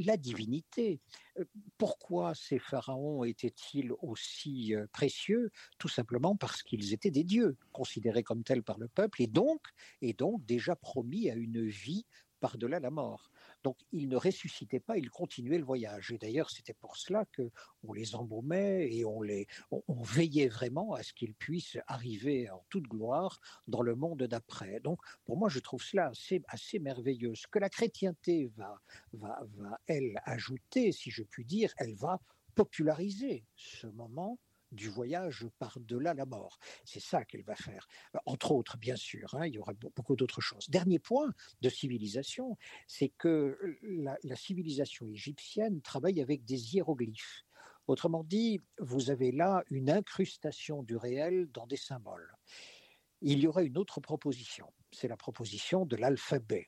la 0.06 0.18
divinité. 0.18 1.00
Euh, 1.40 1.46
pourquoi 1.78 2.36
ces 2.36 2.60
pharaons 2.60 3.24
étaient-ils 3.24 3.92
aussi 4.02 4.76
euh, 4.76 4.86
précieux? 4.92 5.52
Tout 5.78 5.88
simplement 5.88 6.36
parce 6.36 6.64
qu'ils 6.64 6.94
étaient 6.94 7.12
des 7.12 7.24
dieux, 7.24 7.58
considérés 7.72 8.24
comme 8.24 8.44
tels 8.44 8.64
par 8.64 8.78
le 8.78 8.88
peuple, 8.88 9.22
et 9.22 9.28
donc, 9.28 9.62
et 10.02 10.14
donc 10.14 10.46
déjà 10.46 10.76
promis 10.76 11.30
à 11.30 11.36
une 11.36 11.66
vie 11.66 12.06
par-delà 12.40 12.80
la 12.80 12.92
mort. 12.92 13.32
Donc 13.68 13.84
ils 13.92 14.08
ne 14.08 14.16
ressuscitaient 14.16 14.80
pas, 14.80 14.98
ils 14.98 15.10
continuaient 15.10 15.58
le 15.58 15.66
voyage. 15.66 16.14
Et 16.14 16.18
d'ailleurs, 16.18 16.50
c'était 16.50 16.74
pour 16.74 16.96
cela 16.96 17.26
que 17.34 17.52
on 17.84 17.92
les 17.92 18.16
embaumait 18.16 18.88
et 18.90 19.04
on 19.04 19.22
les 19.22 19.46
on, 19.72 20.02
veillait 20.04 20.48
vraiment 20.48 20.94
à 20.94 21.04
ce 21.04 21.12
qu'ils 21.12 21.34
puissent 21.34 21.78
arriver 21.86 22.50
en 22.50 22.64
toute 22.70 22.86
gloire 22.88 23.42
dans 23.68 23.82
le 23.82 23.94
monde 23.94 24.24
d'après. 24.24 24.80
Donc 24.80 25.02
pour 25.26 25.36
moi, 25.36 25.50
je 25.50 25.60
trouve 25.60 25.84
cela 25.84 26.08
assez, 26.08 26.42
assez 26.48 26.80
merveilleux. 26.80 27.36
Ce 27.36 27.46
que 27.46 27.60
la 27.60 27.68
chrétienté 27.68 28.50
va, 28.56 28.80
va, 29.12 29.38
va 29.58 29.78
elle 29.88 30.18
ajouter, 30.24 30.94
si 30.94 31.12
je 31.12 31.24
puis 31.24 31.44
dire, 31.44 31.74
elle 31.76 31.96
va 31.96 32.22
populariser 32.56 33.44
ce 33.58 33.88
moment 33.88 34.40
du 34.72 34.90
voyage 34.90 35.46
par-delà 35.60 36.14
la 36.14 36.26
mort. 36.26 36.60
C'est 36.86 37.00
ça 37.00 37.26
qu'elle 37.26 37.44
va 37.44 37.56
faire. 37.56 37.88
Entre 38.26 38.52
autres, 38.52 38.78
bien 38.78 38.96
sûr, 38.96 39.34
hein, 39.36 39.46
il 39.48 39.56
y 39.56 39.60
aura 39.60 39.74
beaucoup 39.96 40.16
d'autres 40.16 40.42
choses. 40.42 40.70
Dernier 40.70 41.00
point 41.00 41.34
de 41.62 41.70
civilisation, 41.70 42.58
c'est 42.88 43.10
que 43.10 43.58
la, 43.82 44.18
la 44.24 44.36
civilisation 44.36 45.08
égyptienne 45.08 45.82
travaille 45.82 46.22
avec 46.22 46.44
des 46.46 46.76
hiéroglyphes. 46.76 47.44
Autrement 47.88 48.24
dit, 48.24 48.62
vous 48.80 49.12
avez 49.12 49.32
là 49.32 49.64
une 49.70 49.90
incrustation 49.90 50.84
du 50.84 50.98
réel 50.98 51.48
dans 51.54 51.66
des 51.68 51.78
symboles. 51.78 52.36
Il 53.22 53.40
y 53.40 53.48
aura 53.48 53.64
une 53.64 53.78
autre 53.78 54.02
proposition, 54.02 54.72
c'est 54.92 55.08
la 55.08 55.18
proposition 55.18 55.86
de 55.86 55.96
l'alphabet. 55.96 56.68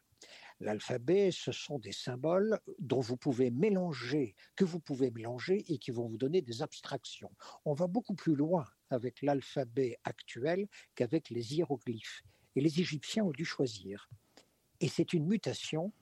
L'alphabet, 0.62 1.32
ce 1.32 1.54
sont 1.54 1.80
des 1.80 1.94
symboles 1.94 2.60
dont 2.80 3.00
vous 3.00 3.16
pouvez 3.16 3.50
mélanger, 3.50 4.36
que 4.58 4.66
vous 4.66 4.80
pouvez 4.80 5.10
mélanger 5.10 5.64
et 5.72 5.78
qui 5.78 5.92
vont 5.92 6.08
vous 6.08 6.18
donner 6.18 6.42
des 6.42 6.62
abstractions. 6.62 7.32
On 7.64 7.74
va 7.74 7.88
beaucoup 7.88 8.14
plus 8.14 8.36
loin 8.36 8.66
avec 8.90 9.22
l'alphabet 9.22 9.98
actuel 10.04 10.68
qu'avec 10.96 11.30
les 11.30 11.56
hiéroglyphes. 11.56 12.24
Et 12.56 12.62
les 12.62 12.82
Égyptiens 12.82 13.24
ont 13.24 13.32
dû 13.32 13.46
choisir. 13.46 14.10
Et 14.82 14.90
c'est 14.90 15.14
une 15.14 15.28
mutation 15.28 15.94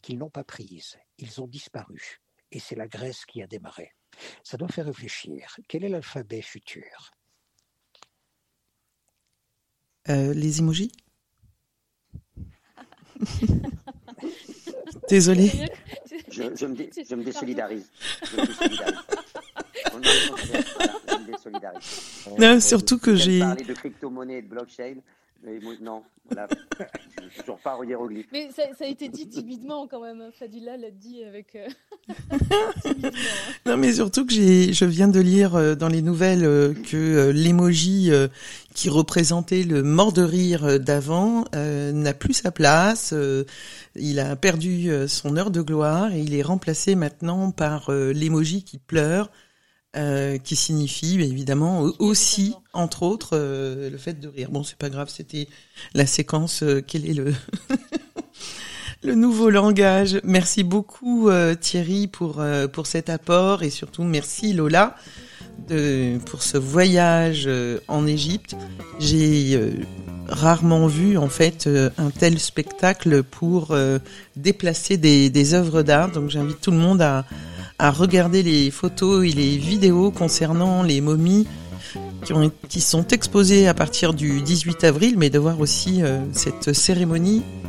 qu'ils 0.00 0.18
n'ont 0.18 0.30
pas 0.30 0.44
prise. 0.44 0.96
Ils 1.18 1.42
ont 1.42 1.46
disparu. 1.46 2.20
Et 2.50 2.60
c'est 2.60 2.76
la 2.76 2.88
Grèce 2.88 3.26
qui 3.26 3.42
a 3.42 3.46
démarré. 3.46 3.92
Ça 4.42 4.56
doit 4.56 4.68
faire 4.68 4.86
réfléchir. 4.86 5.58
Quel 5.68 5.84
est 5.84 5.88
l'alphabet 5.90 6.40
futur? 6.40 7.10
Les 10.06 10.60
emojis? 10.60 10.92
Désolé. 15.08 15.50
Je, 16.30 16.42
je, 16.54 16.66
me 16.66 16.76
je, 16.76 17.14
me 17.14 17.24
désolidarise. 17.24 17.90
Non, 22.38 22.60
surtout 22.60 22.98
que 22.98 23.14
j'ai. 23.14 23.40
parler 23.40 23.64
de 23.64 23.74
crypto-monnaie 23.74 24.38
et 24.38 24.42
de 24.42 24.48
blockchain. 24.48 24.96
Mais 25.42 25.58
non, 25.80 26.02
voilà. 26.30 26.48
je 26.78 27.38
ne 27.38 27.40
toujours 27.40 27.58
pas 27.58 27.78
hiéroglyphe. 27.84 28.26
Mais 28.32 28.50
ça, 28.50 28.62
ça, 28.76 28.84
a 28.84 28.88
été 28.88 29.08
dit 29.08 29.28
timidement 29.28 29.86
quand 29.86 30.00
même. 30.00 30.20
Hein. 30.20 30.30
Fadila 30.38 30.76
l'a 30.76 30.90
dit 30.90 31.22
avec. 31.24 31.56
Euh... 31.56 31.68
Hein. 32.50 33.10
non, 33.66 33.76
mais 33.76 33.92
surtout 33.92 34.24
que 34.24 34.32
j'ai, 34.32 34.72
je 34.72 34.84
viens 34.86 35.08
de 35.08 35.20
lire 35.20 35.54
euh, 35.54 35.74
dans 35.74 35.88
les 35.88 36.00
nouvelles 36.00 36.44
euh, 36.44 36.72
que 36.72 36.96
euh, 36.96 37.32
l'emoji 37.32 38.10
qui 38.74 38.88
représentait 38.88 39.62
le 39.62 39.82
mort 39.82 40.12
de 40.12 40.22
rire 40.22 40.80
d'avant 40.80 41.44
n'a 41.52 42.14
plus 42.14 42.34
sa 42.34 42.50
place. 42.50 43.12
il 43.96 44.20
a 44.20 44.36
perdu 44.36 44.90
son 45.08 45.36
heure 45.36 45.50
de 45.50 45.60
gloire 45.60 46.12
et 46.12 46.20
il 46.20 46.34
est 46.34 46.42
remplacé 46.42 46.94
maintenant 46.94 47.50
par 47.50 47.90
l'emoji 47.90 48.62
qui 48.62 48.78
pleure. 48.78 49.30
Euh, 49.98 50.38
qui 50.38 50.54
signifie 50.54 51.20
évidemment 51.20 51.80
aussi, 51.98 52.54
entre 52.72 53.02
autres, 53.02 53.30
euh, 53.32 53.90
le 53.90 53.98
fait 53.98 54.20
de 54.20 54.28
rire. 54.28 54.48
Bon, 54.52 54.62
c'est 54.62 54.78
pas 54.78 54.90
grave, 54.90 55.08
c'était 55.08 55.48
la 55.92 56.06
séquence. 56.06 56.62
Euh, 56.62 56.84
quel 56.86 57.04
est 57.04 57.14
le 57.14 57.34
le 59.02 59.16
nouveau 59.16 59.50
langage 59.50 60.20
Merci 60.22 60.62
beaucoup 60.62 61.30
Thierry 61.60 62.06
pour 62.06 62.44
pour 62.72 62.86
cet 62.86 63.10
apport 63.10 63.64
et 63.64 63.70
surtout 63.70 64.04
merci 64.04 64.52
Lola 64.52 64.94
pour 66.26 66.42
ce 66.42 66.56
voyage 66.56 67.48
en 67.88 68.06
Égypte. 68.06 68.56
J'ai 68.98 69.60
rarement 70.28 70.86
vu 70.86 71.18
en 71.18 71.28
fait 71.28 71.68
un 71.98 72.10
tel 72.10 72.38
spectacle 72.38 73.22
pour 73.22 73.76
déplacer 74.36 74.96
des, 74.96 75.54
œuvres 75.54 75.82
d'art. 75.82 76.10
Donc 76.10 76.30
j'invite 76.30 76.60
tout 76.60 76.70
le 76.70 76.78
monde 76.78 77.02
à 77.02 77.90
regarder 77.90 78.42
les 78.42 78.70
photos 78.70 79.26
et 79.26 79.32
les 79.32 79.56
vidéos 79.58 80.10
concernant 80.10 80.82
les 80.82 81.00
momies 81.00 81.46
qui, 82.24 82.32
ont, 82.32 82.50
qui 82.68 82.80
sont 82.80 83.06
exposées 83.08 83.68
à 83.68 83.74
partir 83.74 84.14
du 84.14 84.40
18 84.42 84.84
avril, 84.84 85.14
mais 85.16 85.30
de 85.30 85.38
voir 85.38 85.60
aussi 85.60 86.02
euh, 86.02 86.18
cette 86.32 86.72
cérémonie 86.72 87.42
euh, 87.64 87.68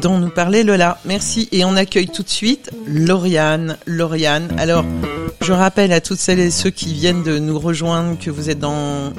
dont 0.00 0.18
nous 0.18 0.30
parlait 0.30 0.62
Lola. 0.62 0.98
Merci. 1.04 1.48
Et 1.52 1.64
on 1.64 1.76
accueille 1.76 2.08
tout 2.08 2.22
de 2.22 2.28
suite 2.28 2.70
Lauriane. 2.86 3.76
Lauriane. 3.86 4.48
Alors, 4.58 4.84
je 5.40 5.52
rappelle 5.52 5.92
à 5.92 6.00
toutes 6.00 6.18
celles 6.18 6.38
et 6.38 6.50
ceux 6.50 6.70
qui 6.70 6.92
viennent 6.92 7.22
de 7.22 7.38
nous 7.38 7.58
rejoindre 7.58 8.18
que 8.18 8.30
vous 8.30 8.48
êtes 8.48 8.60
dans 8.60 9.12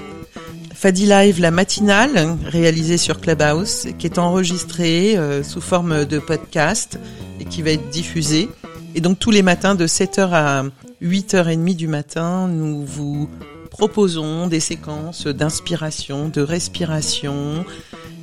Fadi 0.74 1.06
Live, 1.06 1.40
la 1.40 1.52
matinale, 1.52 2.38
réalisée 2.46 2.98
sur 2.98 3.22
Clubhouse, 3.22 3.88
qui 3.98 4.06
est 4.06 4.18
enregistrée 4.18 5.18
euh, 5.18 5.44
sous 5.44 5.62
forme 5.62 6.06
de 6.06 6.20
podcast 6.20 7.00
et 7.40 7.46
qui 7.46 7.62
va 7.62 7.72
être 7.72 7.90
diffusée. 7.90 8.50
Et 8.96 9.02
donc 9.02 9.18
tous 9.18 9.32
les 9.32 9.42
matins 9.44 9.76
de 9.76 9.88
7h 9.88 10.30
à 10.34 10.64
8h30 11.02 11.76
du 11.76 11.88
matin, 11.88 12.48
nous 12.48 12.86
vous 12.86 13.30
proposons 13.70 14.48
des 14.48 14.60
séquences 14.60 15.26
d'inspiration, 15.26 16.30
de 16.30 16.42
respiration. 16.42 17.66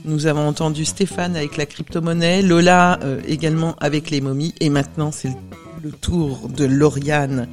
Nous 0.04 0.26
avons 0.26 0.48
entendu 0.48 0.84
Stéphane 0.84 1.36
avec 1.36 1.56
la 1.56 1.66
crypto-monnaie, 1.66 2.42
Lola 2.42 2.98
euh, 3.02 3.20
également 3.26 3.76
avec 3.80 4.10
les 4.10 4.20
momies, 4.20 4.54
et 4.60 4.70
maintenant 4.70 5.12
c'est 5.12 5.36
le 5.82 5.92
tour 5.92 6.48
de 6.48 6.64
Lauriane. 6.64 7.48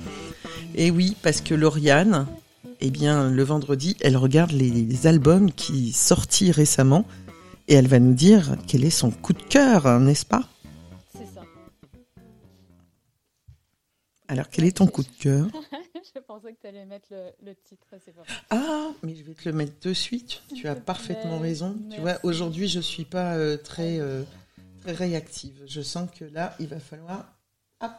Et 0.76 0.90
oui, 0.90 1.16
parce 1.22 1.42
que 1.42 1.54
Lauriane, 1.54 2.26
eh 2.80 2.90
bien, 2.90 3.30
le 3.30 3.44
vendredi, 3.44 3.98
elle 4.00 4.16
regarde 4.16 4.52
les 4.52 5.08
albums 5.08 5.52
qui 5.52 5.92
sortis 5.92 6.52
récemment, 6.52 7.06
et 7.68 7.74
elle 7.74 7.88
va 7.88 8.00
nous 8.00 8.14
dire 8.14 8.56
quel 8.66 8.86
est 8.86 8.90
son 8.90 9.12
coup 9.12 9.34
de 9.34 9.44
cœur, 9.44 10.00
n'est-ce 10.00 10.26
pas? 10.26 10.44
Alors, 14.30 14.50
quel 14.50 14.66
est 14.66 14.78
ton 14.78 14.88
coup 14.88 15.04
de 15.04 15.10
cœur? 15.10 15.48
Je 16.16 16.20
pensais 16.20 16.54
que 16.54 16.62
tu 16.62 16.68
allais 16.68 16.86
mettre 16.86 17.14
le, 17.44 17.54
titre, 17.54 17.88
c'est 18.04 18.14
pas 18.14 18.24
Ah, 18.50 18.92
mais 19.04 19.16
je 19.16 19.24
vais 19.24 19.34
te 19.34 19.48
le 19.48 19.54
mettre 19.54 19.80
de 19.88 19.94
suite. 19.94 20.42
Tu 20.56 20.68
as 20.68 20.76
parfaitement 20.76 21.40
raison. 21.40 21.78
Tu 21.90 22.00
vois, 22.02 22.18
aujourd'hui, 22.24 22.68
je 22.68 22.80
suis 22.80 23.06
pas 23.06 23.36
euh, 23.36 23.58
très, 23.58 24.00
euh, 24.00 24.24
très 24.82 24.94
réactive. 24.94 25.64
Je 25.66 25.82
sens 25.82 26.10
que 26.12 26.26
là, 26.26 26.56
il 26.60 26.68
va 26.68 26.80
falloir. 26.80 27.34
Hop 27.82 27.92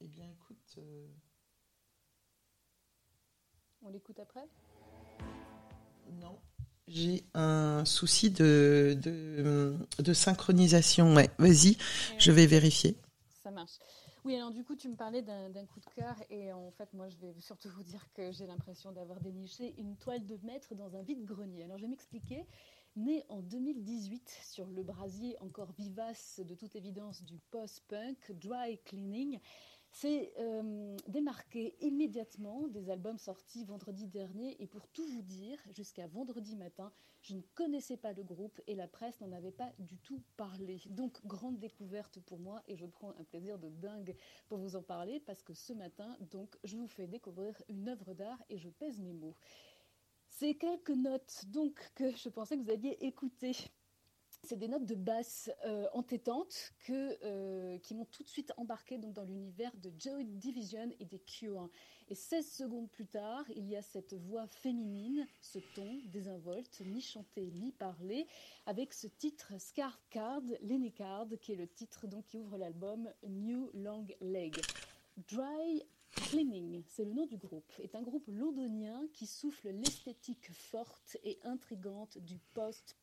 Eh 0.00 0.08
bien, 0.08 0.24
écoute. 0.24 0.74
Euh, 0.78 1.06
On 3.82 3.90
l'écoute 3.90 4.18
après? 4.20 4.46
Non. 6.20 6.38
J'ai 6.88 7.24
un 7.34 7.84
souci 7.84 8.30
de, 8.30 8.96
de, 9.00 9.76
de 9.98 10.12
synchronisation. 10.12 11.14
Ouais, 11.14 11.30
vas-y, 11.38 11.76
je 12.18 12.32
vais 12.32 12.46
vérifier. 12.46 12.96
Oui, 14.24 14.36
alors 14.36 14.52
du 14.52 14.62
coup, 14.62 14.76
tu 14.76 14.88
me 14.88 14.94
parlais 14.94 15.20
d'un 15.22 15.66
coup 15.66 15.80
de 15.80 15.90
cœur 15.96 16.14
et 16.30 16.52
en 16.52 16.70
fait, 16.70 16.92
moi, 16.94 17.08
je 17.08 17.16
vais 17.16 17.34
surtout 17.40 17.68
vous 17.70 17.82
dire 17.82 18.12
que 18.12 18.30
j'ai 18.30 18.46
l'impression 18.46 18.92
d'avoir 18.92 19.20
déniché 19.20 19.74
une 19.78 19.96
toile 19.96 20.24
de 20.24 20.38
maître 20.44 20.76
dans 20.76 20.94
un 20.94 21.02
vide-grenier. 21.02 21.64
Alors, 21.64 21.76
je 21.76 21.82
vais 21.82 21.88
m'expliquer. 21.88 22.46
Né 22.94 23.24
en 23.30 23.40
2018 23.40 24.28
sur 24.44 24.68
le 24.68 24.82
brasier 24.82 25.38
encore 25.40 25.72
vivace 25.72 26.42
de 26.46 26.54
toute 26.54 26.76
évidence 26.76 27.24
du 27.24 27.38
post-punk, 27.50 28.32
Dry 28.32 28.78
Cleaning, 28.84 29.40
c'est 29.92 30.32
euh, 30.38 30.96
démarqué 31.06 31.76
immédiatement 31.80 32.66
des 32.68 32.88
albums 32.88 33.18
sortis 33.18 33.64
vendredi 33.64 34.06
dernier 34.06 34.56
et 34.60 34.66
pour 34.66 34.88
tout 34.88 35.06
vous 35.06 35.20
dire, 35.20 35.58
jusqu'à 35.76 36.06
vendredi 36.06 36.56
matin, 36.56 36.90
je 37.20 37.34
ne 37.34 37.42
connaissais 37.54 37.98
pas 37.98 38.14
le 38.14 38.22
groupe 38.22 38.58
et 38.66 38.74
la 38.74 38.88
presse 38.88 39.20
n'en 39.20 39.32
avait 39.32 39.52
pas 39.52 39.70
du 39.78 39.98
tout 39.98 40.22
parlé. 40.38 40.80
Donc 40.86 41.24
grande 41.26 41.58
découverte 41.58 42.20
pour 42.20 42.38
moi 42.38 42.62
et 42.68 42.76
je 42.76 42.86
prends 42.86 43.10
un 43.10 43.24
plaisir 43.24 43.58
de 43.58 43.68
dingue 43.68 44.16
pour 44.48 44.58
vous 44.58 44.76
en 44.76 44.82
parler 44.82 45.20
parce 45.20 45.42
que 45.42 45.52
ce 45.52 45.74
matin, 45.74 46.16
donc, 46.30 46.56
je 46.64 46.78
vous 46.78 46.88
fais 46.88 47.06
découvrir 47.06 47.54
une 47.68 47.88
œuvre 47.90 48.14
d'art 48.14 48.42
et 48.48 48.56
je 48.56 48.70
pèse 48.70 48.98
mes 48.98 49.12
mots. 49.12 49.36
C'est 50.30 50.54
quelques 50.54 50.90
notes 50.90 51.44
donc 51.48 51.92
que 51.94 52.16
je 52.16 52.30
pensais 52.30 52.56
que 52.56 52.62
vous 52.62 52.70
alliez 52.70 52.96
écouter 53.02 53.52
c'est 54.44 54.56
des 54.56 54.66
notes 54.66 54.86
de 54.86 54.96
basse 54.96 55.50
euh, 55.64 55.86
entêtantes 55.92 56.72
euh, 56.90 57.78
qui 57.78 57.94
m'ont 57.94 58.06
tout 58.06 58.24
de 58.24 58.28
suite 58.28 58.52
embarqué 58.56 58.98
dans 58.98 59.24
l'univers 59.24 59.70
de 59.76 59.92
Joy 59.96 60.24
Division 60.24 60.90
et 60.98 61.04
des 61.04 61.20
Cure. 61.20 61.70
Et 62.08 62.14
16 62.14 62.50
secondes 62.50 62.90
plus 62.90 63.06
tard, 63.06 63.44
il 63.54 63.68
y 63.68 63.76
a 63.76 63.82
cette 63.82 64.14
voix 64.14 64.46
féminine, 64.48 65.26
ce 65.40 65.60
ton 65.74 66.00
désinvolte, 66.06 66.82
ni 66.84 67.00
chanté 67.00 67.52
ni 67.52 67.70
parlé, 67.72 68.26
avec 68.66 68.92
ce 68.92 69.06
titre 69.06 69.52
Scar 69.58 69.98
Card, 70.10 70.42
Lenny 70.62 70.92
Card, 70.92 71.28
qui 71.40 71.52
est 71.52 71.56
le 71.56 71.68
titre 71.68 72.08
donc, 72.08 72.26
qui 72.26 72.36
ouvre 72.36 72.58
l'album 72.58 73.08
New 73.28 73.70
Long 73.74 74.06
Leg. 74.20 74.60
Dry 75.28 75.82
Cleaning, 76.10 76.82
c'est 76.88 77.04
le 77.04 77.12
nom 77.12 77.26
du 77.26 77.36
groupe, 77.36 77.72
est 77.78 77.94
un 77.94 78.02
groupe 78.02 78.26
londonien 78.26 79.06
qui 79.14 79.26
souffle 79.26 79.70
l'esthétique 79.70 80.52
forte 80.52 81.16
et 81.22 81.38
intrigante 81.44 82.18
du 82.18 82.38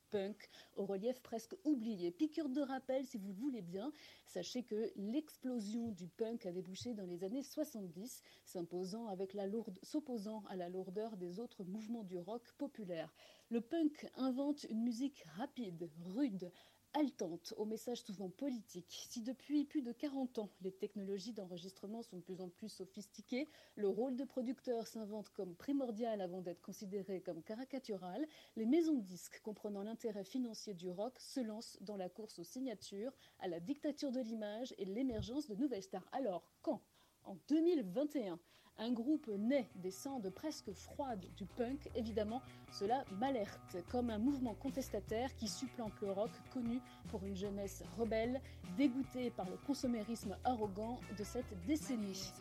post-punk 0.09 0.49
au 0.75 0.85
relief 0.85 1.21
presque 1.21 1.55
oublié. 1.63 2.11
Piqûre 2.11 2.49
de 2.49 2.61
rappel 2.61 3.05
si 3.05 3.17
vous 3.17 3.27
le 3.27 3.33
voulez 3.33 3.61
bien, 3.61 3.91
sachez 4.27 4.63
que 4.63 4.91
l'explosion 4.95 5.89
du 5.89 6.07
punk 6.07 6.45
a 6.45 6.51
débouché 6.51 6.93
dans 6.93 7.05
les 7.05 7.23
années 7.23 7.43
70, 7.43 8.23
s'imposant 8.45 9.07
avec 9.07 9.33
la 9.33 9.47
lourde, 9.47 9.79
s'opposant 9.83 10.43
à 10.49 10.55
la 10.55 10.69
lourdeur 10.69 11.17
des 11.17 11.39
autres 11.39 11.63
mouvements 11.63 12.03
du 12.03 12.17
rock 12.17 12.51
populaire. 12.57 13.13
Le 13.49 13.61
punk 13.61 14.09
invente 14.15 14.65
une 14.69 14.83
musique 14.83 15.23
rapide, 15.37 15.89
rude, 16.15 16.51
haletante, 16.93 17.53
au 17.57 17.65
message 17.65 18.01
souvent 18.01 18.29
politique. 18.29 19.05
Si 19.09 19.21
depuis 19.21 19.65
plus 19.65 19.81
de 19.81 19.91
40 19.91 20.39
ans, 20.39 20.49
les 20.61 20.71
technologies 20.71 21.33
d'enregistrement 21.33 22.01
sont 22.01 22.17
de 22.17 22.21
plus 22.21 22.41
en 22.41 22.49
plus 22.49 22.69
sophistiquées, 22.69 23.47
le 23.75 23.87
rôle 23.87 24.15
de 24.15 24.23
producteur 24.23 24.87
s'invente 24.87 25.29
comme 25.29 25.55
primordial 25.55 26.21
avant 26.21 26.41
d'être 26.41 26.61
considéré 26.61 27.21
comme 27.21 27.43
caricatural, 27.43 28.27
les 28.55 28.65
maisons 28.65 28.95
de 28.95 29.03
disques 29.03 29.41
comprenant 29.41 29.83
l'intérêt 29.83 30.23
financier 30.23 30.73
du 30.73 30.89
rock 30.89 31.19
se 31.19 31.39
lancent 31.39 31.77
dans 31.81 31.97
la 31.97 32.09
course 32.09 32.39
aux 32.39 32.43
signatures, 32.43 33.15
à 33.39 33.47
la 33.47 33.59
dictature 33.59 34.11
de 34.11 34.21
l'image 34.21 34.73
et 34.77 34.85
l'émergence 34.85 35.47
de 35.47 35.55
nouvelles 35.55 35.83
stars. 35.83 36.07
Alors, 36.11 36.43
quand? 36.61 36.81
En 37.23 37.37
2021 37.49 38.39
un 38.79 38.91
groupe 38.91 39.27
né 39.27 39.69
des 39.75 39.91
cendres 39.91 40.31
presque 40.31 40.71
froides 40.71 41.25
du 41.35 41.45
punk, 41.45 41.89
évidemment, 41.95 42.41
cela 42.71 43.03
m'alerte, 43.19 43.77
comme 43.91 44.09
un 44.09 44.17
mouvement 44.17 44.55
contestataire 44.55 45.35
qui 45.35 45.47
supplante 45.47 45.93
le 46.01 46.11
rock 46.11 46.31
connu 46.53 46.79
pour 47.09 47.23
une 47.23 47.35
jeunesse 47.35 47.83
rebelle, 47.97 48.41
dégoûtée 48.77 49.31
par 49.31 49.49
le 49.49 49.57
consommérisme 49.67 50.37
arrogant 50.45 50.99
de 51.17 51.23
cette 51.23 51.53
décennie. 51.67 52.31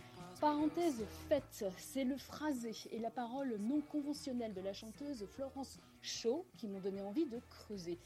Parenthèse 0.40 1.04
faite, 1.28 1.64
c'est 1.76 2.04
le 2.04 2.16
phrasé 2.16 2.72
et 2.92 3.00
la 3.00 3.10
parole 3.10 3.56
non 3.58 3.80
conventionnelle 3.80 4.54
de 4.54 4.60
la 4.60 4.72
chanteuse 4.72 5.26
Florence 5.26 5.80
Shaw 6.00 6.46
qui 6.56 6.68
m'ont 6.68 6.78
donné 6.78 7.00
envie 7.02 7.26
de 7.26 7.40
creuser. 7.50 7.98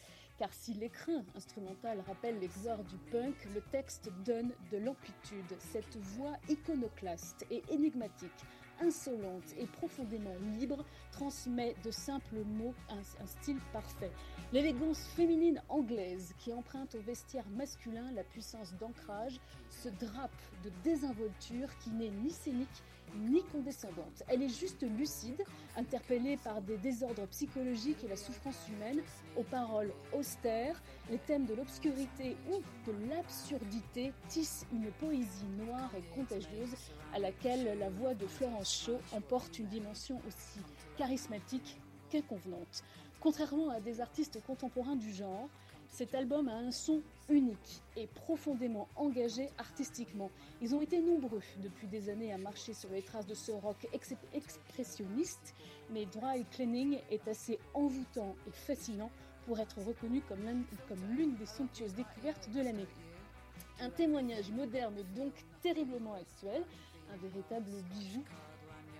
Car 0.42 0.52
si 0.52 0.74
l'écrin 0.74 1.22
instrumental 1.36 2.02
rappelle 2.04 2.40
l'exor 2.40 2.82
du 2.82 2.96
punk, 3.12 3.36
le 3.54 3.60
texte 3.70 4.10
donne 4.24 4.50
de 4.72 4.78
l'amplitude. 4.78 5.56
Cette 5.60 5.96
voix 5.96 6.32
iconoclaste 6.48 7.46
et 7.48 7.62
énigmatique, 7.70 8.44
insolente 8.80 9.54
et 9.56 9.66
profondément 9.66 10.34
libre 10.58 10.84
transmet 11.12 11.76
de 11.84 11.92
simples 11.92 12.42
mots 12.44 12.74
un, 12.90 13.24
style 13.24 13.60
parfait. 13.72 14.10
L'élégance 14.52 15.04
féminine 15.14 15.62
anglaise 15.68 16.34
qui 16.38 16.52
emprunte 16.52 16.96
au 16.96 17.02
vestiaire 17.02 17.48
masculin 17.50 18.10
la 18.10 18.24
puissance 18.24 18.74
d'ancrage 18.80 19.38
se 19.70 19.90
drape 19.90 20.42
de 20.64 20.72
désinvolture 20.82 21.68
qui 21.78 21.90
n'est 21.90 22.10
ni 22.10 22.30
scénique 22.30 22.82
ni 23.14 23.42
condescendante. 23.44 24.22
Elle 24.28 24.42
est 24.42 24.48
juste 24.48 24.82
lucide, 24.82 25.42
interpellée 25.76 26.36
par 26.38 26.60
des 26.62 26.76
désordres 26.78 27.26
psychologiques 27.28 28.04
et 28.04 28.08
la 28.08 28.16
souffrance 28.16 28.68
humaine, 28.68 29.02
aux 29.36 29.42
paroles 29.42 29.92
austères, 30.12 30.82
les 31.10 31.18
thèmes 31.18 31.46
de 31.46 31.54
l'obscurité 31.54 32.36
ou 32.50 32.60
de 32.90 33.08
l'absurdité 33.08 34.12
tissent 34.28 34.66
une 34.72 34.90
poésie 34.92 35.46
noire 35.66 35.90
et 35.96 36.14
contagieuse 36.14 36.74
à 37.14 37.18
laquelle 37.18 37.78
la 37.78 37.90
voix 37.90 38.14
de 38.14 38.26
Florence 38.26 38.84
Shaw 38.84 38.98
emporte 39.12 39.58
une 39.58 39.66
dimension 39.66 40.20
aussi 40.26 40.60
charismatique 40.96 41.78
qu'inconvenante. 42.10 42.84
Contrairement 43.20 43.70
à 43.70 43.80
des 43.80 44.00
artistes 44.00 44.42
contemporains 44.44 44.96
du 44.96 45.12
genre, 45.12 45.48
cet 45.92 46.14
album 46.14 46.48
a 46.48 46.54
un 46.54 46.70
son 46.70 47.02
unique 47.28 47.82
et 47.96 48.06
profondément 48.06 48.88
engagé 48.96 49.50
artistiquement. 49.58 50.30
Ils 50.62 50.74
ont 50.74 50.80
été 50.80 51.00
nombreux 51.00 51.42
depuis 51.62 51.86
des 51.86 52.08
années 52.08 52.32
à 52.32 52.38
marcher 52.38 52.72
sur 52.72 52.90
les 52.90 53.02
traces 53.02 53.26
de 53.26 53.34
ce 53.34 53.52
rock 53.52 53.86
expressionniste, 54.32 55.54
mais 55.90 56.06
Dry 56.06 56.44
Cleaning 56.50 56.98
est 57.10 57.28
assez 57.28 57.58
envoûtant 57.74 58.34
et 58.48 58.52
fascinant 58.52 59.10
pour 59.46 59.60
être 59.60 59.82
reconnu 59.82 60.22
comme 60.22 60.98
l'une 61.10 61.34
des 61.36 61.46
somptueuses 61.46 61.94
découvertes 61.94 62.48
de 62.50 62.62
l'année. 62.62 62.88
Un 63.78 63.90
témoignage 63.90 64.50
moderne 64.50 64.96
donc 65.14 65.32
terriblement 65.60 66.14
actuel, 66.14 66.64
un 67.12 67.16
véritable 67.16 67.70
bijou 67.94 68.22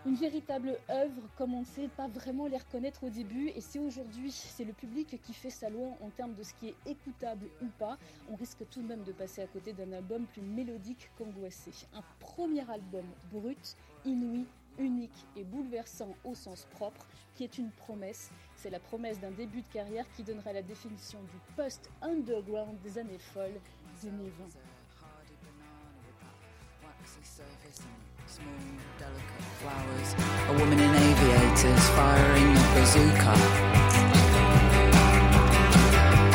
une 0.04 0.14
véritable 0.16 0.78
œuvre, 0.90 1.22
comme 1.36 1.54
on 1.54 1.60
ne 1.60 1.64
sait 1.64 1.88
pas 1.88 2.08
vraiment 2.08 2.46
les 2.46 2.56
reconnaître 2.56 3.04
au 3.04 3.10
début. 3.10 3.48
Et 3.48 3.60
c'est 3.60 3.78
aujourd'hui, 3.78 4.32
c'est 4.32 4.64
le 4.64 4.72
public 4.72 5.20
qui 5.22 5.32
fait 5.32 5.50
sa 5.50 5.70
loi 5.70 5.88
en 6.00 6.10
termes 6.10 6.34
de 6.34 6.42
ce 6.42 6.54
qui 6.54 6.68
est 6.68 6.76
écoutable 6.86 7.46
ou 7.62 7.66
pas. 7.78 7.98
On 8.30 8.34
risque 8.36 8.68
tout 8.70 8.82
de 8.82 8.88
même 8.88 9.04
de 9.04 9.12
passer 9.12 9.42
à 9.42 9.46
côté 9.46 9.72
d'un 9.72 9.92
album 9.92 10.26
plus 10.26 10.42
mélodique 10.42 11.08
qu'angoissé. 11.16 11.70
Un 11.94 12.02
premier 12.18 12.68
album 12.68 13.04
brut, 13.32 13.76
inouï, 14.04 14.46
unique 14.78 15.26
et 15.36 15.44
bouleversant 15.44 16.14
au 16.24 16.34
sens 16.34 16.66
propre, 16.72 17.06
qui 17.34 17.44
est 17.44 17.58
une 17.58 17.70
promesse. 17.70 18.30
C'est 18.56 18.70
la 18.70 18.80
promesse 18.80 19.20
d'un 19.20 19.30
début 19.30 19.62
de 19.62 19.72
carrière 19.72 20.06
qui 20.16 20.22
donnera 20.22 20.52
la 20.52 20.62
définition 20.62 21.20
du 21.22 21.54
post-underground 21.54 22.80
des 22.82 22.98
années 22.98 23.18
folles 23.18 23.60
des 24.00 24.08
années 24.08 24.32
20. 24.38 24.46
Flowers. 29.62 30.14
A 30.48 30.52
woman 30.58 30.78
in 30.78 30.94
aviators 30.94 31.84
firing 31.96 32.50
a 32.56 32.64
bazooka. 32.74 33.34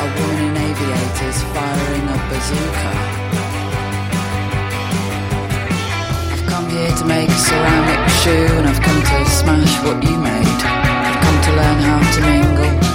A 0.04 0.08
woman 0.18 0.40
in 0.48 0.56
aviators 0.58 1.40
firing 1.54 2.06
a 2.08 2.18
bazooka. 2.30 2.94
I've 6.34 6.46
come 6.48 6.70
here 6.70 6.92
to 6.92 7.06
make 7.06 7.30
a 7.30 7.40
ceramic 7.50 8.10
shoe 8.22 8.48
and 8.58 8.68
I've 8.68 8.82
come 8.82 9.02
to 9.02 9.26
smash 9.30 9.74
what 9.84 10.04
you 10.04 10.18
made. 10.18 10.60
I've 11.08 11.20
come 11.24 11.40
to 11.48 11.52
learn 11.60 11.80
how 11.90 12.00
to 12.16 12.22
mingle. 12.22 12.87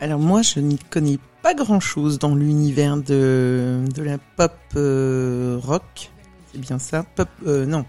Alors 0.00 0.20
moi, 0.20 0.42
je 0.42 0.60
n'y 0.60 0.78
connais 0.78 1.18
pas 1.42 1.54
grand-chose 1.54 2.20
dans 2.20 2.34
l'univers 2.34 2.96
de, 2.96 3.82
de 3.94 4.02
la 4.02 4.18
pop 4.18 4.52
euh, 4.76 5.58
rock. 5.60 6.10
C'est 6.46 6.58
bien 6.58 6.78
ça 6.78 7.02
Pop, 7.02 7.28
euh, 7.46 7.66
non. 7.66 7.84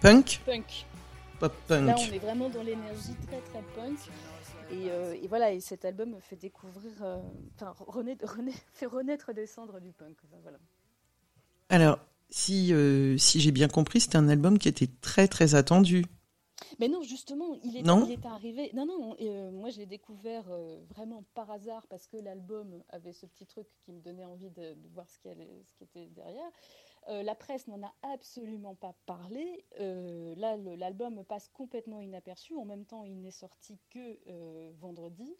Punk 0.00 0.40
Punk. 0.44 0.86
Pop 1.38 1.52
punk. 1.68 1.86
Là, 1.86 1.94
on 1.96 2.12
est 2.12 2.18
vraiment 2.18 2.48
dans 2.48 2.62
l'énergie 2.62 3.14
très 3.28 3.40
très 3.40 3.62
punk. 3.76 3.98
Et, 4.72 4.90
euh, 4.90 5.14
et, 5.22 5.28
voilà, 5.28 5.52
et 5.52 5.60
cet 5.60 5.84
album 5.84 6.16
fait 6.20 6.36
découvrir, 6.36 6.92
enfin, 7.54 7.72
fait 8.72 8.86
renaître 8.86 9.32
des 9.32 9.46
cendres 9.46 9.80
du 9.80 9.92
punk. 9.92 10.16
voilà. 10.42 10.58
Alors, 11.68 12.00
si, 12.30 12.74
si 13.16 13.40
j'ai 13.40 13.52
bien 13.52 13.68
compris, 13.68 14.00
c'était 14.00 14.16
un 14.16 14.28
album 14.28 14.58
qui 14.58 14.68
était 14.68 14.90
très 15.00 15.28
très 15.28 15.54
attendu. 15.54 16.04
Mais 16.78 16.88
non, 16.88 17.02
justement, 17.02 17.54
il 17.62 17.76
est, 17.76 17.80
il 17.80 18.12
est 18.12 18.26
arrivé. 18.26 18.70
Non, 18.74 18.86
non, 18.86 19.16
euh, 19.20 19.50
moi 19.50 19.70
je 19.70 19.78
l'ai 19.78 19.86
découvert 19.86 20.44
euh, 20.50 20.80
vraiment 20.88 21.24
par 21.34 21.50
hasard 21.50 21.86
parce 21.88 22.06
que 22.06 22.16
l'album 22.16 22.82
avait 22.90 23.12
ce 23.12 23.26
petit 23.26 23.46
truc 23.46 23.66
qui 23.84 23.92
me 23.92 24.00
donnait 24.00 24.24
envie 24.24 24.50
de, 24.50 24.76
voir 24.92 25.08
ce 25.08 25.18
qui, 25.18 25.28
allait, 25.28 25.62
ce 25.64 25.74
qui 25.74 25.84
était 25.84 26.06
derrière. 26.08 26.50
Euh, 27.08 27.22
la 27.22 27.34
presse 27.34 27.66
n'en 27.68 27.82
a 27.82 27.92
absolument 28.02 28.74
pas 28.74 28.94
parlé. 29.06 29.64
là, 29.78 30.56
l'album 30.56 31.24
passe 31.24 31.48
complètement 31.48 32.00
inaperçu. 32.00 32.56
En 32.56 32.64
même 32.64 32.84
temps, 32.84 33.04
il 33.04 33.20
n'est 33.20 33.30
sorti 33.30 33.78
que 33.90 34.18
vendredi. 34.78 35.36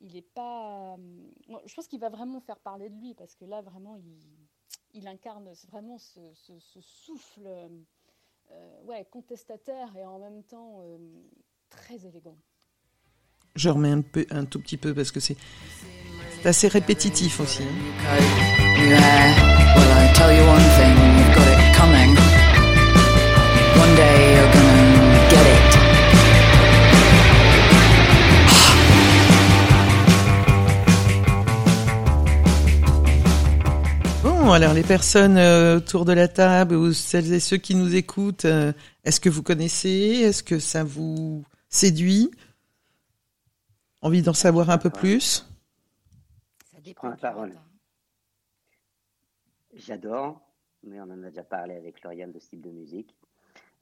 il 0.00 0.16
est 0.16 0.30
pas. 0.34 0.96
je 1.66 1.74
pense 1.74 1.86
qu'il 1.86 2.00
va 2.00 2.08
vraiment 2.08 2.40
faire 2.40 2.58
parler 2.60 2.88
de 2.88 2.96
lui 2.96 3.14
parce 3.14 3.34
que 3.34 3.44
là, 3.44 3.60
vraiment, 3.62 3.96
il, 3.96 4.18
il 4.94 5.06
incarne 5.06 5.52
vraiment 5.68 5.98
ce, 5.98 6.32
ce, 6.34 6.58
ce 6.58 6.80
souffle 6.80 7.46
ouais, 8.84 9.06
contestataire 9.10 9.88
et 9.96 10.04
en 10.04 10.18
même 10.18 10.42
temps 10.42 10.80
euh, 10.82 10.98
très 11.70 12.06
élégant. 12.06 12.36
Je 13.54 13.68
remets 13.68 13.90
un, 13.90 14.02
peu, 14.02 14.26
un 14.30 14.44
tout 14.44 14.60
petit 14.60 14.76
peu 14.76 14.94
parce 14.94 15.10
que 15.10 15.20
c'est 15.20 15.36
assez 16.44 16.68
répétitif 16.68 17.40
aussi. 17.40 17.62
Hein. 17.62 17.68
Alors 34.52 34.72
les 34.72 34.82
personnes 34.82 35.36
euh, 35.36 35.76
autour 35.76 36.04
de 36.04 36.12
la 36.12 36.28
table 36.28 36.74
ou 36.74 36.92
celles 36.92 37.32
et 37.32 37.40
ceux 37.40 37.58
qui 37.58 37.74
nous 37.74 37.94
écoutent, 37.94 38.46
euh, 38.46 38.72
est-ce 39.04 39.20
que 39.20 39.28
vous 39.28 39.42
connaissez? 39.42 40.22
Est-ce 40.22 40.42
que 40.42 40.58
ça 40.58 40.84
vous 40.84 41.44
séduit? 41.68 42.30
Envie 44.00 44.22
d'en 44.22 44.32
savoir 44.32 44.70
un 44.70 44.78
peu 44.78 44.90
plus? 44.90 45.46
Ça 46.72 46.80
dépend. 46.80 47.08
la 47.08 47.16
parole. 47.16 47.54
J'adore, 49.74 50.40
mais 50.82 51.00
on 51.00 51.04
en 51.04 51.22
a 51.22 51.28
déjà 51.28 51.44
parlé 51.44 51.74
avec 51.74 52.02
Lauriane 52.02 52.32
de 52.32 52.38
style 52.38 52.62
de 52.62 52.70
musique. 52.70 53.14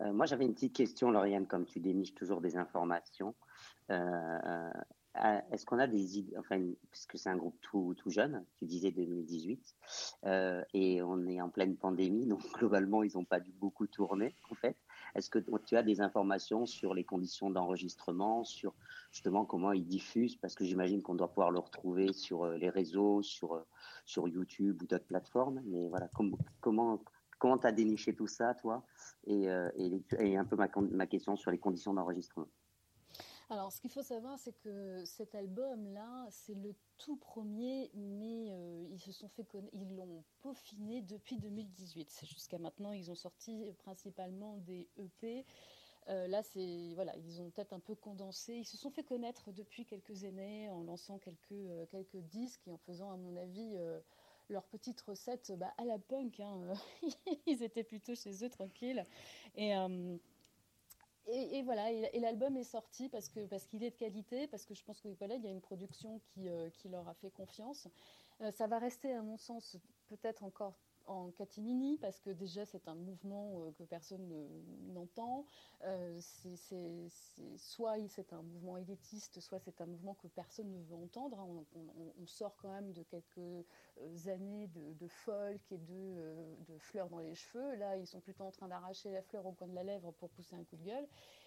Euh, 0.01 0.13
moi, 0.13 0.27
j'avais 0.27 0.45
une 0.45 0.55
petite 0.55 0.75
question, 0.75 1.11
Lauriane, 1.11 1.47
comme 1.47 1.67
tu 1.67 1.81
déniches 1.81 2.15
toujours 2.15 2.41
des 2.41 2.57
informations. 2.57 3.35
Est-ce 5.51 5.65
qu'on 5.65 5.79
a 5.79 5.87
des 5.87 6.19
idées, 6.19 6.37
enfin, 6.39 6.63
puisque 6.91 7.19
c'est 7.19 7.29
un 7.29 7.37
groupe 7.37 7.59
tout, 7.61 7.95
tout 7.97 8.11
jeune, 8.11 8.45
tu 8.59 8.67
disais 8.67 8.91
2018, 8.91 9.75
euh, 10.25 10.63
et 10.75 11.03
on 11.03 11.27
est 11.27 11.41
en 11.41 11.49
pleine 11.49 11.77
pandémie, 11.77 12.27
donc 12.27 12.41
globalement, 12.55 13.03
ils 13.03 13.13
n'ont 13.15 13.25
pas 13.25 13.41
dû 13.41 13.53
beaucoup 13.53 13.87
tourner, 13.87 14.35
en 14.51 14.55
fait. 14.55 14.77
Est-ce 15.15 15.31
que 15.31 15.39
tu 15.65 15.77
as 15.77 15.83
des 15.83 16.01
informations 16.01 16.67
sur 16.67 16.93
les 16.93 17.05
conditions 17.05 17.51
d'enregistrement, 17.51 18.45
sur 18.45 18.75
justement 19.13 19.45
comment 19.45 19.73
ils 19.73 19.87
diffusent? 19.87 20.37
Parce 20.37 20.55
que 20.55 20.65
j'imagine 20.65 21.03
qu'on 21.03 21.15
doit 21.15 21.29
pouvoir 21.29 21.51
le 21.51 21.59
retrouver 21.59 22.13
sur 22.13 22.45
euh, 22.45 22.57
les 22.59 22.69
réseaux, 22.69 23.23
sur, 23.23 23.55
euh, 23.55 23.67
sur 24.05 24.29
YouTube 24.29 24.83
ou 24.83 24.87
d'autres 24.87 25.07
plateformes. 25.07 25.63
Mais 25.67 25.89
voilà, 25.89 26.09
comment 26.61 27.03
comment 27.39 27.59
tu 27.59 27.67
as 27.67 27.73
déniché 27.73 28.15
tout 28.15 28.27
ça, 28.27 28.55
toi? 28.55 28.83
Et, 29.27 29.47
et, 29.77 30.03
et, 30.19 30.37
un 30.39 30.45
peu 30.47 30.57
ma, 30.57 30.69
ma 30.91 31.07
question 31.07 31.37
sur 31.37 31.51
les 31.51 31.59
conditions 31.59 31.93
d'enregistrement. 31.93 32.49
Alors, 33.49 33.73
ce 33.73 33.81
qu'il 33.81 33.91
faut 33.91 34.03
savoir, 34.03 34.39
c'est 34.41 34.59
que 34.59 35.05
cet 35.05 35.37
album-là, 35.37 36.27
c'est 36.31 36.55
le 36.55 36.75
tout 36.99 37.17
premier, 37.17 37.93
mais 37.95 38.49
euh, 38.51 38.85
ils 38.91 38.99
se 38.99 39.13
sont 39.13 39.29
fait 39.29 39.47
ils 39.73 39.95
l'ont 39.95 40.25
peaufiné 40.41 41.01
depuis 41.03 41.39
2018. 41.39 42.25
Jusqu'à 42.25 42.59
maintenant, 42.59 42.91
ils 42.91 43.09
ont 43.09 43.15
sorti 43.15 43.73
principalement 43.79 44.57
des 44.57 44.89
EP. 44.97 45.47
Euh, 46.09 46.27
là, 46.27 46.43
c'est 46.43 46.93
voilà, 46.95 47.17
ils 47.19 47.41
ont 47.41 47.51
peut-être 47.51 47.73
un 47.73 47.79
peu 47.79 47.95
condensé. 47.95 48.55
Ils 48.55 48.65
se 48.65 48.77
sont 48.77 48.91
fait 48.91 49.05
connaître 49.05 49.53
depuis 49.53 49.87
quelques 49.87 50.25
années 50.25 50.69
en 50.71 50.83
lançant 50.83 51.19
quelques 51.19 51.53
euh, 51.53 51.87
quelques 51.87 52.17
disques 52.17 52.67
et 52.67 52.73
en 52.73 52.79
faisant, 52.79 53.13
à 53.13 53.17
mon 53.17 53.37
avis, 53.37 53.77
leur 54.49 54.65
petite 54.65 55.01
recette 55.03 55.53
bah, 55.57 55.73
à 55.79 55.85
la 55.85 56.01
punk. 56.01 56.41
Hein. 56.41 56.73
ils 57.47 57.63
étaient 57.63 57.85
plutôt 57.85 58.17
chez 58.17 58.45
eux 58.45 58.51
tranquilles 58.51 59.07
et 59.55 59.73
et, 61.29 61.63
voilà, 61.63 61.91
et, 61.91 62.21
l'album 62.21 62.57
est 62.57 62.65
sorti 62.65 63.09
parce 63.09 63.29
que 63.29 63.41
parce 63.47 63.67
qu'il 63.67 63.83
est 63.83 63.91
de 63.91 63.97
qualité, 63.97 64.47
parce 64.47 64.65
que 64.65 64.75
je 64.75 64.85
pense 64.85 65.01
que 65.01 65.09
voilà, 65.19 65.35
il 65.35 65.43
y 65.43 65.49
a 65.49 65.51
une 65.51 65.61
production 65.61 66.21
qui, 66.21 66.49
euh, 66.49 66.71
qui 66.71 66.89
leur 66.89 67.09
a 67.09 67.15
fait 67.15 67.31
confiance. 67.31 67.89
Euh, 68.43 68.53
ça 68.53 68.67
va 68.67 68.79
rester, 68.79 69.13
à 69.13 69.23
mon 69.23 69.37
sens, 69.37 69.77
peut-être 70.09 70.45
encore 70.45 70.79
en 71.07 71.31
catimini 71.31 71.99
parce 71.99 72.21
que 72.21 72.31
déjà 72.31 72.65
c'est 72.65 72.89
un 72.89 72.95
mouvement 72.95 73.73
que 73.79 73.85
personne 73.85 74.29
n'entend. 74.93 75.47
c'est 76.21 77.09
soit 77.57 77.97
c'est 78.09 78.33
un 78.33 78.43
mouvement 78.43 78.77
élitiste, 78.77 79.41
soit 79.41 79.59
c'est 79.59 79.81
un 79.81 79.87
mouvement 79.87 80.15
que 80.15 80.29
personne 80.29 80.71
ne 80.71 80.83
veut 80.83 80.97
entendre. 80.97 81.39
Hein. 81.41 81.65
On, 82.21 82.27
sort 82.27 82.57
quand 82.57 82.71
même 82.71 82.93
de 82.93 83.03
quelques 83.05 83.65
années 84.27 84.69
de, 84.69 85.09
folk 85.09 85.61
et 85.71 85.79
de, 85.79 86.57
de, 86.69 86.79
fleurs 86.79 87.09
dans 87.09 87.21
les 87.21 87.35
cheveux. 87.35 87.77
Là, 87.77 87.97
ils 87.97 88.07
sont 88.07 88.21
plutôt 88.21 88.45
en 88.45 88.51
train 88.51 88.69
d'arracher 88.69 89.11
la 89.11 89.23
fleur 89.23 89.47
au 89.47 89.53
coin 89.53 89.69
de 89.69 89.75
la 89.75 89.85
lèvre 89.85 90.13
pour 90.13 90.29
pousser 90.31 90.57
un 90.57 90.65
coup 90.65 90.77
de 90.77 90.85
gueule. 90.85 91.07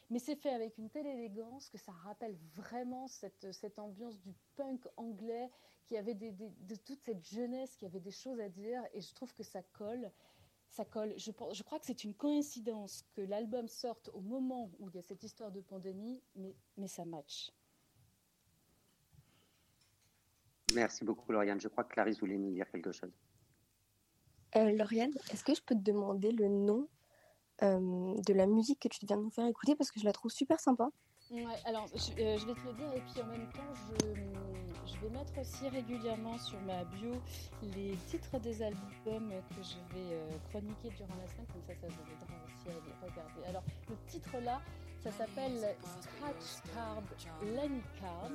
Mais 0.09 0.19
c'est 0.19 0.35
fait 0.35 0.49
avec 0.49 0.77
une 0.77 0.89
telle 0.89 1.05
élégance 1.05 1.69
que 1.69 1.77
ça 1.77 1.91
rappelle 1.91 2.35
vraiment 2.55 3.07
cette, 3.07 3.51
cette 3.51 3.77
ambiance 3.77 4.19
du 4.19 4.33
punk 4.55 4.83
anglais 4.97 5.49
qui 5.85 5.97
avait 5.97 6.15
des, 6.15 6.31
de 6.31 6.75
toute 6.75 7.01
cette 7.03 7.23
jeunesse 7.27 7.75
qui 7.75 7.85
avait 7.85 7.99
des 7.99 8.11
choses 8.11 8.39
à 8.39 8.49
dire 8.49 8.83
et 8.93 9.01
je 9.01 9.13
trouve 9.13 9.33
que 9.33 9.43
ça 9.43 9.61
colle. 9.73 10.11
Ça 10.69 10.85
colle. 10.85 11.13
Je, 11.17 11.31
je 11.53 11.63
crois 11.63 11.79
que 11.79 11.85
c'est 11.85 12.03
une 12.03 12.13
coïncidence 12.13 13.03
que 13.15 13.21
l'album 13.21 13.67
sorte 13.67 14.09
au 14.13 14.21
moment 14.21 14.71
où 14.79 14.89
il 14.89 14.95
y 14.95 14.99
a 14.99 15.01
cette 15.01 15.23
histoire 15.23 15.51
de 15.51 15.61
pandémie, 15.61 16.21
mais, 16.35 16.55
mais 16.77 16.87
ça 16.87 17.05
match. 17.05 17.51
Merci 20.75 21.03
beaucoup, 21.03 21.31
Lauriane. 21.31 21.59
Je 21.59 21.67
crois 21.67 21.83
que 21.83 21.93
Clarisse 21.93 22.19
voulait 22.19 22.37
nous 22.37 22.51
dire 22.51 22.69
quelque 22.69 22.91
chose. 22.91 23.11
Euh, 24.55 24.71
Lauriane, 24.71 25.13
est-ce 25.31 25.43
que 25.43 25.53
je 25.53 25.61
peux 25.61 25.75
te 25.75 25.81
demander 25.81 26.31
le 26.31 26.47
nom 26.47 26.87
de 27.61 28.33
la 28.33 28.47
musique 28.47 28.79
que 28.79 28.87
tu 28.87 29.05
viens 29.05 29.17
de 29.17 29.23
nous 29.23 29.29
faire 29.31 29.47
écouter 29.47 29.75
parce 29.75 29.91
que 29.91 29.99
je 29.99 30.05
la 30.05 30.13
trouve 30.13 30.31
super 30.31 30.59
sympa. 30.59 30.89
Alors 31.65 31.85
je, 31.93 32.11
euh, 32.23 32.37
vais 32.37 32.53
te 32.55 32.67
le 32.67 32.73
dire 32.73 32.91
et 32.95 33.01
puis 33.01 33.21
en 33.21 33.27
même 33.27 33.47
temps 33.51 33.73
je, 34.87 34.99
vais 34.99 35.09
mettre 35.11 35.37
aussi 35.39 35.69
régulièrement 35.69 36.37
sur 36.39 36.59
ma 36.61 36.83
bio 36.85 37.13
les 37.75 37.95
titres 38.07 38.39
des 38.39 38.63
albums 38.63 39.31
que 39.51 39.61
je 39.61 39.77
vais 39.93 40.13
euh, 40.15 40.31
chroniquer 40.49 40.89
durant 40.89 41.15
la 41.21 41.27
semaine, 41.27 41.45
comme 41.53 41.61
ça 41.67 41.73
ça 41.79 41.87
vous 41.87 42.11
aidera 42.11 42.35
aussi 42.45 42.69
à 42.69 42.73
les 42.83 43.07
regarder. 43.07 43.47
Alors 43.47 43.63
le 43.89 43.95
titre 44.07 44.37
là, 44.43 44.59
ça 45.03 45.11
s'appelle 45.11 45.75
Scratch 46.01 46.73
Card 46.73 47.03
Lenny 47.43 47.81
Card. 47.99 48.31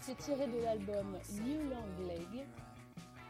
C'est 0.00 0.16
tiré 0.16 0.46
de 0.46 0.62
l'album 0.62 1.18
New 1.42 1.68
Long 1.68 2.06
Leg 2.06 2.46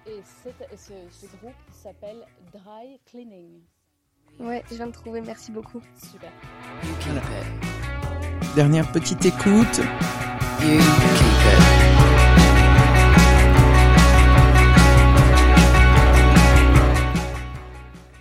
et, 0.07 0.23
ce 0.23 1.37
groupe 1.39 1.55
s'appelle 1.73 2.27
Dry 2.53 3.01
Cleaning. 3.07 3.63
Ouais, 4.39 4.63
je 4.71 4.77
viens 4.77 4.87
de 4.87 4.93
trouver, 4.93 5.21
merci 5.21 5.51
beaucoup. 5.51 5.81
Super. 5.97 6.31
Dernière 8.55 8.91
petite 8.93 9.25
écoute. 9.25 9.81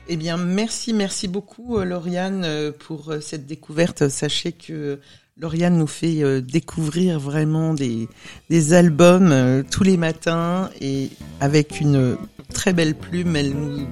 Eh 0.07 0.17
bien, 0.17 0.37
merci, 0.37 0.93
merci 0.93 1.27
beaucoup, 1.27 1.77
euh, 1.77 1.83
Lauriane, 1.83 2.43
euh, 2.45 2.71
pour 2.71 3.11
euh, 3.11 3.19
cette 3.19 3.47
découverte. 3.47 4.07
Sachez 4.07 4.51
que 4.51 4.99
Lauriane 5.39 5.77
nous 5.77 5.87
fait 5.87 6.41
découvrir 6.41 7.19
vraiment 7.19 7.73
des, 7.73 8.07
des 8.49 8.73
albums 8.73 9.63
tous 9.69 9.83
les 9.83 9.97
matins 9.97 10.69
et 10.79 11.09
avec 11.41 11.81
une 11.81 12.17
très 12.53 12.71
belle 12.71 12.95
plume, 12.95 13.35
elle 13.35 13.53
nous 13.53 13.85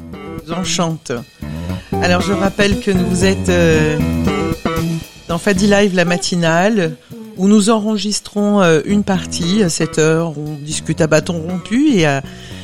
enchante. 0.54 1.12
Alors 2.02 2.22
je 2.22 2.34
rappelle 2.34 2.80
que 2.80 2.92
vous 2.92 3.26
êtes 3.26 3.50
euh, 3.50 3.98
dans 5.28 5.38
Fadi 5.38 5.68
Live 5.68 5.96
la 5.96 6.06
matinale 6.06 6.96
où 7.38 7.48
nous 7.48 7.70
enregistrons 7.70 8.62
euh, 8.62 8.82
une 8.86 9.04
partie 9.04 9.64
à 9.64 9.70
7 9.70 10.00
heures, 10.00 10.38
on 10.38 10.56
discute 10.56 11.02
à 11.02 11.08
bâton 11.08 11.42
rompu 11.42 11.92
et 11.94 12.06
à 12.06 12.24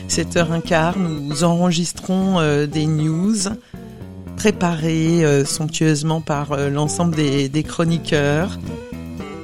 7h15 0.10 0.94
nous 0.98 1.44
enregistrons 1.44 2.40
euh, 2.40 2.66
des 2.66 2.86
news 2.86 3.36
préparées 4.40 5.44
somptueusement 5.44 6.22
par 6.22 6.58
l'ensemble 6.70 7.14
des, 7.14 7.50
des, 7.50 7.64
chroniqueurs. 7.64 8.58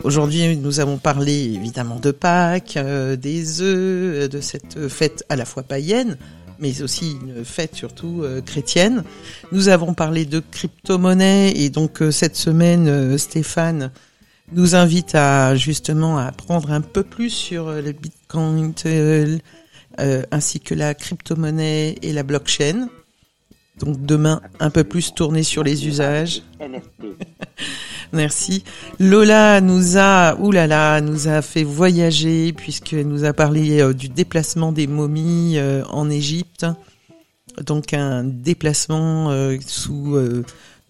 Aujourd'hui, 0.06 0.56
nous 0.56 0.80
avons 0.80 0.98
parlé 0.98 1.34
évidemment 1.34 2.00
de 2.00 2.12
Pâques, 2.12 2.80
des 3.20 3.62
œufs, 3.62 4.30
de 4.30 4.40
cette 4.40 4.88
fête 4.88 5.26
à 5.28 5.36
la 5.36 5.44
fois 5.44 5.64
païenne, 5.64 6.18
mais 6.60 6.82
aussi 6.82 7.18
une 7.22 7.44
fête 7.44 7.76
surtout 7.76 8.22
euh, 8.24 8.42
chrétienne. 8.42 9.04
Nous 9.52 9.70
avons 9.70 9.94
parlé 9.94 10.26
de 10.26 10.40
crypto-monnaie 10.40 11.52
et 11.52 11.70
donc 11.70 12.02
euh, 12.02 12.12
cette 12.12 12.36
semaine, 12.36 12.88
euh, 12.88 13.18
Stéphane 13.18 13.92
nous 14.52 14.76
invite 14.76 15.16
à 15.16 15.56
justement 15.56 16.18
à 16.18 16.26
apprendre 16.26 16.72
un 16.72 16.82
peu 16.82 17.04
plus 17.04 17.32
sur 17.32 17.72
le 17.72 17.92
Bitcoin 17.92 18.74
ainsi 19.98 20.60
que 20.60 20.76
la 20.76 20.94
crypto-monnaie 20.94 21.96
et 22.04 22.14
la 22.14 22.22
blockchain. 22.22 22.90
Donc 23.80 24.02
demain, 24.06 24.42
un 24.60 24.70
peu 24.70 24.84
plus 24.84 25.14
tourné 25.14 25.44
sur 25.44 25.64
les 25.64 25.88
usages. 25.88 26.44
Merci. 28.14 28.64
Lola 29.00 29.60
nous 29.60 29.98
a, 29.98 30.36
oulala, 30.40 31.02
nous 31.02 31.28
a 31.28 31.42
fait 31.42 31.64
voyager 31.64 32.54
puisqu'elle 32.54 33.08
nous 33.08 33.26
a 33.26 33.34
parlé 33.34 33.82
euh, 33.82 33.94
du 33.94 34.08
déplacement 34.08 34.72
des 34.72 34.88
momies 34.88 35.58
euh, 35.58 35.84
en 35.90 36.10
Égypte. 36.10 36.66
Donc 37.66 37.94
un 37.94 38.24
déplacement 38.24 39.32
euh, 39.32 39.58
sous 39.66 40.18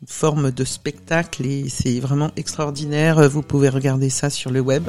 forme 0.07 0.51
de 0.51 0.63
spectacle 0.63 1.45
et 1.45 1.69
c'est 1.69 1.99
vraiment 1.99 2.31
extraordinaire. 2.35 3.27
Vous 3.29 3.41
pouvez 3.41 3.69
regarder 3.69 4.09
ça 4.09 4.29
sur 4.29 4.51
le 4.51 4.59
web. 4.59 4.87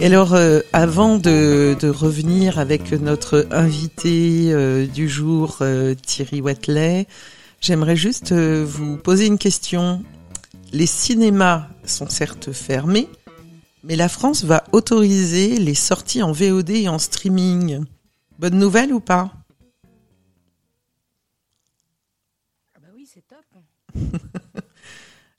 Et 0.00 0.06
alors, 0.06 0.36
avant 0.72 1.18
de, 1.18 1.76
de, 1.80 1.88
revenir 1.88 2.58
avec 2.58 2.92
notre 2.92 3.46
invité 3.50 4.86
du 4.94 5.08
jour, 5.08 5.62
Thierry 6.06 6.40
Watley, 6.40 7.06
J'aimerais 7.60 7.96
juste 7.96 8.32
euh, 8.32 8.64
vous 8.64 8.96
poser 8.96 9.26
une 9.26 9.38
question. 9.38 10.04
Les 10.72 10.86
cinémas 10.86 11.68
sont 11.84 12.08
certes 12.08 12.52
fermés, 12.52 13.08
mais 13.82 13.96
la 13.96 14.08
France 14.08 14.44
va 14.44 14.64
autoriser 14.72 15.58
les 15.58 15.74
sorties 15.74 16.22
en 16.22 16.30
VOD 16.32 16.70
et 16.70 16.88
en 16.88 16.98
streaming. 16.98 17.84
Bonne 18.38 18.58
nouvelle 18.58 18.92
ou 18.92 19.00
pas? 19.00 19.32
Ah 22.74 22.80
bah 22.80 22.88
oui, 22.94 23.08
c'est 23.12 23.26
top. 23.26 23.44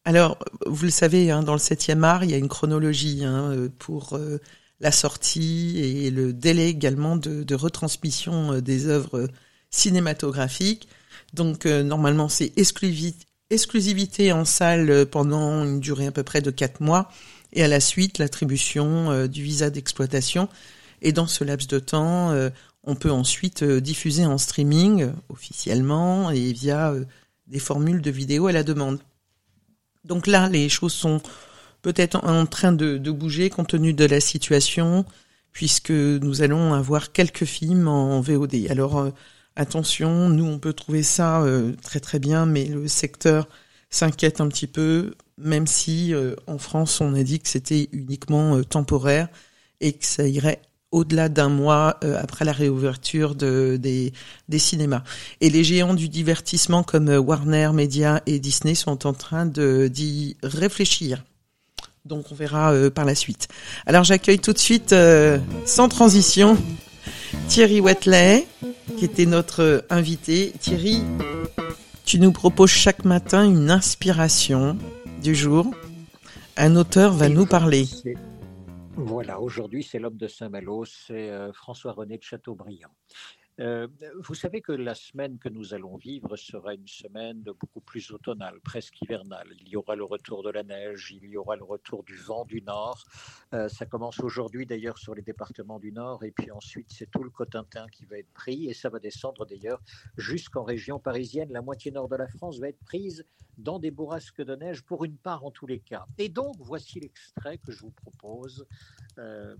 Alors, 0.10 0.40
vous 0.66 0.86
le 0.86 0.92
savez, 0.92 1.30
hein, 1.30 1.44
dans 1.44 1.54
le 1.54 1.60
7e 1.60 2.02
art, 2.02 2.24
il 2.24 2.32
y 2.32 2.34
a 2.34 2.38
une 2.38 2.48
chronologie 2.48 3.24
hein, 3.24 3.52
euh, 3.52 3.70
pour 3.78 4.14
euh, 4.14 4.40
la 4.80 4.92
sortie 4.92 5.78
et 5.78 6.10
le 6.10 6.34
délai 6.34 6.70
également 6.70 7.16
de, 7.16 7.54
retransmission 7.54 8.60
des 8.60 8.88
œuvres 8.88 9.28
cinématographiques. 9.70 10.88
Donc 11.34 11.66
euh, 11.66 11.84
normalement 11.84 12.28
c'est 12.28 12.52
exclusivité 12.58 14.32
en 14.32 14.46
salle 14.46 14.90
euh, 14.90 15.06
pendant 15.06 15.64
une 15.64 15.80
durée 15.80 16.08
à 16.08 16.12
peu 16.12 16.24
près 16.24 16.42
de 16.42 16.50
quatre 16.50 16.82
mois 16.82 17.12
et 17.54 17.64
à 17.64 17.68
la 17.68 17.80
suite 17.80 18.18
l'attribution 18.18 19.12
euh, 19.12 19.28
du 19.28 19.44
visa 19.44 19.70
d'exploitation. 19.70 20.50
Et 21.02 21.12
dans 21.12 21.28
ce 21.28 21.44
laps 21.44 21.68
de 21.68 21.80
temps, 21.80 22.36
on 22.84 22.96
peut 22.96 23.10
ensuite 23.10 23.64
diffuser 23.64 24.26
en 24.26 24.38
streaming 24.38 25.14
officiellement 25.30 26.30
et 26.30 26.52
via 26.52 26.94
des 27.48 27.60
formules 27.60 28.02
de 28.02 28.12
vidéo 28.12 28.48
à 28.48 28.52
la 28.52 28.64
demande. 28.64 29.00
Donc 30.10 30.28
là, 30.28 30.50
les 30.50 30.68
choses 30.68 30.94
sont 30.94 31.22
peut-être 31.82 32.22
en 32.26 32.46
train 32.46 32.74
de, 32.74 32.98
bouger 33.12 33.50
compte 33.50 33.70
tenu 33.70 33.94
de 33.94 34.06
la 34.06 34.20
situation, 34.20 35.06
puisque 35.54 35.92
nous 35.92 36.42
allons 36.42 36.74
avoir 36.74 37.14
quelques 37.14 37.46
films 37.46 37.88
en 37.88 38.20
VOD. 38.20 38.68
Alors 38.70 39.12
attention, 39.60 40.30
nous 40.30 40.46
on 40.46 40.58
peut 40.58 40.74
trouver 40.74 41.04
ça 41.04 41.42
euh, 41.42 41.74
très 41.82 42.00
très 42.00 42.20
bien, 42.20 42.46
mais 42.46 42.66
le 42.66 42.88
secteur 42.88 43.48
s'inquiète 43.90 44.42
un 44.42 44.48
petit 44.48 44.68
peu, 44.68 45.16
même 45.38 45.68
si 45.68 46.14
euh, 46.14 46.36
en 46.48 46.58
France 46.58 47.02
on 47.02 47.14
a 47.14 47.24
dit 47.24 47.40
que 47.40 47.50
c'était 47.50 47.90
uniquement 47.92 48.56
euh, 48.56 48.64
temporaire 48.64 49.28
et 49.82 49.94
que 49.94 50.06
ça 50.06 50.28
irait 50.28 50.62
au-delà 50.92 51.30
d'un 51.30 51.50
mois 51.50 52.00
après 52.20 52.46
la 52.46 52.52
réouverture 52.52 53.36
de, 53.36 53.78
des, 53.80 54.14
des 54.48 54.60
cinémas. 54.60 55.04
Et 55.42 55.50
les 55.50 55.64
géants 55.64 55.94
du 55.94 56.10
divertissement 56.10 56.84
comme 56.84 57.10
Warner 57.10 57.72
Media 57.74 58.22
et 58.26 58.40
Disney 58.40 58.76
sont 58.76 59.06
en 59.06 59.14
train 59.14 59.46
d'y 59.46 60.38
réfléchir. 60.44 61.24
Donc 62.06 62.32
on 62.32 62.36
verra 62.36 62.74
par 62.90 63.06
la 63.06 63.14
suite. 63.14 63.50
Alors 63.86 64.04
j'accueille 64.04 64.40
tout 64.40 64.54
de 64.54 64.58
suite, 64.58 64.96
sans 65.66 65.90
transition, 65.90 66.58
Thierry 67.48 67.82
Wetley, 67.82 68.48
qui 68.98 69.06
était 69.06 69.28
notre 69.28 69.86
invité. 69.90 70.54
Thierry, 70.60 71.04
tu 72.06 72.20
nous 72.20 72.32
proposes 72.32 72.72
chaque 72.72 73.06
matin 73.06 73.46
une 73.46 73.70
inspiration 73.70 74.78
du 75.22 75.36
jour. 75.36 75.70
Un 76.58 76.76
auteur 76.76 77.14
va 77.14 77.30
nous 77.30 77.46
parler. 77.46 77.88
Voilà, 79.06 79.40
aujourd'hui 79.40 79.82
c'est 79.82 79.98
l'homme 79.98 80.18
de 80.18 80.28
Saint-Malo, 80.28 80.84
c'est 80.84 81.30
euh, 81.30 81.54
François-René 81.54 82.18
de 82.18 82.24
Chateaubriand. 82.24 82.92
Euh, 83.60 83.88
vous 84.20 84.36
savez 84.36 84.62
que 84.62 84.72
la 84.72 84.96
semaine 84.96 85.38
que 85.38 85.50
nous 85.50 85.74
allons 85.74 85.98
vivre 85.98 86.38
sera 86.38 86.74
une 86.74 86.88
semaine 86.88 87.42
beaucoup 87.42 87.82
plus 87.82 88.12
automnale, 88.12 88.60
presque 88.62 89.02
hivernale. 89.02 89.50
Il 89.60 89.68
y 89.68 89.76
aura 89.76 89.96
le 89.96 90.06
retour 90.06 90.44
de 90.44 90.50
la 90.50 90.64
neige, 90.64 91.12
il 91.12 91.30
y 91.30 91.36
aura 91.36 91.58
le 91.58 91.66
retour 91.66 92.04
du 92.04 92.16
vent 92.16 92.46
du 92.46 92.62
nord. 92.62 93.04
Euh, 93.54 93.68
ça 93.68 93.86
commence 93.86 94.20
aujourd'hui 94.22 94.66
d'ailleurs 94.66 94.98
sur 94.98 95.14
les 95.14 95.22
départements 95.22 95.80
du 95.80 95.92
nord 95.92 96.24
et 96.24 96.32
puis 96.32 96.52
ensuite 96.52 96.92
c'est 96.92 97.12
tout 97.12 97.24
le 97.24 97.30
Cotentin 97.30 97.88
qui 97.90 98.06
va 98.06 98.18
être 98.18 98.32
pris 98.32 98.70
et 98.70 98.74
ça 98.74 98.90
va 98.90 99.00
descendre 99.00 99.46
d'ailleurs 99.46 99.82
jusqu'en 100.18 100.64
région 100.64 101.00
parisienne. 101.00 101.52
La 101.52 101.62
moitié 101.62 101.92
nord 101.92 102.08
de 102.08 102.16
la 102.16 102.28
France 102.28 102.60
va 102.60 102.70
être 102.70 102.80
prise 102.86 103.26
dans 103.58 103.78
des 103.78 103.92
bourrasques 103.92 104.42
de 104.42 104.56
neige 104.56 104.84
pour 104.84 105.04
une 105.04 105.18
part 105.18 105.44
en 105.44 105.52
tous 105.52 105.68
les 105.68 105.80
cas. 105.80 106.06
Et 106.18 106.30
donc 106.30 106.56
voici 106.60 107.02
l'extrait 107.02 107.58
que 107.58 107.74
je 107.74 107.82
vous 107.82 107.92
propose. 107.92 108.66
Euh, 109.18 109.56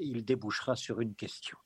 il 0.00 0.24
débouchera 0.24 0.76
sur 0.76 1.00
une 1.00 1.14
question. 1.14 1.58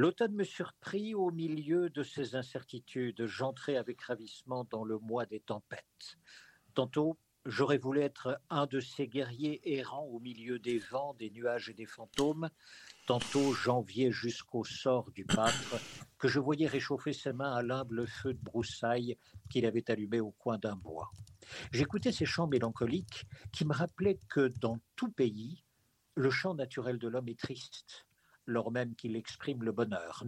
L'automne 0.00 0.32
me 0.32 0.44
surprit 0.44 1.14
au 1.14 1.30
milieu 1.30 1.90
de 1.90 2.02
ces 2.02 2.34
incertitudes. 2.34 3.26
J'entrais 3.26 3.76
avec 3.76 4.00
ravissement 4.00 4.64
dans 4.64 4.82
le 4.82 4.98
mois 4.98 5.26
des 5.26 5.40
tempêtes. 5.40 6.16
Tantôt, 6.72 7.18
j'aurais 7.44 7.76
voulu 7.76 8.00
être 8.00 8.40
un 8.48 8.64
de 8.64 8.80
ces 8.80 9.08
guerriers 9.08 9.60
errants 9.76 10.06
au 10.06 10.18
milieu 10.18 10.58
des 10.58 10.78
vents, 10.78 11.12
des 11.12 11.28
nuages 11.28 11.68
et 11.68 11.74
des 11.74 11.84
fantômes. 11.84 12.48
Tantôt, 13.04 13.52
j'enviais 13.52 14.10
jusqu'au 14.10 14.64
sort 14.64 15.10
du 15.10 15.26
pâtre 15.26 15.82
que 16.16 16.28
je 16.28 16.40
voyais 16.40 16.66
réchauffer 16.66 17.12
ses 17.12 17.34
mains 17.34 17.52
à 17.52 17.60
l'humble 17.60 18.06
feu 18.06 18.32
de 18.32 18.42
broussailles 18.42 19.18
qu'il 19.50 19.66
avait 19.66 19.90
allumé 19.90 20.18
au 20.18 20.30
coin 20.30 20.56
d'un 20.56 20.76
bois. 20.76 21.12
J'écoutais 21.72 22.12
ces 22.12 22.24
chants 22.24 22.46
mélancoliques 22.46 23.26
qui 23.52 23.66
me 23.66 23.74
rappelaient 23.74 24.20
que 24.30 24.48
dans 24.48 24.78
tout 24.96 25.10
pays, 25.10 25.62
le 26.14 26.30
chant 26.30 26.54
naturel 26.54 26.98
de 26.98 27.08
l'homme 27.08 27.28
est 27.28 27.38
triste 27.38 28.06
lors 28.46 28.70
même 28.70 28.94
qu'il 28.94 29.16
exprime 29.16 29.62
le 29.62 29.72
bonheur. 29.72 30.24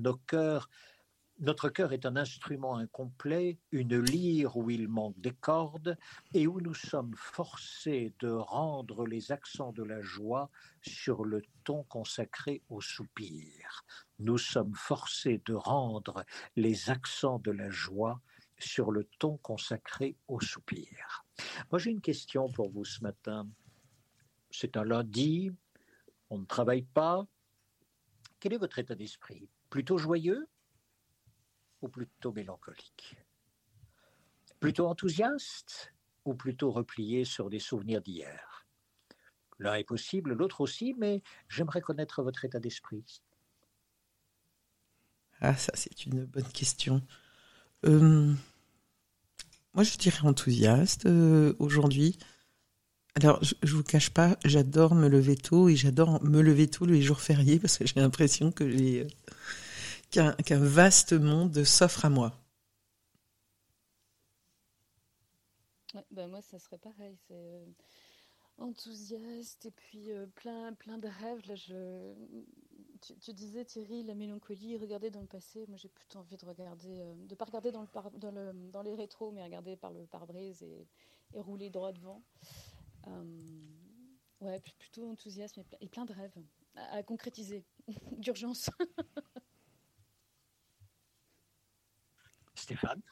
Notre 1.38 1.70
cœur 1.70 1.92
est 1.92 2.06
un 2.06 2.14
instrument 2.16 2.76
incomplet, 2.76 3.58
une 3.72 3.98
lyre 3.98 4.56
où 4.56 4.70
il 4.70 4.86
manque 4.86 5.18
des 5.18 5.32
cordes 5.32 5.96
et 6.34 6.46
où 6.46 6.60
nous 6.60 6.74
sommes 6.74 7.14
forcés 7.16 8.12
de 8.20 8.28
rendre 8.28 9.06
les 9.06 9.32
accents 9.32 9.72
de 9.72 9.82
la 9.82 10.00
joie 10.02 10.50
sur 10.82 11.24
le 11.24 11.42
ton 11.64 11.84
consacré 11.84 12.62
au 12.68 12.80
soupir. 12.80 13.84
Nous 14.18 14.38
sommes 14.38 14.74
forcés 14.74 15.42
de 15.46 15.54
rendre 15.54 16.24
les 16.54 16.90
accents 16.90 17.38
de 17.38 17.50
la 17.50 17.70
joie 17.70 18.20
sur 18.58 18.92
le 18.92 19.08
ton 19.18 19.38
consacré 19.38 20.16
au 20.28 20.40
soupir. 20.40 21.24
Moi 21.72 21.78
j'ai 21.80 21.90
une 21.90 22.02
question 22.02 22.48
pour 22.52 22.70
vous 22.70 22.84
ce 22.84 23.00
matin. 23.00 23.48
C'est 24.50 24.76
un 24.76 24.84
lundi, 24.84 25.50
on 26.30 26.38
ne 26.38 26.44
travaille 26.44 26.82
pas, 26.82 27.26
quel 28.42 28.54
est 28.54 28.58
votre 28.58 28.80
état 28.80 28.96
d'esprit 28.96 29.48
Plutôt 29.70 29.98
joyeux 29.98 30.48
ou 31.80 31.88
plutôt 31.88 32.32
mélancolique 32.32 33.16
Plutôt 34.58 34.88
enthousiaste 34.88 35.94
ou 36.24 36.34
plutôt 36.34 36.72
replié 36.72 37.24
sur 37.24 37.48
des 37.48 37.60
souvenirs 37.60 38.02
d'hier 38.02 38.66
L'un 39.60 39.74
est 39.74 39.84
possible, 39.84 40.32
l'autre 40.32 40.60
aussi, 40.60 40.92
mais 40.98 41.22
j'aimerais 41.48 41.80
connaître 41.80 42.24
votre 42.24 42.44
état 42.44 42.58
d'esprit. 42.58 43.22
Ah, 45.40 45.54
ça 45.54 45.70
c'est 45.76 46.04
une 46.04 46.24
bonne 46.24 46.50
question. 46.50 47.00
Euh, 47.84 48.34
moi 49.72 49.84
je 49.84 49.96
dirais 49.98 50.26
enthousiaste 50.26 51.06
euh, 51.06 51.54
aujourd'hui. 51.60 52.18
Alors, 53.14 53.42
je, 53.44 53.54
je 53.62 53.74
vous 53.76 53.82
cache 53.82 54.10
pas, 54.10 54.38
j'adore 54.44 54.94
me 54.94 55.06
lever 55.08 55.36
tôt 55.36 55.68
et 55.68 55.76
j'adore 55.76 56.22
me 56.24 56.40
lever 56.40 56.68
tôt 56.68 56.86
les 56.86 57.02
jours 57.02 57.20
fériés 57.20 57.58
parce 57.58 57.76
que 57.76 57.86
j'ai 57.86 58.00
l'impression 58.00 58.50
que 58.50 58.68
j'ai 58.70 59.06
qu'un 60.10 60.34
vaste 60.58 61.12
monde 61.14 61.64
s'offre 61.64 62.04
à 62.04 62.10
moi. 62.10 62.38
ben 66.10 66.28
moi, 66.28 66.42
ça 66.42 66.58
serait 66.58 66.78
pareil. 66.78 67.16
C'est 67.26 67.34
euh, 67.34 67.64
enthousiaste 68.58 69.66
et 69.66 69.70
puis 69.70 70.12
euh, 70.12 70.26
plein, 70.26 70.72
plein 70.74 70.98
de 70.98 71.08
rêves. 71.08 71.46
Là, 71.48 71.54
je... 71.54 72.14
tu, 73.20 73.32
disais, 73.32 73.64
Thierry, 73.64 74.02
la 74.04 74.14
mélancolie, 74.14 74.76
regarder 74.76 75.10
dans 75.10 75.20
le 75.20 75.26
passé. 75.26 75.64
Moi, 75.68 75.76
j'ai 75.76 75.88
plutôt 75.88 76.18
envie 76.18 76.36
de 76.36 76.44
regarder, 76.44 77.00
euh, 77.00 77.14
de 77.26 77.34
pas 77.34 77.46
regarder 77.46 77.72
dans, 77.72 77.82
le 77.82 78.18
dans, 78.18 78.30
le, 78.30 78.52
dans 78.70 78.82
les 78.82 78.94
rétros, 78.94 79.32
mais 79.32 79.42
regarder 79.42 79.76
par 79.76 79.92
le 79.92 80.06
pare-brise 80.06 80.62
et 80.62 80.86
rouler 81.34 81.70
droit 81.70 81.92
devant. 81.92 82.22
Euh, 83.08 83.24
ouais, 84.40 84.60
plutôt 84.78 85.10
enthousiasme 85.10 85.62
et 85.80 85.88
plein 85.88 86.04
de 86.04 86.12
rêves 86.12 86.36
à, 86.74 87.02
concrétiser 87.02 87.64
d'urgence. 88.18 88.70
Stéphane? 92.54 93.02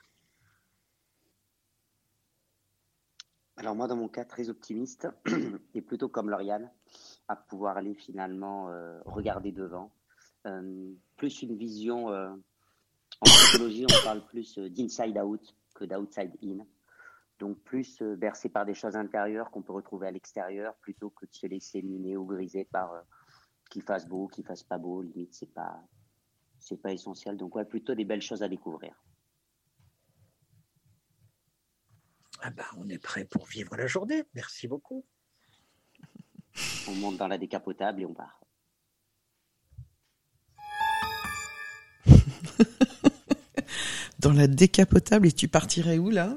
Alors 3.56 3.74
moi, 3.74 3.86
dans 3.88 3.96
mon 3.96 4.08
cas, 4.08 4.24
très 4.24 4.48
optimiste 4.48 5.08
et 5.74 5.82
plutôt 5.82 6.08
comme 6.08 6.30
Lauriane, 6.30 6.70
à 7.28 7.36
pouvoir 7.36 7.76
aller 7.76 7.94
finalement 7.94 8.70
euh, 8.70 9.00
regarder 9.04 9.52
devant. 9.52 9.92
Euh, 10.46 10.94
plus 11.16 11.42
une 11.42 11.54
vision, 11.56 12.08
en 12.08 13.24
psychologie, 13.24 13.84
on 13.84 14.04
parle 14.04 14.24
plus 14.24 14.56
d'inside 14.56 15.18
out 15.18 15.54
que 15.74 15.84
d'outside 15.84 16.36
in. 16.42 16.64
Donc 17.40 17.58
plus 17.64 18.00
euh, 18.02 18.16
bercé 18.16 18.50
par 18.50 18.66
des 18.66 18.74
choses 18.74 18.96
intérieures 18.96 19.50
qu'on 19.50 19.62
peut 19.62 19.72
retrouver 19.72 20.06
à 20.06 20.10
l'extérieur, 20.10 20.76
plutôt 20.76 21.08
que 21.08 21.24
de 21.24 21.32
se 21.32 21.46
laisser 21.46 21.80
miner 21.80 22.18
ou 22.18 22.26
griser 22.26 22.66
par 22.66 22.92
euh, 22.92 23.00
qu'il 23.70 23.82
fasse 23.82 24.06
beau, 24.06 24.28
qu'il 24.28 24.44
fasse 24.44 24.62
pas 24.62 24.76
beau. 24.76 25.00
Limite, 25.00 25.32
c'est 25.32 25.52
pas 25.52 25.82
c'est 26.58 26.76
pas 26.76 26.92
essentiel. 26.92 27.38
Donc 27.38 27.56
ouais, 27.56 27.64
plutôt 27.64 27.94
des 27.94 28.04
belles 28.04 28.20
choses 28.20 28.42
à 28.42 28.48
découvrir. 28.48 28.92
Ah 32.42 32.50
bah, 32.50 32.66
on 32.76 32.90
est 32.90 32.98
prêt 32.98 33.24
pour 33.24 33.46
vivre 33.46 33.74
la 33.74 33.86
journée. 33.86 34.22
Merci 34.34 34.68
beaucoup. 34.68 35.06
On 36.88 36.94
monte 36.94 37.16
dans 37.16 37.28
la 37.28 37.38
décapotable 37.38 38.02
et 38.02 38.06
on 38.06 38.12
part. 38.12 38.38
dans 44.18 44.32
la 44.32 44.46
décapotable 44.46 45.26
et 45.26 45.32
tu 45.32 45.48
partirais 45.48 45.98
où 45.98 46.10
là? 46.10 46.36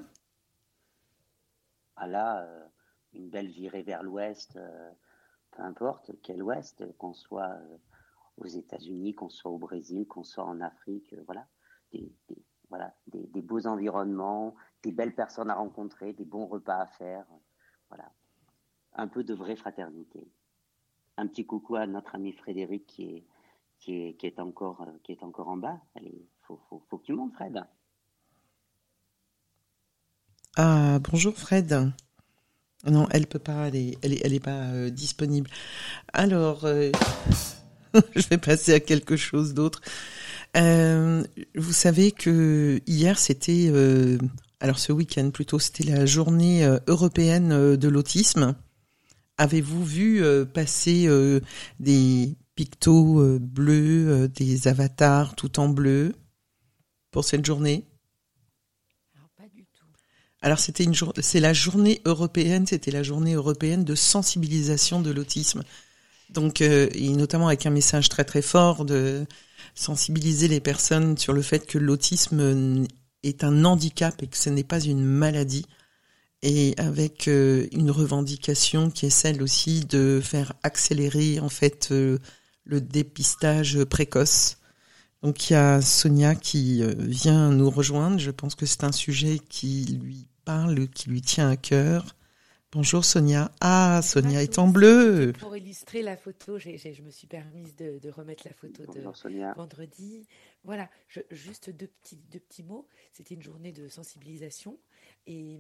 Là, 2.07 2.43
euh, 2.43 2.65
une 3.13 3.29
belle 3.29 3.47
virée 3.47 3.83
vers 3.83 4.03
l'ouest, 4.03 4.55
euh, 4.55 4.91
peu 5.51 5.61
importe 5.61 6.11
quel 6.21 6.41
ouest, 6.41 6.83
qu'on 6.97 7.13
soit 7.13 7.49
euh, 7.49 7.77
aux 8.37 8.47
États-Unis, 8.47 9.13
qu'on 9.13 9.29
soit 9.29 9.51
au 9.51 9.57
Brésil, 9.57 10.07
qu'on 10.07 10.23
soit 10.23 10.45
en 10.45 10.61
Afrique, 10.61 11.15
voilà, 11.25 11.47
des, 11.91 12.11
voilà, 12.69 12.93
des, 13.07 13.41
beaux 13.41 13.67
environnements, 13.67 14.55
des 14.81 14.91
belles 14.91 15.13
personnes 15.13 15.51
à 15.51 15.55
rencontrer, 15.55 16.13
des 16.13 16.25
bons 16.25 16.47
repas 16.47 16.77
à 16.77 16.87
faire, 16.87 17.25
voilà, 17.89 18.11
un 18.95 19.07
peu 19.07 19.23
de 19.23 19.33
vraie 19.33 19.55
fraternité. 19.55 20.27
Un 21.17 21.27
petit 21.27 21.45
coucou 21.45 21.75
à 21.75 21.85
notre 21.85 22.15
ami 22.15 22.33
Frédéric 22.33 22.87
qui 22.87 23.17
est, 23.17 23.27
qui 23.77 23.93
est, 23.93 24.13
qui 24.15 24.25
est, 24.25 24.39
encore, 24.39 24.87
qui 25.03 25.11
est 25.11 25.21
encore 25.21 25.49
en 25.49 25.57
bas. 25.57 25.79
Il 26.01 26.25
faut, 26.41 26.57
faut, 26.69 26.79
faut 26.89 26.97
que 26.97 27.03
tu 27.03 27.13
montes, 27.13 27.33
Fred. 27.33 27.63
Ah, 30.55 30.99
bonjour 30.99 31.35
Fred. 31.35 31.91
Non, 32.85 33.07
elle 33.09 33.25
peut 33.25 33.39
pas, 33.39 33.69
elle 33.69 33.75
est, 33.75 33.97
elle 34.03 34.33
est, 34.33 34.39
pas 34.39 34.51
euh, 34.51 34.91
disponible. 34.91 35.49
Alors, 36.13 36.65
euh, 36.65 36.91
je 38.15 38.27
vais 38.27 38.37
passer 38.37 38.73
à 38.75 38.79
quelque 38.79 39.15
chose 39.15 39.55
d'autre. 39.55 39.81
Euh, 40.55 41.23
vous 41.55 41.73
savez 41.73 42.11
que 42.11 42.79
hier 42.85 43.17
c'était, 43.17 43.71
alors 44.59 44.77
ce 44.77 44.91
week-end 44.91 45.31
plutôt, 45.31 45.57
c'était 45.57 45.85
la 45.85 46.05
journée 46.05 46.69
européenne 46.85 47.75
de 47.75 47.87
l'autisme. 47.87 48.53
Avez-vous 49.39 49.83
vu 49.83 50.23
passer 50.53 51.09
des 51.79 52.37
pictos 52.53 53.39
bleus, 53.39 54.27
des 54.27 54.67
avatars 54.67 55.35
tout 55.35 55.59
en 55.59 55.67
bleu 55.67 56.13
pour 57.09 57.23
cette 57.23 57.43
journée? 57.43 57.87
Alors 60.43 60.59
c'était 60.59 60.83
une 60.83 60.93
c'est 61.21 61.39
la 61.39 61.53
journée 61.53 62.01
européenne, 62.03 62.67
c'était 62.67 62.91
la 62.91 63.01
journée 63.01 63.33
européenne 63.33 63.85
de 63.85 63.95
sensibilisation 63.95 64.99
de 64.99 65.09
l'autisme. 65.09 65.63
Donc 66.29 66.61
euh, 66.61 66.89
et 66.93 67.09
notamment 67.11 67.47
avec 67.47 67.65
un 67.65 67.69
message 67.69 68.09
très 68.09 68.25
très 68.25 68.41
fort 68.41 68.83
de 68.83 69.25
sensibiliser 69.73 70.49
les 70.49 70.59
personnes 70.59 71.17
sur 71.17 71.31
le 71.31 71.41
fait 71.41 71.65
que 71.65 71.77
l'autisme 71.77 72.85
est 73.23 73.45
un 73.45 73.63
handicap 73.63 74.21
et 74.21 74.27
que 74.27 74.37
ce 74.37 74.49
n'est 74.49 74.65
pas 74.65 74.81
une 74.81 75.05
maladie 75.05 75.65
et 76.41 76.73
avec 76.77 77.29
euh, 77.29 77.67
une 77.71 77.89
revendication 77.89 78.91
qui 78.91 79.05
est 79.05 79.09
celle 79.09 79.41
aussi 79.41 79.85
de 79.85 80.19
faire 80.21 80.51
accélérer 80.61 81.39
en 81.39 81.49
fait 81.49 81.87
euh, 81.91 82.19
le 82.65 82.81
dépistage 82.81 83.81
précoce. 83.85 84.57
Donc 85.21 85.49
il 85.49 85.53
y 85.53 85.55
a 85.55 85.79
Sonia 85.81 86.35
qui 86.35 86.83
vient 86.97 87.49
nous 87.49 87.69
rejoindre. 87.69 88.19
Je 88.19 88.29
pense 88.29 88.55
que 88.55 88.65
c'est 88.65 88.83
un 88.83 88.91
sujet 88.91 89.39
qui 89.39 89.97
lui 90.01 90.27
parle, 90.43 90.87
qui 90.89 91.09
lui 91.09 91.21
tient 91.21 91.49
à 91.49 91.57
cœur. 91.57 92.15
Bonjour 92.71 93.05
Sonia. 93.05 93.51
Ah, 93.61 94.01
Sonia 94.03 94.41
est 94.41 94.57
en 94.57 94.67
bleu. 94.67 95.31
Pour 95.39 95.55
illustrer 95.55 96.01
la 96.01 96.17
photo, 96.17 96.57
je 96.57 97.01
me 97.01 97.11
suis 97.11 97.27
permise 97.27 97.75
de, 97.75 98.09
remettre 98.09 98.47
la 98.47 98.53
photo 98.53 98.85
de 98.85 98.99
vendredi. 99.55 100.27
Voilà, 100.63 100.89
juste 101.31 101.69
deux 101.69 101.87
petits, 101.87 102.17
deux 102.31 102.39
petits 102.39 102.63
mots. 102.63 102.87
C'était 103.11 103.35
une 103.35 103.43
journée 103.43 103.71
de 103.71 103.87
sensibilisation. 103.87 104.79
Et 105.27 105.59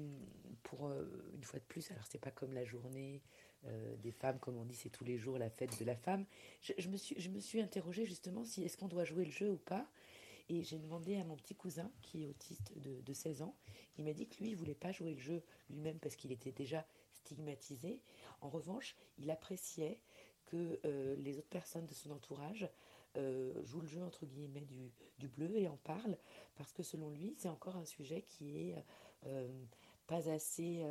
pour 0.63 0.87
euh, 0.87 1.05
une 1.35 1.43
fois 1.43 1.59
de 1.59 1.65
plus, 1.65 1.89
alors 1.91 2.03
c'est 2.09 2.19
pas 2.19 2.31
comme 2.31 2.53
la 2.53 2.65
journée 2.65 3.21
euh, 3.65 3.95
des 3.97 4.11
femmes, 4.11 4.39
comme 4.39 4.57
on 4.57 4.65
dit, 4.65 4.75
c'est 4.75 4.89
tous 4.89 5.05
les 5.05 5.17
jours 5.17 5.37
la 5.37 5.49
fête 5.49 5.79
de 5.79 5.85
la 5.85 5.95
femme. 5.95 6.25
Je, 6.61 6.89
me, 6.89 6.97
suis, 6.97 7.15
je 7.17 7.29
me 7.29 7.39
suis 7.39 7.61
interrogée 7.61 8.05
justement 8.05 8.43
si 8.43 8.63
est-ce 8.63 8.75
qu'on 8.75 8.89
doit 8.89 9.05
jouer 9.05 9.23
le 9.23 9.31
jeu 9.31 9.51
ou 9.51 9.57
pas? 9.57 9.87
Et 10.53 10.63
j'ai 10.63 10.77
demandé 10.77 11.15
à 11.17 11.23
mon 11.23 11.35
petit 11.35 11.55
cousin, 11.55 11.89
qui 12.03 12.23
est 12.23 12.27
autiste 12.27 12.77
de, 12.77 13.01
de 13.01 13.13
16 13.13 13.41
ans, 13.41 13.55
il 13.97 14.05
m'a 14.05 14.13
dit 14.13 14.27
que 14.27 14.37
lui, 14.37 14.51
il 14.51 14.55
voulait 14.55 14.75
pas 14.75 14.91
jouer 14.91 15.13
le 15.13 15.19
jeu 15.19 15.43
lui-même 15.69 15.97
parce 15.97 16.15
qu'il 16.15 16.31
était 16.31 16.51
déjà 16.51 16.85
stigmatisé. 17.11 18.01
En 18.41 18.49
revanche, 18.49 18.95
il 19.17 19.31
appréciait 19.31 19.99
que 20.45 20.79
euh, 20.85 21.15
les 21.17 21.39
autres 21.39 21.49
personnes 21.49 21.87
de 21.87 21.93
son 21.93 22.11
entourage 22.11 22.69
euh, 23.17 23.53
jouent 23.65 23.81
le 23.81 23.87
jeu 23.87 24.03
entre 24.03 24.25
guillemets 24.25 24.65
du, 25.17 25.27
bleu 25.27 25.57
et 25.57 25.67
en 25.67 25.77
parlent 25.77 26.17
parce 26.55 26.71
que 26.73 26.83
selon 26.83 27.09
lui, 27.09 27.33
c'est 27.37 27.49
encore 27.49 27.77
un 27.77 27.85
sujet 27.85 28.21
qui 28.21 28.57
est 28.57 28.75
euh, 29.25 29.47
pas 30.05 30.29
assez 30.29 30.85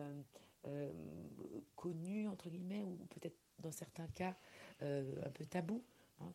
connu 1.76 2.28
entre 2.28 2.48
guillemets 2.48 2.82
ou 2.82 2.96
peut-être 3.10 3.36
dans 3.58 3.72
certains 3.72 4.06
cas 4.08 4.34
un 4.80 5.30
peu 5.34 5.44
tabou. 5.44 5.84
Hein, 6.20 6.32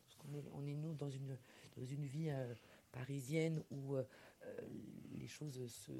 on 0.54 0.66
est 0.66 0.74
nous 0.74 0.94
dans 0.94 1.10
une 1.10 1.36
dans 1.76 1.84
une 1.84 2.06
vie 2.06 2.30
parisienne 2.92 3.62
où 3.70 3.96
les 5.18 5.26
choses 5.26 5.66
se, 5.66 5.92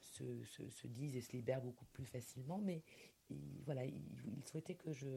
se, 0.00 0.68
se, 0.70 0.86
disent 0.86 1.16
et 1.16 1.20
se 1.20 1.32
libèrent 1.32 1.62
beaucoup 1.62 1.84
plus 1.86 2.06
facilement, 2.06 2.58
mais 2.58 2.82
voilà, 3.64 3.84
il, 3.84 3.94
souhaitait 4.44 4.74
que 4.74 4.92
je 4.92 5.08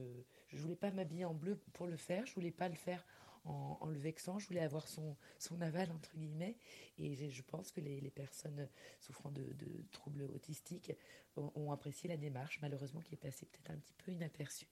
je 0.48 0.58
voulais 0.58 0.76
pas 0.76 0.92
m'habiller 0.92 1.26
en 1.26 1.34
bleu 1.34 1.60
pour 1.74 1.86
le 1.86 1.98
faire, 1.98 2.26
je 2.26 2.34
voulais 2.34 2.52
pas 2.52 2.68
le 2.68 2.76
faire 2.76 3.06
en, 3.46 3.88
le 3.88 3.98
vexant, 3.98 4.38
je 4.40 4.48
voulais 4.48 4.62
avoir 4.62 4.88
son, 4.88 5.16
son 5.38 5.62
aval 5.62 5.92
entre 5.92 6.16
guillemets, 6.16 6.58
et 6.98 7.30
je 7.30 7.42
pense 7.44 7.72
que 7.72 7.82
les, 7.82 8.12
personnes 8.12 8.68
souffrant 9.00 9.32
de, 9.32 9.46
troubles 9.92 10.24
autistiques 10.24 10.92
ont, 11.36 11.72
apprécié 11.72 12.10
la 12.10 12.18
démarche, 12.18 12.60
malheureusement 12.62 13.02
qui 13.02 13.14
est 13.14 13.18
passée 13.18 13.46
peut-être 13.46 13.72
un 13.72 13.78
petit 13.78 13.94
peu 14.04 14.12
inaperçue. 14.12 14.68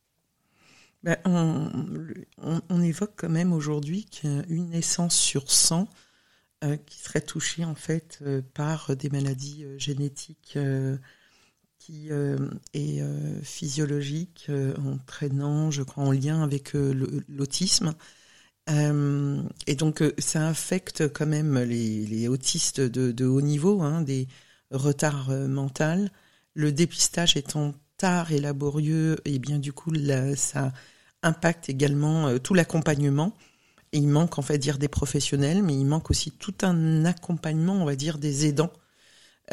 Ben, 1.03 1.17
on, 1.25 2.59
on, 2.69 2.81
évoque 2.81 3.13
quand 3.15 3.29
même 3.29 3.53
aujourd'hui 3.53 4.05
qu'une 4.05 4.69
naissance 4.69 5.15
sur 5.15 5.51
100 5.51 5.81
euh, 5.81 5.85
qui 6.85 6.99
serait 6.99 7.21
touchée 7.21 7.63
en 7.63 7.75
fait 7.75 8.19
euh, 8.23 8.41
par 8.53 8.95
des 8.95 9.09
maladies 9.09 9.63
euh, 9.63 9.77
génétiques 9.77 10.57
qui 11.79 12.09
est 12.73 13.43
physiologique, 13.43 14.51
entraînant, 14.77 15.71
je 15.71 15.83
crois, 15.83 16.03
en 16.03 16.11
lien 16.11 16.43
avec 16.43 16.73
l'autisme. 17.29 17.93
et 18.67 19.75
donc 19.75 20.03
ça 20.17 20.49
affecte 20.49 21.07
quand 21.13 21.27
même 21.27 21.57
les, 21.59 22.27
autistes 22.27 22.81
de, 22.81 23.25
haut 23.25 23.39
niveau, 23.39 23.81
hein, 23.81 24.01
des 24.01 24.27
retards 24.69 25.29
mentaux. 25.47 26.09
Le 26.55 26.73
dépistage 26.73 27.37
étant 27.37 27.73
tard 27.95 28.33
et 28.33 28.41
laborieux, 28.41 29.15
et 29.23 29.39
bien 29.39 29.57
du 29.57 29.71
coup 29.71 29.93
ça 30.35 30.73
impacte 31.23 31.69
également 31.69 32.37
tout 32.39 32.53
l'accompagnement 32.53 33.33
il 33.97 34.07
manque, 34.07 34.37
en 34.39 34.41
fait, 34.41 34.57
dire 34.57 34.77
des 34.77 34.87
professionnels, 34.87 35.63
mais 35.63 35.73
il 35.73 35.85
manque 35.85 36.09
aussi 36.09 36.31
tout 36.31 36.55
un 36.61 37.05
accompagnement, 37.05 37.73
on 37.73 37.85
va 37.85 37.95
dire, 37.95 38.17
des 38.17 38.45
aidants, 38.45 38.71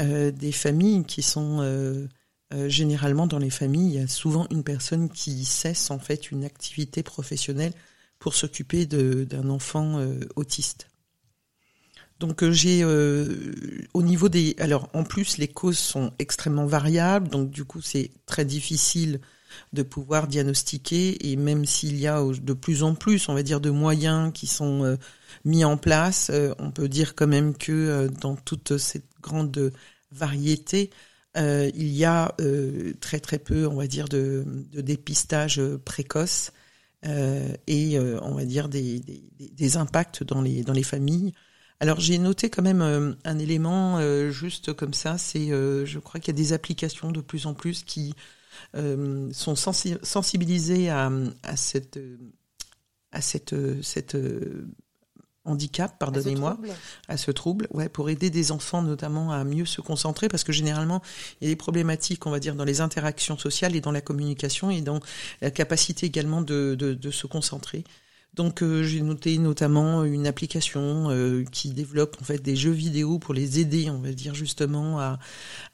euh, 0.01 0.31
des 0.33 0.53
familles 0.53 1.05
qui 1.05 1.23
sont 1.23 1.59
euh, 1.61 2.09
euh, 2.53 2.69
généralement 2.69 3.27
dans 3.27 3.39
les 3.39 3.51
familles, 3.51 3.95
il 3.95 4.01
y 4.01 4.03
a 4.03 4.09
souvent 4.09 4.47
une 4.51 4.65
personne 4.65 5.09
qui 5.09 5.45
cesse 5.45 5.91
en 5.91 6.01
fait 6.01 6.33
une 6.33 6.45
activité 6.45 7.03
professionnelle 7.03 7.73
pour 8.19 8.35
s'occuper 8.35 8.87
d'un 8.87 9.51
enfant 9.51 10.01
autiste. 10.35 10.89
Donc 12.21 12.49
j'ai 12.51 12.83
au 12.85 14.03
niveau 14.03 14.31
des 14.31 14.57
alors 14.59 14.89
en 14.95 15.05
plus 15.05 15.37
les 15.37 15.49
causes 15.49 15.79
sont 15.79 16.11
extrêmement 16.19 16.65
variables 16.65 17.29
donc 17.29 17.51
du 17.51 17.67
coup 17.67 17.83
c'est 17.83 18.13
très 18.25 18.47
difficile 18.47 19.21
de 19.73 19.83
pouvoir 19.83 20.29
diagnostiquer 20.29 21.31
et 21.31 21.37
même 21.37 21.65
s'il 21.65 21.97
y 21.99 22.07
a 22.07 22.23
de 22.23 22.53
plus 22.53 22.83
en 22.83 22.95
plus, 22.95 23.29
on 23.29 23.35
va 23.35 23.43
dire, 23.43 23.61
de 23.61 23.71
moyens 23.71 24.33
qui 24.33 24.47
sont 24.47 24.85
euh, 24.85 24.97
mis 25.45 25.65
en 25.65 25.77
place, 25.77 26.31
euh, 26.33 26.55
on 26.59 26.71
peut 26.71 26.89
dire 26.89 27.15
quand 27.15 27.27
même 27.27 27.57
que 27.57 27.73
euh, 27.73 28.09
dans 28.09 28.37
toute 28.37 28.79
cette 28.79 29.09
grande 29.21 29.73
variété, 30.13 30.91
il 31.37 31.89
y 31.89 32.05
a 32.05 32.33
très 33.01 33.19
très 33.19 33.41
peu, 33.41 33.67
on 33.67 33.75
va 33.75 33.89
dire, 33.89 34.09
de, 34.09 34.45
dépistage 34.73 35.61
précoce 35.85 36.53
et 37.03 37.99
on 37.99 38.35
va 38.35 38.45
dire 38.45 38.69
des, 38.69 39.03
des, 39.41 39.77
impacts 39.77 40.23
dans 40.23 40.43
les 40.43 40.63
dans 40.63 40.73
les 40.73 40.85
familles. 40.85 41.33
Alors 41.81 41.99
j'ai 41.99 42.19
noté 42.19 42.51
quand 42.51 42.63
même 42.63 43.17
un 43.25 43.39
élément 43.41 43.99
juste 44.31 44.75
comme 44.75 44.95
ça, 44.95 45.19
c'est 45.19 45.49
je 45.49 45.99
crois 45.99 46.21
qu'il 46.21 46.33
y 46.33 46.37
a 46.37 46.41
des 46.41 46.53
applications 46.53 47.11
de 47.11 47.21
plus 47.21 47.47
en 47.47 47.55
plus 47.55 47.83
qui 47.83 48.15
euh, 48.75 49.31
sont 49.33 49.55
sensibilisés 49.57 50.91
à, 50.91 51.11
à 51.43 51.57
cette 51.57 51.99
à 53.13 53.21
cette 53.21 53.55
cette 53.83 54.15
euh, 54.15 54.67
handicap, 55.45 55.99
pardonnez-moi, 55.99 56.59
à 57.07 57.17
ce 57.17 57.31
trouble, 57.31 57.69
ouais, 57.71 57.89
pour 57.91 58.09
aider 58.09 58.31
des 58.31 58.51
enfants 58.51 58.83
notamment 58.83 59.31
à 59.31 59.45
mieux 59.45 59.67
se 59.67 59.83
concentrer, 59.83 60.29
parce 60.29 60.43
que 60.43 60.53
généralement 60.53 61.03
il 61.41 61.45
y 61.45 61.51
a 61.51 61.53
des 61.53 61.57
problématiques, 61.57 62.27
on 62.27 62.31
va 62.31 62.41
dire, 62.41 62.55
dans 62.55 62.65
les 62.65 62.81
interactions 62.81 63.37
sociales 63.37 63.77
et 63.77 63.81
dans 63.83 63.93
la 63.93 64.01
communication 64.01 64.71
et 64.71 64.81
dans 64.81 65.01
la 65.43 65.51
capacité 65.51 66.07
également 66.07 66.41
de, 66.41 66.75
de, 66.79 66.95
de 66.95 67.11
se 67.11 67.27
concentrer. 67.27 67.85
Donc 68.35 68.63
euh, 68.63 68.83
j'ai 68.83 69.01
noté 69.01 69.39
notamment 69.39 70.05
une 70.05 70.27
application 70.27 71.09
euh, 71.11 71.45
qui 71.45 71.71
développe 71.71 72.17
en 72.21 72.25
fait 72.25 72.39
des 72.39 72.57
jeux 72.57 72.73
vidéo 72.73 73.19
pour 73.19 73.33
les 73.33 73.61
aider, 73.61 73.91
on 73.91 73.99
va 73.99 74.13
dire 74.13 74.35
justement 74.35 74.99
à 74.99 75.19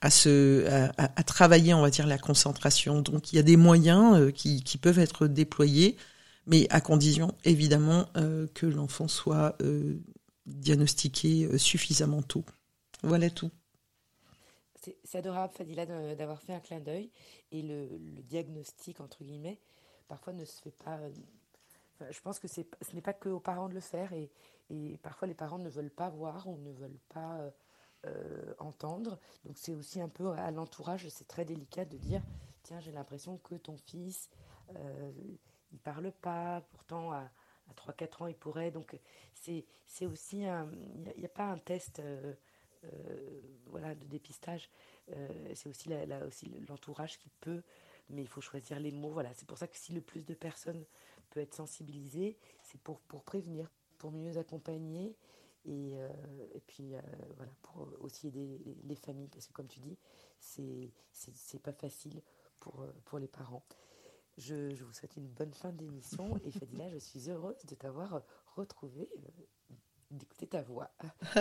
à 0.03 1.23
travailler, 1.25 1.73
on 1.73 1.81
va 1.81 1.91
dire 1.91 2.07
la 2.07 2.19
concentration. 2.19 3.01
Donc 3.01 3.33
il 3.33 3.37
y 3.37 3.39
a 3.39 3.43
des 3.43 3.57
moyens 3.57 4.19
euh, 4.19 4.31
qui 4.31 4.63
qui 4.63 4.77
peuvent 4.77 4.99
être 4.99 5.27
déployés, 5.27 5.97
mais 6.47 6.67
à 6.71 6.81
condition 6.83 7.35
évidemment 7.45 8.07
que 8.55 8.67
l'enfant 8.67 9.09
soit 9.09 9.57
diagnostiqué 10.47 11.59
suffisamment 11.59 12.23
tôt. 12.23 12.45
Voilà 13.03 13.31
tout. 13.31 13.51
C'est 15.05 15.19
adorable, 15.19 15.53
Fadila, 15.55 15.87
d'avoir 16.15 16.41
fait 16.41 16.55
un 16.55 16.61
clin 16.61 16.81
d'œil. 16.81 17.11
Et 17.53 17.63
le, 17.63 17.87
diagnostic, 18.23 19.01
entre 19.01 19.23
guillemets, 19.23 19.59
parfois 20.09 20.33
ne 20.33 20.45
se 20.45 20.61
fait 20.63 20.75
pas 20.85 20.99
je 22.11 22.21
pense 22.21 22.39
que 22.39 22.49
ce 22.49 22.63
n'est 22.95 23.03
pas 23.03 23.13
que 23.13 23.29
aux 23.29 23.41
parents 23.41 23.69
de 23.69 23.75
le 23.75 23.81
faire 23.81 24.13
et, 24.13 24.31
parfois 25.03 25.27
les 25.27 25.35
parents 25.35 25.59
ne 25.59 25.69
veulent 25.69 25.91
pas 25.91 26.09
voir 26.09 26.47
ou 26.47 26.57
ne 26.59 26.71
veulent 26.71 27.01
pas 27.09 27.39
euh, 27.39 27.51
euh, 28.07 28.55
entendre. 28.59 29.19
Donc 29.45 29.59
c'est 29.59 29.75
aussi 29.75 30.01
un 30.01 30.09
peu 30.09 30.31
à 30.31 30.51
l'entourage, 30.53 31.09
c'est 31.09 31.27
très 31.27 31.45
délicat 31.45 31.85
de 31.85 31.97
dire 31.97 32.23
tiens 32.63 32.79
j'ai 32.81 32.93
l'impression 32.93 33.39
que 33.39 33.57
ton 33.57 33.77
fils 33.77 34.31
euh, 34.77 35.11
il 35.73 35.79
parle 35.79 36.13
pas, 36.13 36.63
pourtant 36.71 37.13
à, 37.13 37.31
3-4 37.77 38.23
ans 38.23 38.27
il 38.29 38.37
pourrait. 38.37 38.71
Donc 38.71 38.99
c'est 39.35 40.07
aussi 40.07 40.39
il 40.39 41.19
n'y 41.19 41.25
a, 41.25 41.29
pas 41.29 41.51
un 41.51 41.59
test 41.59 42.01
voilà 43.67 43.95
de 43.95 44.05
dépistage. 44.07 44.71
c'est 45.55 45.69
aussi 45.69 45.91
l'entourage 46.69 47.19
qui 47.19 47.31
peut 47.41 47.63
mais 48.13 48.23
il 48.23 48.29
faut 48.29 48.41
choisir 48.41 48.79
les 48.79 48.91
mots. 48.91 49.11
Voilà, 49.11 49.33
c'est 49.35 49.47
pour 49.47 49.59
ça 49.59 49.67
que 49.67 49.77
si 49.77 49.93
le 49.93 50.01
plus 50.01 50.25
de 50.27 50.35
personnes 50.35 50.85
peut 51.31 51.41
être 51.41 51.55
sensibilisé, 51.55 52.37
c'est 52.63 52.81
pour, 52.81 53.01
pour 53.01 53.23
prévenir, 53.25 53.71
pour 53.99 54.13
mieux 54.13 54.37
accompagner 54.37 55.17
et, 55.65 55.93
euh, 55.95 56.09
et 56.55 56.61
puis 56.67 56.95
euh, 56.95 57.01
voilà, 57.37 57.53
pour 57.63 57.89
aussi 58.01 58.29
aider 58.29 58.61
les, 58.85 58.95
familles, 58.95 59.29
parce 59.29 59.47
que 59.47 59.53
comme 59.53 59.69
tu 59.69 59.81
dis, 59.81 59.97
c'est, 60.39 60.91
c'est, 61.13 61.63
pas 61.63 61.73
facile 61.73 62.23
pour, 62.59 62.81
euh, 62.81 62.93
pour 63.05 63.19
les 63.19 63.29
parents. 63.29 63.65
Je, 64.39 64.75
je, 64.75 64.85
vous 64.85 64.93
souhaite 64.93 65.17
une 65.17 65.29
bonne 65.29 65.53
fin 65.53 65.71
d'émission 65.73 66.39
et 66.45 66.51
Fadila, 66.59 66.89
je 66.91 66.99
suis 66.99 67.31
heureuse 67.31 67.65
de 67.67 67.75
t'avoir 67.75 68.23
retrouvé, 68.57 69.09
d'écouter 70.11 70.47
ta 70.47 70.63
voix. 70.63 70.91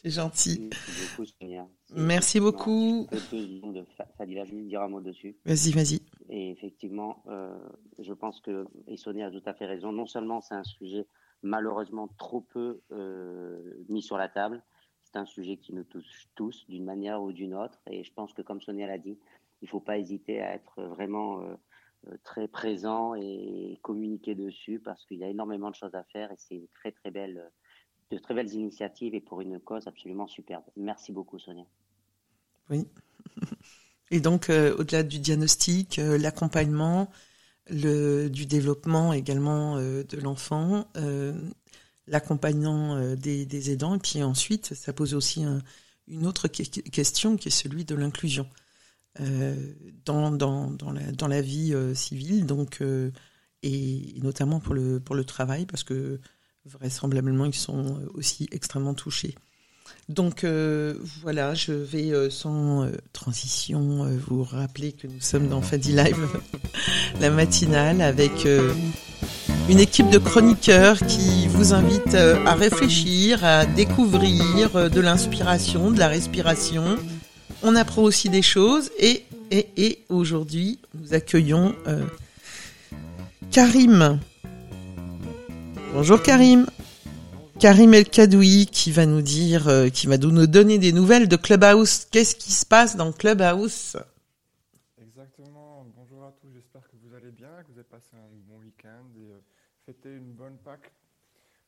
C'est 0.00 0.10
gentil. 0.10 0.70
Merci 1.90 2.38
beaucoup. 2.38 3.08
Fadila, 4.16 4.44
je 4.44 4.54
vais 4.54 4.62
dire 4.62 4.80
un 4.80 4.88
mot 4.88 5.00
dessus. 5.00 5.36
Vas-y, 5.44 5.72
vas-y. 5.72 6.00
Et 6.28 6.50
effectivement, 6.50 7.22
euh, 7.28 7.58
je 7.98 8.12
pense 8.12 8.40
que 8.40 8.66
et 8.86 8.96
Sonia 8.96 9.26
a 9.26 9.30
tout 9.30 9.42
à 9.46 9.54
fait 9.54 9.66
raison. 9.66 9.92
Non 9.92 10.06
seulement 10.06 10.40
c'est 10.40 10.54
un 10.54 10.64
sujet 10.64 11.06
malheureusement 11.42 12.08
trop 12.18 12.40
peu 12.40 12.80
euh, 12.92 13.74
mis 13.88 14.02
sur 14.02 14.18
la 14.18 14.28
table, 14.28 14.62
c'est 15.02 15.16
un 15.16 15.24
sujet 15.24 15.56
qui 15.56 15.72
nous 15.72 15.84
touche 15.84 16.28
tous 16.34 16.66
d'une 16.68 16.84
manière 16.84 17.22
ou 17.22 17.32
d'une 17.32 17.54
autre. 17.54 17.80
Et 17.90 18.04
je 18.04 18.12
pense 18.12 18.32
que 18.34 18.42
comme 18.42 18.60
Sonia 18.60 18.86
l'a 18.86 18.98
dit, 18.98 19.18
il 19.62 19.64
ne 19.64 19.68
faut 19.68 19.80
pas 19.80 19.98
hésiter 19.98 20.40
à 20.40 20.54
être 20.54 20.82
vraiment 20.82 21.42
euh, 21.42 22.16
très 22.24 22.46
présent 22.46 23.14
et 23.14 23.78
communiquer 23.82 24.34
dessus 24.34 24.78
parce 24.78 25.04
qu'il 25.06 25.18
y 25.18 25.24
a 25.24 25.28
énormément 25.28 25.70
de 25.70 25.74
choses 25.74 25.94
à 25.94 26.04
faire 26.04 26.30
et 26.30 26.36
c'est 26.36 26.68
très 26.74 26.92
très 26.92 27.10
belle 27.10 27.50
de 28.10 28.18
très 28.18 28.34
belles 28.34 28.52
initiatives 28.54 29.14
et 29.14 29.20
pour 29.20 29.40
une 29.40 29.60
cause 29.60 29.86
absolument 29.86 30.26
superbe. 30.26 30.64
Merci 30.76 31.12
beaucoup, 31.12 31.38
Sonia. 31.38 31.64
Oui. 32.70 32.86
Et 34.10 34.20
donc, 34.20 34.48
au-delà 34.48 35.02
du 35.02 35.18
diagnostic, 35.18 35.96
l'accompagnement, 35.98 37.10
le, 37.68 38.28
du 38.28 38.46
développement 38.46 39.12
également 39.12 39.76
de 39.76 40.16
l'enfant, 40.16 40.88
l'accompagnement 42.06 43.14
des, 43.16 43.70
aidants, 43.70 43.96
et 43.96 43.98
puis 43.98 44.22
ensuite, 44.22 44.74
ça 44.74 44.94
pose 44.94 45.12
aussi 45.12 45.44
une 46.06 46.26
autre 46.26 46.48
question 46.48 47.36
qui 47.36 47.48
est 47.48 47.50
celui 47.50 47.84
de 47.84 47.94
l'inclusion. 47.94 48.48
Euh, 49.20 49.56
dans, 50.04 50.30
dans, 50.30 50.70
dans, 50.70 50.92
la, 50.92 51.10
dans 51.12 51.26
la 51.26 51.40
vie 51.40 51.74
euh, 51.74 51.92
civile, 51.94 52.46
donc, 52.46 52.80
euh, 52.80 53.10
et 53.62 54.14
notamment 54.22 54.60
pour 54.60 54.74
le, 54.74 55.00
pour 55.00 55.16
le 55.16 55.24
travail, 55.24 55.66
parce 55.66 55.82
que 55.82 56.20
vraisemblablement, 56.64 57.44
ils 57.44 57.54
sont 57.54 58.06
aussi 58.14 58.48
extrêmement 58.52 58.94
touchés. 58.94 59.34
Donc 60.08 60.44
voilà, 61.22 61.54
je 61.54 61.72
vais 61.72 62.30
sans 62.30 62.88
transition 63.12 64.08
vous 64.26 64.42
rappeler 64.42 64.92
que 64.92 65.06
nous 65.06 65.20
sommes 65.20 65.48
dans 65.48 65.60
Fadi 65.60 65.92
Live, 65.92 66.28
la 67.20 67.30
matinale, 67.30 68.00
avec 68.00 68.46
une 69.68 69.78
équipe 69.78 70.08
de 70.08 70.18
chroniqueurs 70.18 70.98
qui 71.06 71.46
vous 71.48 71.74
invite 71.74 72.14
à 72.14 72.54
réfléchir, 72.54 73.44
à 73.44 73.66
découvrir 73.66 74.90
de 74.90 75.00
l'inspiration, 75.00 75.90
de 75.90 75.98
la 75.98 76.08
respiration, 76.08 76.96
on 77.62 77.74
apprend 77.74 78.02
aussi 78.02 78.28
des 78.28 78.42
choses 78.42 78.90
et, 78.98 79.24
aujourd'hui, 80.08 80.78
nous 80.94 81.14
accueillons 81.14 81.74
euh, 81.86 82.04
Karim. 83.50 84.20
Bonjour 85.94 86.22
Karim. 86.22 86.66
Karim 87.58 87.92
El 87.92 88.08
Kadoui 88.08 88.66
qui 88.66 88.92
va 88.92 89.04
nous 89.04 89.20
dire, 89.20 89.68
euh, 89.68 89.88
qui 89.88 90.06
va 90.06 90.16
nous 90.16 90.46
donner 90.46 90.78
des 90.78 90.92
nouvelles 90.92 91.26
de 91.26 91.36
Clubhouse. 91.36 92.04
Qu'est-ce 92.04 92.36
qui 92.36 92.52
se 92.52 92.64
passe 92.64 92.94
dans 92.94 93.12
Clubhouse? 93.12 93.96
Exactement. 94.96 95.84
Bonjour 95.96 96.24
à 96.24 96.32
tous. 96.32 96.48
J'espère 96.52 96.88
que 96.88 96.96
vous 97.02 97.14
allez 97.14 97.32
bien, 97.32 97.48
que 97.64 97.72
vous 97.72 97.78
avez 97.78 97.88
passé 97.88 98.14
un 98.14 98.28
bon 98.46 98.60
week-end 98.60 99.06
et 99.16 99.32
euh, 99.32 99.40
fêté 99.84 100.08
une 100.08 100.32
bonne 100.34 100.56
Pâques 100.58 100.92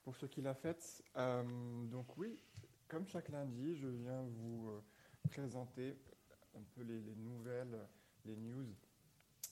pour 0.04 0.14
ceux 0.16 0.28
qui 0.28 0.40
la 0.42 0.54
fêtent. 0.54 1.02
donc 1.16 2.16
oui, 2.16 2.38
comme 2.88 3.06
chaque 3.06 3.28
lundi, 3.28 3.76
je 3.76 3.88
viens 3.88 4.22
vous 4.38 4.70
présenter 5.28 5.96
un 6.56 6.62
peu 6.74 6.82
les, 6.82 7.00
nouvelles, 7.16 7.78
les 8.24 8.36
news 8.36 8.74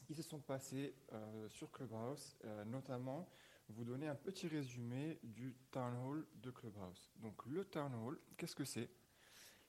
qui 0.07 0.15
se 0.15 0.23
sont 0.23 0.39
passées 0.39 0.95
euh, 1.13 1.49
sur 1.51 1.71
Clubhouse, 1.71 2.35
euh, 2.45 2.65
notamment 2.65 3.29
vous 3.69 3.85
donner 3.85 4.09
un 4.09 4.15
petit 4.15 4.49
résumé 4.49 5.19
du 5.23 5.55
Town 5.71 5.95
Hall 6.05 6.27
de 6.37 6.51
Clubhouse. 6.51 7.11
Donc 7.17 7.45
le 7.47 7.65
Town 7.65 7.93
Hall, 7.95 8.19
qu'est-ce 8.37 8.57
que 8.57 8.65
c'est? 8.65 8.89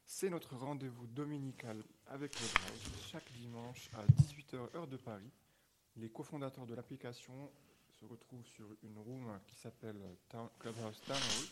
C'est 0.05 0.29
notre 0.29 0.55
rendez-vous 0.55 1.05
dominical 1.07 1.83
avec 2.07 2.31
Clubhouse 2.31 3.07
chaque 3.11 3.31
dimanche 3.33 3.89
à 3.93 4.05
18h 4.05 4.75
heure 4.75 4.87
de 4.87 4.97
Paris. 4.97 5.29
Les 5.97 6.09
cofondateurs 6.09 6.65
de 6.65 6.73
l'application 6.73 7.51
se 7.99 8.05
retrouvent 8.05 8.45
sur 8.45 8.65
une 8.83 8.97
room 8.97 9.39
qui 9.47 9.55
s'appelle 9.55 10.01
Clubhouse 10.59 11.01
Town 11.01 11.17
Hall, 11.17 11.47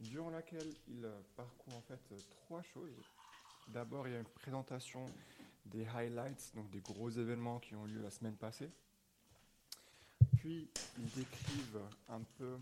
durant 0.00 0.30
laquelle 0.30 0.74
ils 0.88 1.08
parcourent 1.36 1.76
en 1.76 1.82
fait 1.82 2.00
trois 2.30 2.62
choses. 2.62 3.04
D'abord, 3.68 4.08
il 4.08 4.14
y 4.14 4.16
a 4.16 4.18
une 4.18 4.24
présentation 4.24 5.06
des 5.66 5.86
highlights, 5.86 6.52
donc 6.54 6.68
des 6.70 6.80
gros 6.80 7.10
événements 7.10 7.60
qui 7.60 7.76
ont 7.76 7.84
lieu 7.84 8.02
la 8.02 8.10
semaine 8.10 8.36
passée. 8.36 8.70
Puis, 10.40 10.68
ils 10.98 11.10
décrivent 11.10 11.80
un 12.08 12.22
peu 12.38 12.58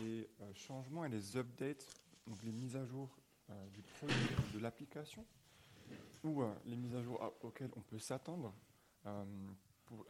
les 0.00 0.28
euh, 0.40 0.50
changements 0.54 1.04
et 1.04 1.10
les 1.10 1.36
updates, 1.36 1.86
donc 2.26 2.42
les 2.42 2.52
mises 2.52 2.74
à 2.74 2.86
jour 2.86 3.14
euh, 3.50 3.68
du 3.68 3.82
produit, 3.82 4.16
de 4.54 4.58
l'application, 4.58 5.26
ou 6.24 6.42
euh, 6.42 6.50
les 6.64 6.74
mises 6.74 6.94
à 6.94 7.02
jour 7.02 7.20
auxquelles 7.42 7.70
on 7.76 7.82
peut 7.82 7.98
s'attendre 7.98 8.54
pour 9.84 10.06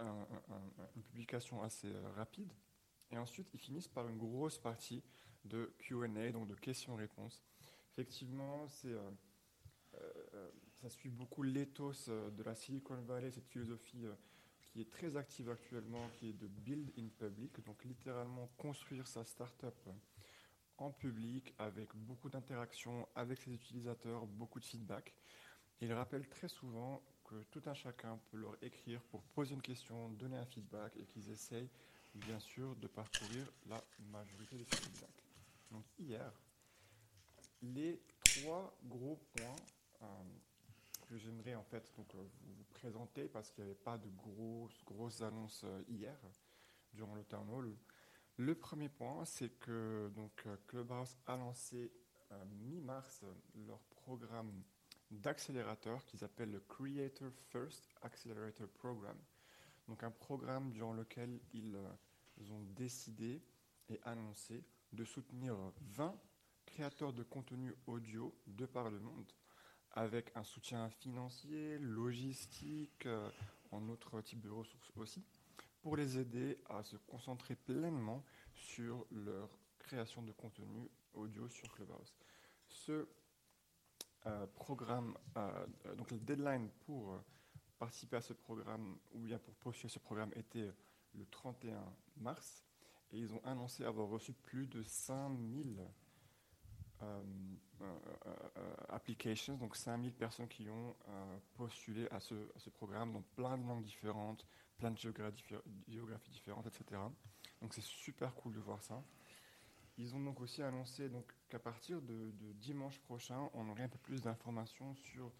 une 0.95 1.03
publication 1.03 1.61
assez 1.63 1.91
rapide. 2.15 2.53
Et 3.11 3.19
ensuite, 3.19 3.49
ils 3.53 3.59
finissent 3.59 3.89
par 3.89 4.09
une 4.09 4.19
grosse 4.19 4.59
partie 4.59 5.03
de 5.45 5.75
QA, 5.79 6.31
donc 6.31 6.47
de 6.47 6.55
questions-réponses. 6.55 7.43
Effectivement, 7.91 8.69
ça 8.69 8.89
suit 10.89 11.09
beaucoup 11.09 11.43
l'éthos 11.43 12.09
de 12.09 12.43
la 12.45 12.55
Silicon 12.55 13.03
Valley, 13.03 13.33
cette 13.33 13.49
philosophie 13.49 14.07
qui 14.73 14.81
est 14.81 14.91
très 14.91 15.17
active 15.17 15.51
actuellement, 15.51 16.09
qui 16.19 16.31
est 16.31 16.33
de 16.33 16.47
build 16.47 16.91
in 16.99 17.09
public, 17.09 17.63
donc 17.65 17.85
littéralement 17.85 18.49
construire 18.57 19.07
sa 19.07 19.25
startup 19.25 19.89
en 20.79 20.91
public 20.91 21.55
avec 21.59 21.95
beaucoup 21.95 22.31
d'interactions 22.31 23.07
avec 23.15 23.41
ses 23.43 23.53
utilisateurs, 23.53 24.27
beaucoup 24.27 24.61
de 24.61 24.65
feedback. 24.65 25.15
Il 25.81 25.93
rappelle 25.93 26.27
très 26.29 26.49
souvent 26.49 27.03
que 27.25 27.43
tout 27.51 27.63
un 27.67 27.75
chacun 27.75 28.19
peut 28.31 28.39
leur 28.39 28.57
écrire 28.63 29.03
pour 29.03 29.23
poser 29.23 29.55
une 29.55 29.63
question, 29.63 30.09
donner 30.11 30.37
un 30.37 30.47
feedback 30.47 30.97
et 30.97 31.05
qu'ils 31.05 31.31
essayent 31.31 31.71
bien 32.15 32.39
sûr 32.39 32.75
de 32.77 32.87
parcourir 32.87 33.53
la 33.67 33.83
majorité 34.11 34.57
des 34.57 34.65
feedbacks. 34.65 35.25
Donc 35.71 35.85
hier, 35.99 36.33
les 37.61 38.03
trois 38.25 38.77
gros 38.85 39.17
points 39.35 39.57
euh, 40.03 40.07
que 41.13 41.19
j'aimerais 41.19 41.55
en 41.55 41.63
fait 41.63 41.93
euh, 41.99 42.23
vous 42.41 42.65
présenter 42.71 43.29
parce 43.29 43.51
qu'il 43.51 43.65
n'y 43.65 43.71
avait 43.71 43.79
pas 43.79 43.99
de 43.99 44.09
grosses, 44.09 44.83
grosses 44.87 45.21
annonces 45.21 45.63
euh, 45.65 45.83
hier 45.87 46.17
durant 46.95 47.15
le 47.15 47.25
town 47.25 47.47
hall. 47.51 47.77
Le 48.39 48.55
premier 48.55 48.89
point, 48.89 49.23
c'est 49.27 49.51
que 49.59 50.11
donc, 50.15 50.47
Clubhouse 50.67 51.19
a 51.27 51.37
lancé 51.37 51.93
mi-mars 52.63 53.25
leur 53.67 53.79
programme 53.91 54.63
d'accélérateur 55.11 56.03
qu'ils 56.07 56.25
appellent 56.25 56.51
le 56.51 56.61
Creator 56.61 57.31
First 57.51 57.91
Accelerator 58.01 58.67
Program. 58.69 59.19
Donc 59.87 60.03
un 60.03 60.11
programme 60.11 60.71
durant 60.73 60.95
lequel 60.95 61.41
ils 61.53 61.77
ont 61.77 62.63
décidé 62.75 63.43
et 63.91 64.01
annoncé 64.05 64.65
de 64.95 65.05
soutenir 65.05 65.55
20 65.83 66.19
créateurs 66.65 67.13
de 67.13 67.23
contenu 67.23 67.75
audio 67.87 68.35
de 68.47 68.65
par 68.65 68.91
le 68.91 68.99
monde 68.99 69.31
avec 69.93 70.33
un 70.37 70.45
soutien 70.45 70.89
financier, 70.91 71.79
logistique, 71.79 73.07
euh, 73.07 73.29
en 73.71 73.89
autres 73.89 74.21
types 74.21 74.41
de 74.41 74.51
ressources 74.51 74.91
aussi, 74.97 75.25
pour 75.81 75.97
les 75.97 76.19
aider 76.19 76.59
à 76.69 76.83
se 76.83 76.97
concentrer 76.97 77.57
pleinement 77.57 78.25
sur 78.55 79.07
leur 79.11 79.49
création 79.79 80.23
de 80.23 80.33
contenu 80.33 80.89
audio 81.15 81.49
sur 81.49 81.71
Clubhouse. 81.73 82.15
Ce 82.69 83.07
euh, 84.27 84.47
programme, 84.55 85.17
euh, 85.37 85.67
donc 85.97 86.11
le 86.11 86.19
deadline 86.19 86.71
pour 86.87 87.23
participer 87.79 88.17
à 88.17 88.21
ce 88.21 88.33
programme 88.33 88.97
ou 89.13 89.19
bien 89.19 89.39
pour 89.39 89.55
postuler 89.55 89.89
ce 89.89 89.99
programme 89.99 90.31
était 90.37 90.71
le 91.15 91.27
31 91.27 91.85
mars 92.17 92.65
et 93.13 93.19
ils 93.19 93.33
ont 93.33 93.41
annoncé 93.45 93.85
avoir 93.85 94.09
reçu 94.09 94.33
plus 94.33 94.67
de 94.67 94.83
5000 94.83 95.79
euh, 95.79 95.83
euh, 95.83 95.85
euh, 95.85 95.89
applications, 98.89 99.57
donc 99.57 99.77
5000 99.77 100.13
personnes 100.13 100.49
qui 100.49 100.69
ont 100.69 100.95
postulé 101.55 102.09
à 102.11 102.21
ce, 102.21 102.35
programme, 102.71 103.13
donc 103.13 103.25
plein 103.35 103.59
de 103.59 103.67
langues 103.67 103.83
différentes, 103.83 104.47
plein 104.77 104.91
de 104.91 104.99
géographies, 104.99 106.31
différentes, 106.31 106.67
etc. 106.67 107.01
Donc 107.61 107.75
c'est 107.75 107.83
super 107.83 108.35
cool 108.35 108.55
de 108.55 108.61
voir 108.61 108.83
ça. 108.83 109.03
Ils 109.99 110.15
ont 110.15 110.21
donc 110.21 110.41
aussi 110.41 110.63
annoncé 110.63 111.11
qu'à 111.49 111.59
partir 111.59 112.01
de, 112.01 112.33
dimanche 112.55 112.99
prochain, 113.01 113.51
on 113.55 113.69
aurait 113.69 113.85
un 113.85 113.89
peu 113.89 113.99
plus 113.99 114.23
d'informations 114.23 114.95
sur 114.95 115.33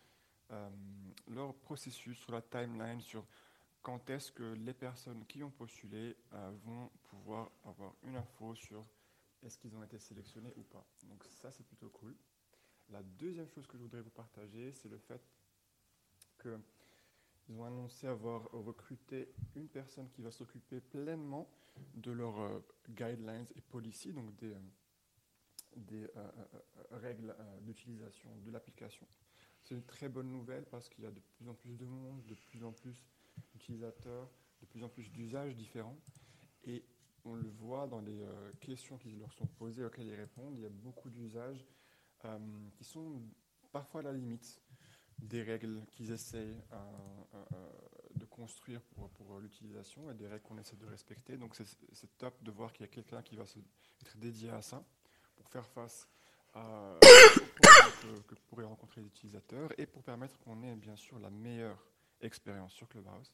leur 1.29 1.55
processus, 1.55 2.19
sur 2.19 2.33
la 2.33 2.43
timeline, 2.43 3.01
sur 3.01 3.27
quand 3.83 4.11
est-ce 4.11 4.31
que 4.31 4.43
les 4.43 4.75
personnes 4.75 5.25
qui 5.27 5.43
ont 5.43 5.51
postulé 5.51 6.17
vont 6.65 6.91
pouvoir 7.05 7.51
avoir 7.65 7.95
une 8.05 8.17
info 8.17 8.55
sur 8.55 8.85
est-ce 9.43 9.59
qu'ils 9.59 9.75
ont 9.77 9.83
été 9.83 9.99
sélectionnés 9.99 10.53
ou 10.57 10.63
pas. 10.63 10.87
Donc 11.05 11.25
ça, 11.25 11.51
c'est 11.51 11.67
plutôt 11.67 11.89
cool. 11.91 12.15
La 12.91 13.03
deuxième 13.03 13.49
chose 13.49 13.67
que 13.67 13.77
je 13.77 13.83
voudrais 13.83 14.03
vous 14.03 14.11
partager, 14.11 14.73
c'est 14.73 14.89
le 14.89 14.99
fait 14.99 15.23
qu'ils 16.41 17.57
ont 17.57 17.65
annoncé 17.65 18.07
avoir 18.07 18.51
recruté 18.53 19.33
une 19.57 19.69
personne 19.69 20.09
qui 20.11 20.23
va 20.23 20.31
s'occuper 20.31 20.81
pleinement 20.81 21.49
de 21.95 22.13
leurs 22.13 22.41
euh, 22.41 22.61
guidelines 22.91 23.47
et 23.57 23.61
policies, 23.61 24.13
donc 24.13 24.35
des, 24.37 24.55
euh, 24.55 26.09
euh, 26.17 26.29
règles 26.91 27.35
d'utilisation 27.63 28.31
de 28.45 28.51
l'application. 28.51 29.07
C'est 29.63 29.75
une 29.75 29.85
très 29.85 30.09
bonne 30.09 30.31
nouvelle 30.31 30.65
parce 30.65 30.89
qu'il 30.89 31.05
y 31.05 31.07
a 31.07 31.11
de 31.11 31.21
plus 31.21 31.49
en 31.49 31.55
plus 31.55 31.77
de 31.77 31.87
monde, 31.87 32.25
de 32.27 32.35
plus 32.35 32.65
en 32.65 32.73
plus 32.73 33.03
d'utilisateurs, 33.53 34.29
de 34.61 34.67
plus 34.67 34.83
en 34.83 34.89
plus 34.89 35.11
d'usages 35.11 35.55
différents. 35.55 35.97
On 37.25 37.35
le 37.35 37.49
voit 37.49 37.87
dans 37.87 38.01
les 38.01 38.21
euh, 38.23 38.53
questions 38.61 38.99
qui 38.99 39.13
leur 39.13 39.33
sont 39.33 39.47
posées, 39.47 39.85
auxquelles 39.85 40.07
ils 40.07 40.15
répondent, 40.15 40.57
il 40.57 40.63
y 40.63 40.67
a 40.67 40.71
beaucoup 40.71 41.09
d'usages 41.09 41.65
euh, 42.25 42.39
qui 42.73 42.85
sont 42.85 43.23
parfois 43.71 44.01
à 44.01 44.05
la 44.05 44.13
limite 44.13 44.61
des 45.19 45.43
règles 45.43 45.85
qu'ils 45.93 46.11
essayent 46.11 46.61
euh, 46.73 47.37
de 48.17 48.25
construire 48.25 48.81
pour, 48.83 49.39
l'utilisation 49.39 50.11
et 50.11 50.15
des 50.15 50.27
règles 50.27 50.43
qu'on 50.43 50.59
essaie 50.59 50.77
de 50.77 50.87
respecter. 50.87 51.37
Donc 51.37 51.55
c'est 51.55 52.19
top 52.19 52.43
de 52.43 52.51
voir 52.51 52.73
qu'il 52.73 52.85
y 52.85 52.89
a 52.89 52.93
quelqu'un 52.93 53.23
qui 53.23 53.37
va 53.37 53.47
se, 53.47 53.61
être 54.01 54.17
dédié 54.19 54.51
à 54.51 54.63
ça 54.63 54.85
pour 55.37 55.49
faire 55.49 55.67
face 55.67 56.09
problèmes 56.53 56.99
que, 58.03 58.35
que 58.35 58.35
pourraient 58.49 58.65
rencontrer 58.65 59.01
les 59.01 59.07
utilisateurs 59.07 59.71
et 59.79 59.87
pour 59.87 60.03
permettre 60.03 60.39
qu'on 60.41 60.63
ait 60.65 60.75
bien 60.75 60.97
sûr 60.97 61.19
la 61.21 61.31
meilleure 61.31 61.87
expérience 62.21 62.73
sur 62.73 62.89
Clubhouse. 62.89 63.33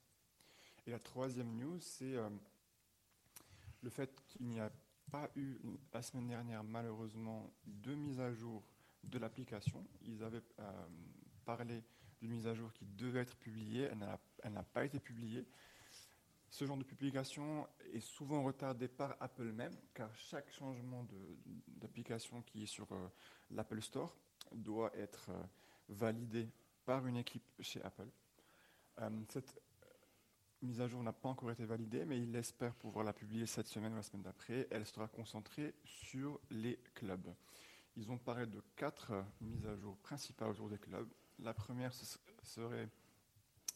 Et 0.86 0.90
la 0.90 0.98
troisième 0.98 1.56
news, 1.56 1.80
c'est 1.80 2.16
le 3.82 3.90
fait 3.90 4.24
qu'il 4.26 4.46
n'y 4.46 4.60
a 4.60 4.70
pas 5.10 5.30
eu 5.36 5.58
la 5.92 6.02
semaine 6.02 6.28
dernière 6.28 6.62
malheureusement 6.64 7.50
de 7.66 7.94
mise 7.94 8.20
à 8.20 8.32
jour 8.32 8.62
de 9.04 9.18
l'application. 9.18 9.86
Ils 10.02 10.22
avaient 10.22 10.42
parlé 11.44 11.82
d'une 12.20 12.32
mise 12.32 12.46
à 12.46 12.54
jour 12.54 12.72
qui 12.72 12.84
devait 12.84 13.20
être 13.20 13.36
publiée, 13.36 13.88
elle 14.42 14.52
n'a 14.52 14.62
pas 14.62 14.84
été 14.84 14.98
publiée. 14.98 15.46
Ce 16.50 16.64
genre 16.64 16.76
de 16.78 16.84
publication 16.84 17.68
est 17.92 18.00
souvent 18.00 18.42
retardé 18.42 18.88
par 18.88 19.16
Apple 19.20 19.52
même, 19.52 19.76
car 19.92 20.14
chaque 20.16 20.50
changement 20.50 21.06
d'application 21.66 22.42
qui 22.42 22.62
est 22.62 22.66
sur 22.66 22.90
euh, 22.92 23.08
l'Apple 23.50 23.82
Store 23.82 24.16
doit 24.52 24.90
être 24.96 25.28
euh, 25.30 25.42
validé 25.90 26.48
par 26.86 27.06
une 27.06 27.16
équipe 27.16 27.44
chez 27.60 27.82
Apple. 27.82 28.08
Euh, 29.00 29.10
mise 30.62 30.80
à 30.80 30.88
jour 30.88 31.02
n'a 31.02 31.12
pas 31.12 31.28
encore 31.28 31.50
été 31.50 31.64
validée, 31.64 32.04
mais 32.04 32.20
il 32.20 32.34
espère 32.36 32.74
pouvoir 32.74 33.04
la 33.04 33.12
publier 33.12 33.46
cette 33.46 33.68
semaine 33.68 33.92
ou 33.92 33.96
la 33.96 34.02
semaine 34.02 34.22
d'après. 34.22 34.66
Elle 34.70 34.86
sera 34.86 35.08
concentrée 35.08 35.74
sur 35.84 36.40
les 36.50 36.78
clubs. 36.94 37.34
Ils 37.96 38.10
ont 38.10 38.18
parlé 38.18 38.46
de 38.46 38.62
quatre 38.76 39.24
mises 39.40 39.66
à 39.66 39.76
jour 39.76 39.96
principales 39.98 40.50
autour 40.50 40.68
des 40.68 40.78
clubs. 40.78 41.08
La 41.40 41.54
première 41.54 41.92
serait 42.42 42.88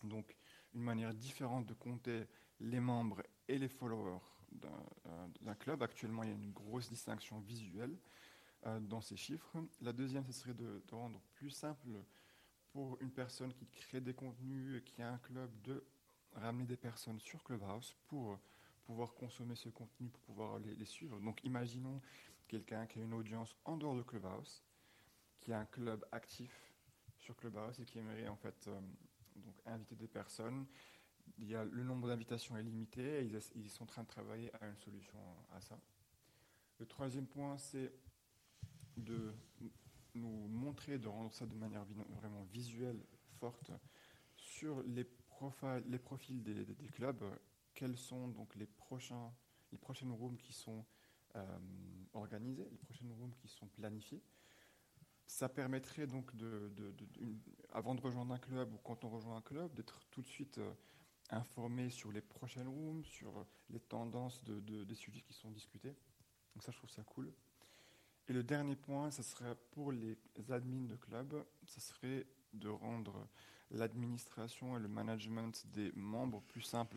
donc 0.03 0.37
une 0.74 0.83
manière 0.83 1.14
différente 1.14 1.66
de 1.66 1.74
compter 1.74 2.24
les 2.61 2.80
membres 2.80 3.22
et 3.49 3.59
les 3.59 3.68
followers 3.68 4.20
euh, 4.64 5.26
d'un 5.41 5.55
club. 5.55 5.83
Actuellement, 5.83 6.22
il 6.22 6.28
y 6.28 6.33
a 6.33 6.37
une 6.37 6.53
grosse 6.53 6.89
distinction 6.89 7.41
visuelle 7.41 7.97
euh, 8.66 8.80
dans 8.80 9.01
ces 9.01 9.16
chiffres. 9.16 9.57
La 9.80 9.93
deuxième, 9.93 10.24
ce 10.24 10.33
serait 10.33 10.55
de, 10.55 10.83
rendre 10.93 11.20
plus 11.35 11.51
simple 11.51 11.89
pour 12.70 12.97
une 13.01 13.11
personne 13.11 13.53
qui 13.53 13.66
crée 13.66 14.01
des 14.01 14.14
contenus 14.14 14.78
et 14.78 14.83
qui 14.83 15.03
a 15.03 15.12
un 15.12 15.18
club 15.18 15.51
de 15.62 15.85
ramener 16.35 16.64
des 16.64 16.76
personnes 16.76 17.20
sur 17.20 17.43
Clubhouse 17.43 17.97
pour 18.07 18.39
pouvoir 18.85 19.14
consommer 19.14 19.55
ce 19.55 19.68
contenu, 19.68 20.09
pour 20.09 20.20
pouvoir 20.22 20.59
les, 20.59 20.85
suivre. 20.85 21.20
Donc 21.20 21.43
imaginons 21.45 22.01
quelqu'un 22.49 22.87
qui 22.87 22.99
a 22.99 23.03
une 23.03 23.14
audience 23.14 23.57
en 23.64 23.76
dehors 23.76 23.97
de 23.97 24.03
Clubhouse, 24.03 24.62
qui 25.41 25.53
a 25.53 25.61
un 25.61 25.66
club 25.66 26.05
actif 26.12 26.72
sur 27.18 27.37
Clubhouse 27.37 27.78
et 27.80 27.85
qui 27.85 27.99
aimerait 27.99 28.28
en 28.28 28.37
fait 28.37 28.66
euh, 28.68 28.80
inviter 29.66 29.95
des 29.95 30.09
personnes 30.09 30.66
il 31.39 31.49
y 31.49 31.55
a, 31.55 31.64
le 31.64 31.83
nombre 31.83 32.09
d'invitations 32.09 32.57
est 32.57 32.62
limité 32.62 33.24
et 33.24 33.30
ils, 33.55 33.70
sont 33.70 33.85
en 33.85 33.87
train 33.87 34.03
de 34.03 34.09
travailler 34.09 34.51
à 34.61 34.68
une 34.68 34.76
solution 34.76 35.18
à 35.53 35.61
ça. 35.61 35.78
Le 36.78 36.87
troisième 36.87 37.26
point, 37.26 37.57
c'est 37.59 37.93
de 38.97 39.33
nous 40.14 40.49
montrer, 40.49 40.99
de 40.99 41.09
rendre 41.09 41.33
ça 41.33 41.47
de 41.47 41.55
manière 41.55 41.85
vraiment 42.11 42.45
visuelle, 42.53 43.01
forte, 43.39 43.70
sur 44.37 44.83
les, 44.83 45.07
les 45.86 45.99
profils 45.99 46.43
des, 46.43 46.88
clubs, 46.88 47.24
quels 47.74 47.97
sont 47.97 48.28
donc 48.28 48.55
les, 48.55 48.66
prochains, 48.66 49.32
les 49.70 49.78
prochaines 49.78 50.12
rooms 50.12 50.36
qui 50.36 50.53
sont 50.53 50.84
euh, 51.36 51.59
organisées, 52.12 52.68
les 52.70 52.78
prochaines 52.78 53.12
rooms 53.12 53.34
qui 53.34 53.49
sont 53.49 53.66
planifiées? 53.66 54.22
Ça 55.26 55.49
permettrait 55.49 56.07
donc, 56.07 56.34
de, 56.36 56.70
avant 57.72 57.95
de 57.95 58.01
rejoindre 58.01 58.34
un 58.34 58.38
club 58.38 58.72
ou 58.74 58.78
quand 58.78 59.05
on 59.05 59.09
rejoint 59.09 59.36
un 59.36 59.43
club, 59.43 59.72
d'être 59.74 60.01
tout 60.11 60.20
de 60.20 60.26
suite 60.26 60.59
euh, 60.59 60.72
informer 61.30 61.90
sur 61.90 62.12
les 62.12 62.20
prochaines 62.20 62.68
rooms, 62.68 63.05
sur 63.05 63.47
les 63.70 63.80
tendances 63.80 64.45
de, 64.45 64.84
des 64.84 64.95
sujets 64.95 65.22
qui 65.22 65.32
sont 65.32 65.51
discutés. 65.51 65.95
Donc 66.55 66.62
ça, 66.62 66.72
je 66.72 66.76
trouve 66.76 66.90
ça 66.90 67.03
cool. 67.05 67.32
Et 68.28 68.32
le 68.32 68.43
dernier 68.43 68.76
point, 68.76 69.11
ce 69.11 69.22
serait 69.22 69.57
pour 69.70 69.90
les 69.90 70.16
admins 70.51 70.84
de 70.84 70.97
club, 70.97 71.45
ce 71.64 71.80
serait 71.80 72.26
de 72.53 72.68
rendre 72.68 73.26
l'administration 73.73 74.77
et 74.77 74.81
le 74.81 74.89
management 74.89 75.64
des 75.73 75.93
membres 75.95 76.43
plus 76.49 76.62
simple. 76.62 76.97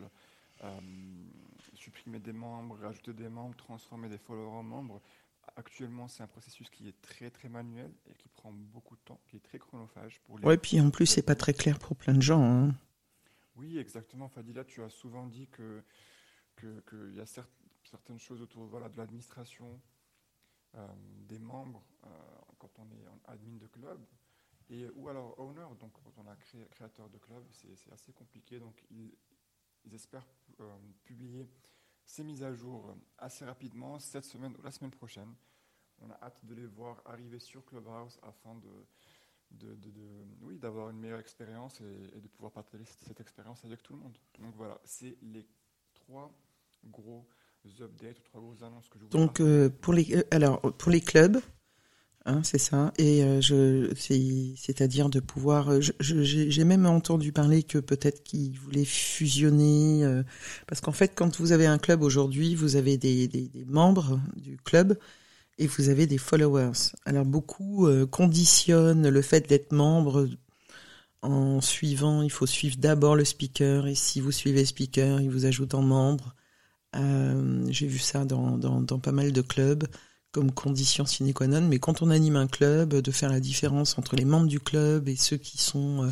Euh, 0.63 0.80
supprimer 1.73 2.19
des 2.19 2.32
membres, 2.32 2.78
rajouter 2.82 3.13
des 3.13 3.28
membres, 3.28 3.55
transformer 3.57 4.07
des 4.07 4.17
followers 4.17 4.57
en 4.57 4.63
membres. 4.63 5.01
Actuellement, 5.57 6.07
c'est 6.07 6.23
un 6.23 6.28
processus 6.28 6.69
qui 6.69 6.88
est 6.88 7.01
très 7.01 7.30
très 7.30 7.49
manuel 7.49 7.91
et 8.09 8.13
qui 8.15 8.30
prend 8.30 8.51
beaucoup 8.51 8.95
de 8.95 9.01
temps, 9.01 9.19
qui 9.28 9.36
est 9.36 9.41
très 9.41 9.59
chronophage 9.59 10.21
pour 10.21 10.39
les. 10.39 10.45
Ouais, 10.45 10.57
puis 10.57 10.80
en 10.80 10.89
plus, 10.91 11.05
c'est 11.07 11.21
pas 11.21 11.36
très 11.36 11.53
clair 11.53 11.78
pour 11.78 11.95
plein 11.95 12.13
de 12.13 12.21
gens. 12.21 12.41
Hein. 12.41 12.73
Oui, 13.57 13.78
exactement. 13.78 14.30
Fadila, 14.30 14.63
tu 14.63 14.82
as 14.82 14.89
souvent 14.89 15.28
dit 15.28 15.47
que 15.47 15.84
qu'il 16.57 17.15
y 17.15 17.19
a 17.19 17.26
certaines 17.26 18.19
choses 18.19 18.41
autour 18.41 18.65
voilà, 18.65 18.88
de 18.88 18.97
l'administration, 18.97 19.80
euh, 20.76 20.88
des 21.28 21.39
membres, 21.39 21.84
euh, 22.05 22.09
quand 22.59 22.71
on 22.80 22.86
est 22.91 23.07
en 23.07 23.32
admin 23.32 23.57
de 23.57 23.67
club, 23.67 23.99
et, 24.70 24.89
ou 24.95 25.09
alors 25.09 25.39
owner, 25.39 25.68
donc 25.80 25.93
quand 25.93 26.11
on 26.18 26.28
a 26.28 26.36
créé, 26.36 26.66
créateur 26.72 27.09
de 27.09 27.18
club, 27.18 27.43
c'est 27.51 27.91
assez 27.91 28.11
compliqué. 28.13 28.59
Donc 28.59 28.84
ils, 28.89 29.13
espèrent 29.93 30.28
euh, 30.59 30.78
publier 31.03 31.47
ces 32.05 32.24
mises 32.24 32.43
à 32.43 32.53
jour 32.53 32.95
assez 33.18 33.45
rapidement, 33.45 33.99
cette 33.99 34.26
semaine 34.26 34.55
ou 34.57 34.61
la 34.61 34.72
semaine 34.72 34.91
prochaine. 34.91 35.34
On 35.99 36.09
a 36.09 36.18
hâte 36.22 36.43
de 36.45 36.53
les 36.55 36.66
voir 36.66 37.01
arriver 37.05 37.39
sur 37.39 37.63
Clubhouse 37.66 38.20
afin 38.24 38.55
de, 38.55 38.70
de, 39.51 39.91
oui, 40.41 40.57
d'avoir 40.57 40.89
une 40.89 40.99
meilleure 40.99 41.20
expérience 41.20 41.82
et, 41.82 42.20
de 42.20 42.28
pouvoir 42.28 42.51
partager 42.51 42.84
cette, 42.86 43.20
expérience 43.20 43.63
avec 43.66 43.82
tout 43.84 43.93
le 43.93 43.99
monde. 43.99 44.18
Donc 44.39 44.55
voilà, 44.55 44.80
c'est 44.84 45.18
les 45.22 45.45
trois 45.93 46.32
gros 46.86 47.28
updates, 47.82 48.24
trois 48.24 48.41
grosses 48.41 48.61
annonces 48.61 48.88
que 48.89 48.99
je 48.99 49.05
voulais 49.05 49.18
Donc 49.18 49.39
euh, 49.39 49.70
pour 49.70 49.93
les 49.93 50.16
euh, 50.16 50.24
alors 50.32 50.61
pour 50.78 50.91
les 50.91 51.01
clubs, 51.01 51.38
hein, 52.26 52.41
c'est 52.43 52.57
ça. 52.57 52.91
Et 52.97 53.23
euh, 53.23 53.41
je 53.41 53.91
c'est-à-dire 53.95 55.09
de 55.09 55.19
pouvoir. 55.19 55.69
J'ai 55.99 56.63
même 56.63 56.86
entendu 56.86 57.32
parler 57.32 57.63
que 57.63 57.78
peut-être 57.78 58.23
qu'ils 58.23 58.57
voulaient 58.59 58.86
fusionner 58.86 60.21
parce 60.67 60.82
qu'en 60.82 60.91
fait, 60.91 61.13
quand 61.15 61.39
vous 61.39 61.51
avez 61.51 61.65
un 61.65 61.78
club 61.78 62.01
aujourd'hui, 62.01 62.55
vous 62.55 62.76
avez 62.76 62.97
des, 62.97 63.28
des, 63.28 63.47
des 63.47 63.65
membres 63.65 64.19
du 64.36 64.57
club 64.57 64.97
et 65.57 65.67
vous 65.67 65.89
avez 65.89 66.07
des 66.07 66.17
followers. 66.17 66.91
Alors 67.05 67.26
beaucoup 67.26 67.88
euh, 67.88 68.05
conditionnent 68.05 69.07
le 69.09 69.21
fait 69.21 69.47
d'être 69.47 69.71
membre 69.71 70.28
en 71.21 71.61
suivant, 71.61 72.21
il 72.21 72.32
faut 72.32 72.45
suivre 72.45 72.76
d'abord 72.78 73.15
le 73.15 73.26
speaker 73.26 73.88
et 73.88 73.95
si 73.95 74.21
vous 74.21 74.32
suivez 74.32 74.61
le 74.61 74.65
speaker, 74.65 75.21
il 75.21 75.30
vous 75.30 75.45
ajoute 75.45 75.73
en 75.73 75.82
membre. 75.82 76.36
Euh, 76.95 77.65
J'ai 77.69 77.88
vu 77.88 77.99
ça 77.99 78.26
dans, 78.26 78.57
dans, 78.57 78.82
dans, 78.82 78.99
pas 78.99 79.11
mal 79.11 79.32
de 79.32 79.41
clubs 79.41 79.86
condition 80.51 81.05
sine 81.05 81.33
qua 81.33 81.47
non, 81.47 81.61
mais 81.61 81.79
quand 81.79 82.01
on 82.01 82.09
anime 82.09 82.36
un 82.36 82.47
club, 82.47 82.93
de 82.93 83.11
faire 83.11 83.29
la 83.29 83.39
différence 83.39 83.97
entre 83.97 84.15
les 84.15 84.25
membres 84.25 84.47
du 84.47 84.59
club 84.59 85.07
et 85.07 85.15
ceux 85.15 85.38
qui 85.38 85.57
sont 85.57 86.03
euh, 86.03 86.09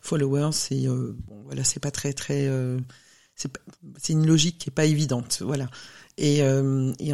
followers, 0.00 0.52
c'est 0.52 0.86
euh, 0.86 1.16
voilà, 1.44 1.64
c'est 1.64 1.80
pas 1.80 1.90
très 1.90 2.12
très, 2.12 2.46
euh, 2.46 2.78
c'est 3.34 4.12
une 4.12 4.26
logique 4.26 4.58
qui 4.58 4.70
est 4.70 4.74
pas 4.74 4.84
évidente, 4.84 5.42
voilà. 5.42 5.68
Et, 6.18 6.42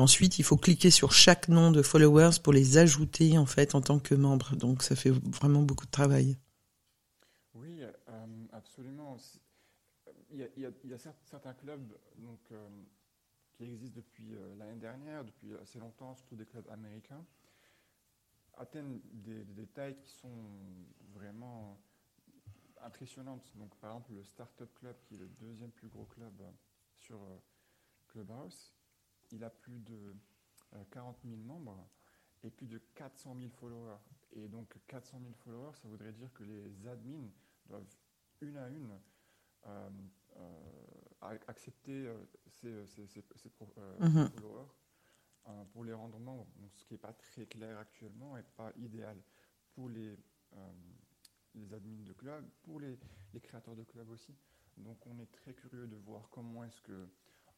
ensuite, 0.00 0.40
il 0.40 0.42
faut 0.42 0.57
cliquer 0.57 0.90
sur 0.90 1.12
chaque 1.12 1.48
nom 1.48 1.70
de 1.70 1.80
followers 1.80 2.40
pour 2.42 2.52
les 2.52 2.76
ajouter 2.76 3.38
en 3.38 3.46
fait 3.46 3.76
en 3.76 3.80
tant 3.80 4.00
que 4.00 4.16
membre. 4.16 4.57
Donc, 4.57 4.82
ça 4.82 4.96
fait 4.96 5.11
vraiment 5.11 5.62
beaucoup 5.62 5.86
de 5.86 5.90
travail. 5.92 6.36
Oui, 7.54 7.82
absolument. 8.52 9.16
Il 10.32 10.40
y, 10.40 10.42
a, 10.42 10.70
il 10.84 10.96
certains 11.24 11.52
clubs 11.54 11.86
qui 13.57 13.64
existent 13.64 13.96
depuis 13.96 14.34
l'année 14.59 14.78
dernière, 14.78 15.24
depuis 15.24 15.54
assez 15.57 15.78
longtemps, 15.78 16.14
surtout 16.14 16.36
des 16.36 16.44
clubs 16.44 16.68
américains, 16.68 17.24
atteignent 18.54 19.00
des, 19.12 19.66
tailles 19.66 19.96
qui 19.96 20.11
sont 20.11 20.48
vraiment 21.12 21.78
impressionnantes. 22.82 23.50
Donc, 23.57 23.74
par 23.76 23.90
exemple, 23.92 24.12
le 24.12 24.24
Startup 24.24 24.72
Club, 24.74 24.96
qui 25.04 25.14
est 25.14 25.18
le 25.18 25.28
deuxième 25.28 25.70
plus 25.70 25.88
gros 25.88 26.04
club 26.04 26.42
sur 26.98 27.18
Clubhouse, 28.09 28.74
il 29.32 29.42
a 29.44 29.50
plus 29.50 29.80
de 29.80 30.14
40 30.90 31.16
euh, 31.24 31.28
000 31.28 31.40
membres 31.42 31.88
et 32.42 32.50
plus 32.50 32.66
de 32.66 32.78
400 32.94 33.36
000 33.38 33.51
followers. 33.51 33.98
Et 34.32 34.48
donc 34.48 34.74
400 34.86 35.20
000 35.20 35.32
followers, 35.35 35.74
ça 35.74 35.89
voudrait 35.89 36.12
dire 36.12 36.32
que 36.32 36.44
les 36.44 36.86
admins 36.86 37.31
doivent 37.66 37.86
une 38.40 38.56
à 38.56 38.68
une 38.68 39.01
euh, 39.66 39.90
euh, 40.36 40.95
accepter 41.20 42.09
ces, 42.48 42.68
mhm. 42.68 44.28
followers 44.30 44.68
pour 45.72 45.84
les 45.84 45.93
rendre 45.93 46.18
membres. 46.18 46.47
ce 46.74 46.84
qui 46.84 46.94
n'est 46.94 46.98
pas 46.98 47.12
très 47.12 47.47
clair 47.47 47.78
actuellement 47.78 48.36
et 48.36 48.43
pas 48.56 48.72
idéal 48.76 49.16
pour 49.74 49.88
les, 49.88 50.16
les 51.55 51.72
admins 51.72 52.02
de 52.05 52.12
club, 52.12 52.44
pour 52.62 52.80
les, 52.80 52.98
les, 53.34 53.40
créateurs 53.40 53.76
de 53.76 53.84
club 53.84 54.09
aussi. 54.10 54.34
Donc 54.76 55.06
on 55.06 55.18
est 55.18 55.30
très 55.32 55.55
curieux 55.55 55.86
de 55.86 55.97
voir 55.97 56.28
comment 56.30 56.64
est-ce 56.64 56.80
que 56.82 57.09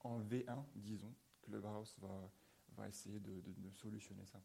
en 0.04 0.20
V1, 0.20 0.64
disons, 0.76 1.12
Clubhouse 1.42 1.96
va, 2.00 2.30
va 2.76 2.88
essayer 2.88 3.20
de, 3.20 3.42
solutionner 3.72 4.24
ça. 4.26 4.40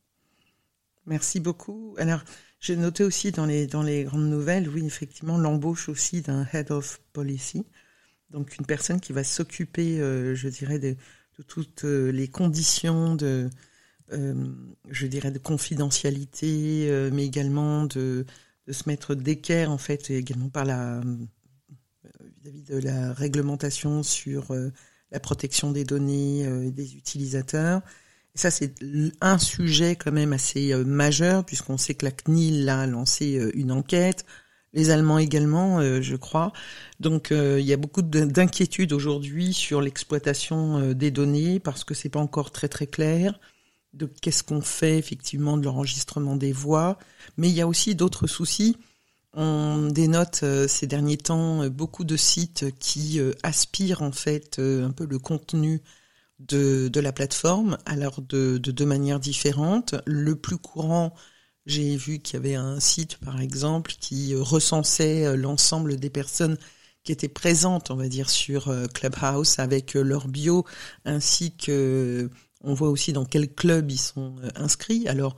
Merci 1.06 1.40
beaucoup. 1.40 1.96
Alors, 1.98 2.24
j'ai 2.60 2.78
noté 2.78 3.04
aussi 3.04 3.32
dans 3.32 3.46
les, 3.46 3.68
dans 3.68 3.84
les 3.84 4.06
grandes 4.06 4.30
nouvelles, 4.30 4.70
oui, 4.70 4.86
effectivement, 4.86 5.38
l'embauche 5.38 5.90
aussi 5.90 6.22
d'un 6.22 6.46
head 6.54 6.72
of 6.72 7.00
policy, 7.12 7.66
donc 8.34 8.58
une 8.58 8.66
personne 8.66 9.00
qui 9.00 9.14
va 9.14 9.24
s'occuper, 9.24 10.02
euh, 10.02 10.36
je 10.36 10.50
dirais, 10.50 10.80
de, 10.80 10.98
toutes 11.48 11.86
euh, 11.86 12.12
les 12.12 12.28
conditions 12.28 13.16
de, 13.16 13.50
euh, 14.12 14.34
je 14.90 15.08
dirais, 15.08 15.32
de 15.32 15.40
confidentialité, 15.40 17.10
mais 17.14 17.26
également 17.26 17.86
de, 17.86 18.26
se 18.70 18.84
mettre 18.88 19.16
d'équerre, 19.16 19.72
en 19.72 19.78
fait, 19.78 20.10
également 20.10 20.50
par 20.50 20.66
la 20.66 21.02
vis-à-vis 22.42 22.64
de 22.64 22.78
la 22.78 23.14
réglementation 23.14 24.04
sur 24.04 24.54
la 25.12 25.20
protection 25.20 25.72
des 25.72 25.84
données 25.84 26.72
des 26.72 26.96
utilisateurs. 26.96 27.82
Et 28.36 28.38
ça, 28.38 28.52
c'est 28.52 28.74
un 29.22 29.38
sujet 29.38 29.96
quand 29.96 30.12
même 30.12 30.34
assez 30.34 30.74
majeur, 30.84 31.46
puisqu'on 31.46 31.78
sait 31.78 31.94
que 31.94 32.06
la 32.06 32.12
CNIL 32.12 32.68
a 32.70 32.86
lancé 32.88 33.52
une 33.54 33.72
enquête, 33.72 34.26
les 34.74 34.90
Allemands 34.90 35.20
également, 35.20 35.82
je 36.02 36.16
crois. 36.16 36.52
Donc, 37.00 37.30
il 37.32 37.66
y 37.66 37.74
a 37.74 37.78
beaucoup 37.78 38.02
d'inquiétudes 38.02 38.94
aujourd'hui 38.94 39.54
sur 39.54 39.82
l'exploitation 39.82 40.94
des 40.94 41.12
données, 41.12 41.60
parce 41.60 41.84
que 41.84 41.94
c'est 41.94 42.10
pas 42.10 42.20
encore 42.20 42.52
très 42.52 42.68
très 42.68 42.88
clair 42.88 43.40
de 43.94 44.08
qu'est-ce 44.08 44.44
qu'on 44.44 44.62
fait 44.62 44.98
effectivement 44.98 45.58
de 45.58 45.66
l'enregistrement 45.66 46.36
des 46.36 46.52
voix, 46.52 46.98
mais 47.38 47.50
il 47.50 47.56
y 47.56 47.62
a 47.62 47.68
aussi 47.68 47.96
d'autres 47.96 48.28
soucis. 48.28 48.78
On 49.34 49.88
dénote 49.92 50.42
euh, 50.44 50.68
ces 50.68 50.86
derniers 50.86 51.18
temps 51.18 51.64
euh, 51.64 51.70
beaucoup 51.70 52.04
de 52.04 52.16
sites 52.16 52.66
qui 52.80 53.20
euh, 53.20 53.32
aspirent 53.42 54.04
en 54.04 54.12
fait 54.12 54.60
un 54.60 54.92
peu 54.92 55.08
le 55.10 55.18
contenu 55.18 55.82
de, 56.40 56.92
la 57.00 57.12
plateforme, 57.14 57.78
alors 57.86 58.22
de 58.22 58.58
deux 58.58 58.86
manières 58.86 59.20
différentes. 59.20 59.96
Le 60.06 60.36
plus 60.36 60.58
courant, 60.58 61.14
j'ai 61.66 61.96
vu 61.96 62.20
qu'il 62.20 62.36
y 62.36 62.40
avait 62.40 62.56
un 62.56 62.80
site 62.80 63.18
par 63.18 63.42
exemple 63.42 63.94
qui 64.00 64.36
recensait 64.36 65.36
l'ensemble 65.38 65.98
des 65.98 66.10
personnes 66.10 66.58
qui 67.04 67.12
étaient 67.12 67.28
présentes, 67.28 67.92
on 67.92 67.96
va 67.96 68.08
dire, 68.08 68.30
sur 68.30 68.74
Clubhouse 68.94 69.60
avec 69.60 69.94
leur 69.94 70.28
bio 70.28 70.66
ainsi 71.06 71.56
que 71.56 72.30
on 72.64 72.74
voit 72.74 72.90
aussi 72.90 73.14
dans 73.14 73.26
quel 73.26 73.54
club 73.54 73.92
ils 73.92 74.00
sont 74.00 74.36
euh, 74.44 74.50
inscrits. 74.56 75.08
Alors, 75.08 75.36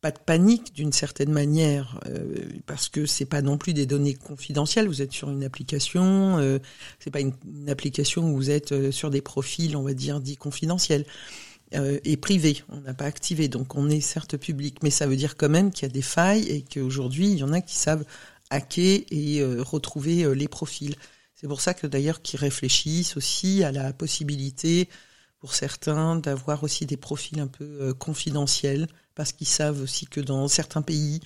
pas 0.00 0.10
de 0.10 0.18
panique 0.18 0.72
d'une 0.72 0.92
certaine 0.92 1.30
manière, 1.30 2.00
euh, 2.08 2.34
parce 2.66 2.88
que 2.88 3.06
c'est 3.06 3.26
pas 3.26 3.40
non 3.40 3.56
plus 3.56 3.72
des 3.72 3.86
données 3.86 4.14
confidentielles. 4.14 4.88
Vous 4.88 5.00
êtes 5.00 5.12
sur 5.12 5.30
une 5.30 5.44
application, 5.44 6.38
euh, 6.38 6.58
c'est 6.98 7.12
pas 7.12 7.20
une, 7.20 7.34
application 7.68 8.28
où 8.28 8.34
vous 8.34 8.50
êtes 8.50 8.90
sur 8.90 9.10
des 9.10 9.20
profils, 9.20 9.76
on 9.76 9.82
va 9.82 9.94
dire, 9.94 10.20
dits 10.20 10.36
confidentiels 10.36 11.04
et 11.72 12.16
privés. 12.16 12.62
On 12.68 12.80
n'a 12.80 12.94
pas 12.94 13.06
activé, 13.06 13.48
donc 13.48 13.76
on 13.76 13.88
est 13.88 14.00
certes 14.00 14.36
public, 14.36 14.82
mais 14.82 14.90
ça 14.90 15.06
veut 15.06 15.16
dire 15.16 15.36
quand 15.36 15.48
même 15.48 15.70
qu'il 15.70 15.88
y 15.88 15.90
a 15.90 15.92
des 15.92 16.02
failles 16.02 16.46
et 16.48 16.62
qu'aujourd'hui 16.62 17.32
il 17.32 17.38
y 17.38 17.42
en 17.42 17.52
a 17.52 17.60
qui 17.60 17.76
savent 17.76 18.04
hacker 18.50 19.00
et 19.10 19.44
retrouver 19.44 20.34
les 20.34 20.48
profils. 20.48 20.96
C'est 21.34 21.48
pour 21.48 21.60
ça 21.60 21.74
que 21.74 21.86
d'ailleurs 21.86 22.22
qu'ils 22.22 22.38
réfléchissent 22.38 23.16
aussi 23.16 23.64
à 23.64 23.72
la 23.72 23.92
possibilité 23.92 24.88
pour 25.42 25.54
certains 25.54 26.14
d'avoir 26.14 26.62
aussi 26.62 26.86
des 26.86 26.96
profils 26.96 27.40
un 27.40 27.48
peu 27.48 27.64
euh, 27.64 27.94
confidentiels 27.94 28.86
parce 29.16 29.32
qu'ils 29.32 29.48
savent 29.48 29.82
aussi 29.82 30.06
que 30.06 30.20
dans 30.20 30.46
certains 30.46 30.82
pays, 30.82 31.18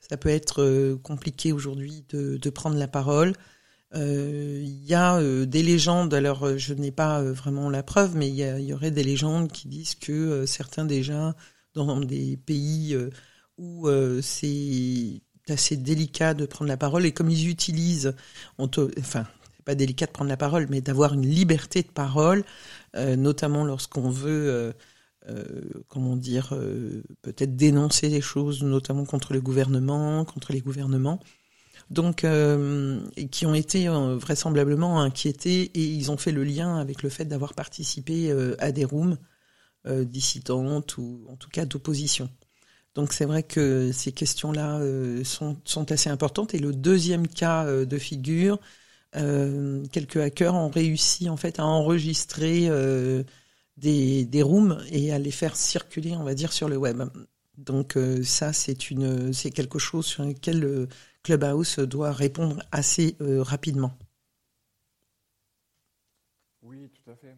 ça 0.00 0.16
peut 0.16 0.28
être 0.28 0.60
euh, 0.60 0.96
compliqué 1.00 1.52
aujourd'hui 1.52 2.04
de, 2.08 2.50
prendre 2.50 2.76
la 2.76 2.88
parole. 2.88 3.32
Euh, 3.94 4.60
il 4.62 4.84
y 4.84 4.94
a 4.94 5.20
des 5.46 5.62
légendes, 5.62 6.12
alors 6.14 6.58
je 6.58 6.74
n'ai 6.74 6.90
pas 6.90 7.22
vraiment 7.22 7.70
la 7.70 7.82
preuve, 7.82 8.16
mais 8.16 8.28
il 8.28 8.34
y, 8.34 8.72
aurait 8.72 8.90
des 8.90 9.04
légendes 9.04 9.50
qui 9.52 9.68
disent 9.68 9.94
que 9.94 10.46
certains 10.46 10.84
déjà, 10.84 11.34
dans 11.74 12.00
des 12.00 12.36
pays 12.36 12.96
où 13.58 13.88
c'est 14.20 15.20
assez 15.48 15.76
délicat 15.76 16.34
de 16.34 16.46
prendre 16.46 16.68
la 16.68 16.76
parole, 16.76 17.06
et 17.06 17.12
comme 17.12 17.30
ils 17.30 17.48
utilisent, 17.48 18.14
enfin, 18.58 19.26
c'est 19.56 19.64
pas 19.64 19.74
délicat 19.74 20.06
de 20.06 20.12
prendre 20.12 20.30
la 20.30 20.36
parole, 20.36 20.66
mais 20.70 20.80
d'avoir 20.80 21.14
une 21.14 21.26
liberté 21.26 21.82
de 21.82 21.88
parole, 21.88 22.44
euh, 22.96 23.16
notamment 23.16 23.64
lorsqu'on 23.64 24.10
veut, 24.10 24.48
euh, 24.48 24.72
euh, 25.28 25.62
comment 25.88 26.16
dire, 26.16 26.54
peut-être 27.22 27.56
dénoncer 27.56 28.08
les 28.08 28.20
choses, 28.20 28.62
notamment 28.62 29.04
contre 29.04 29.32
le 29.32 29.40
gouvernement, 29.40 30.24
contre 30.24 30.52
les 30.52 30.60
gouvernements. 30.60 31.20
Donc, 31.90 32.26
qui 33.30 33.46
ont 33.46 33.54
été 33.54 33.88
vraisemblablement 33.88 35.00
inquiétés 35.00 35.70
et 35.74 35.84
ils 35.84 36.10
ont 36.10 36.16
fait 36.16 36.32
le 36.32 36.42
lien 36.42 36.78
avec 36.78 37.02
le 37.02 37.08
fait 37.08 37.24
d'avoir 37.24 37.54
participé 37.54 38.32
à 38.58 38.72
des 38.72 38.84
rooms 38.84 39.18
dissidentes 39.86 40.96
ou 40.96 41.26
en 41.28 41.36
tout 41.36 41.50
cas 41.50 41.66
d'opposition. 41.66 42.30
Donc 42.94 43.12
c'est 43.12 43.26
vrai 43.26 43.42
que 43.42 43.90
ces 43.92 44.12
questions-là 44.12 44.80
sont, 45.24 45.92
assez 45.92 46.08
importantes. 46.08 46.54
Et 46.54 46.58
le 46.58 46.72
deuxième 46.72 47.28
cas 47.28 47.66
de 47.66 47.98
figure, 47.98 48.58
euh, 49.16 49.84
quelques 49.92 50.16
hackers 50.16 50.54
ont 50.54 50.68
réussi 50.68 51.28
en 51.28 51.36
fait 51.36 51.60
à 51.60 51.64
enregistrer 51.64 52.68
euh, 52.68 53.22
des, 53.76 54.24
des 54.24 54.42
rooms 54.42 54.82
et 54.90 55.12
à 55.12 55.18
les 55.18 55.30
faire 55.30 55.56
circuler, 55.56 56.16
on 56.16 56.24
va 56.24 56.34
dire, 56.34 56.52
sur 56.52 56.68
le 56.68 56.76
web. 56.76 57.02
Donc 57.56 57.96
euh, 57.96 58.22
ça, 58.24 58.52
c'est 58.52 58.76
c'est 59.32 59.50
quelque 59.50 59.78
chose 59.78 60.06
sur 60.06 60.24
lequel 60.24 60.88
Clubhouse 61.24 61.80
doit 61.80 62.12
répondre 62.12 62.62
assez 62.70 63.16
rapidement. 63.20 63.98
Oui, 66.62 66.88
tout 66.90 67.10
à 67.10 67.16
fait. 67.16 67.36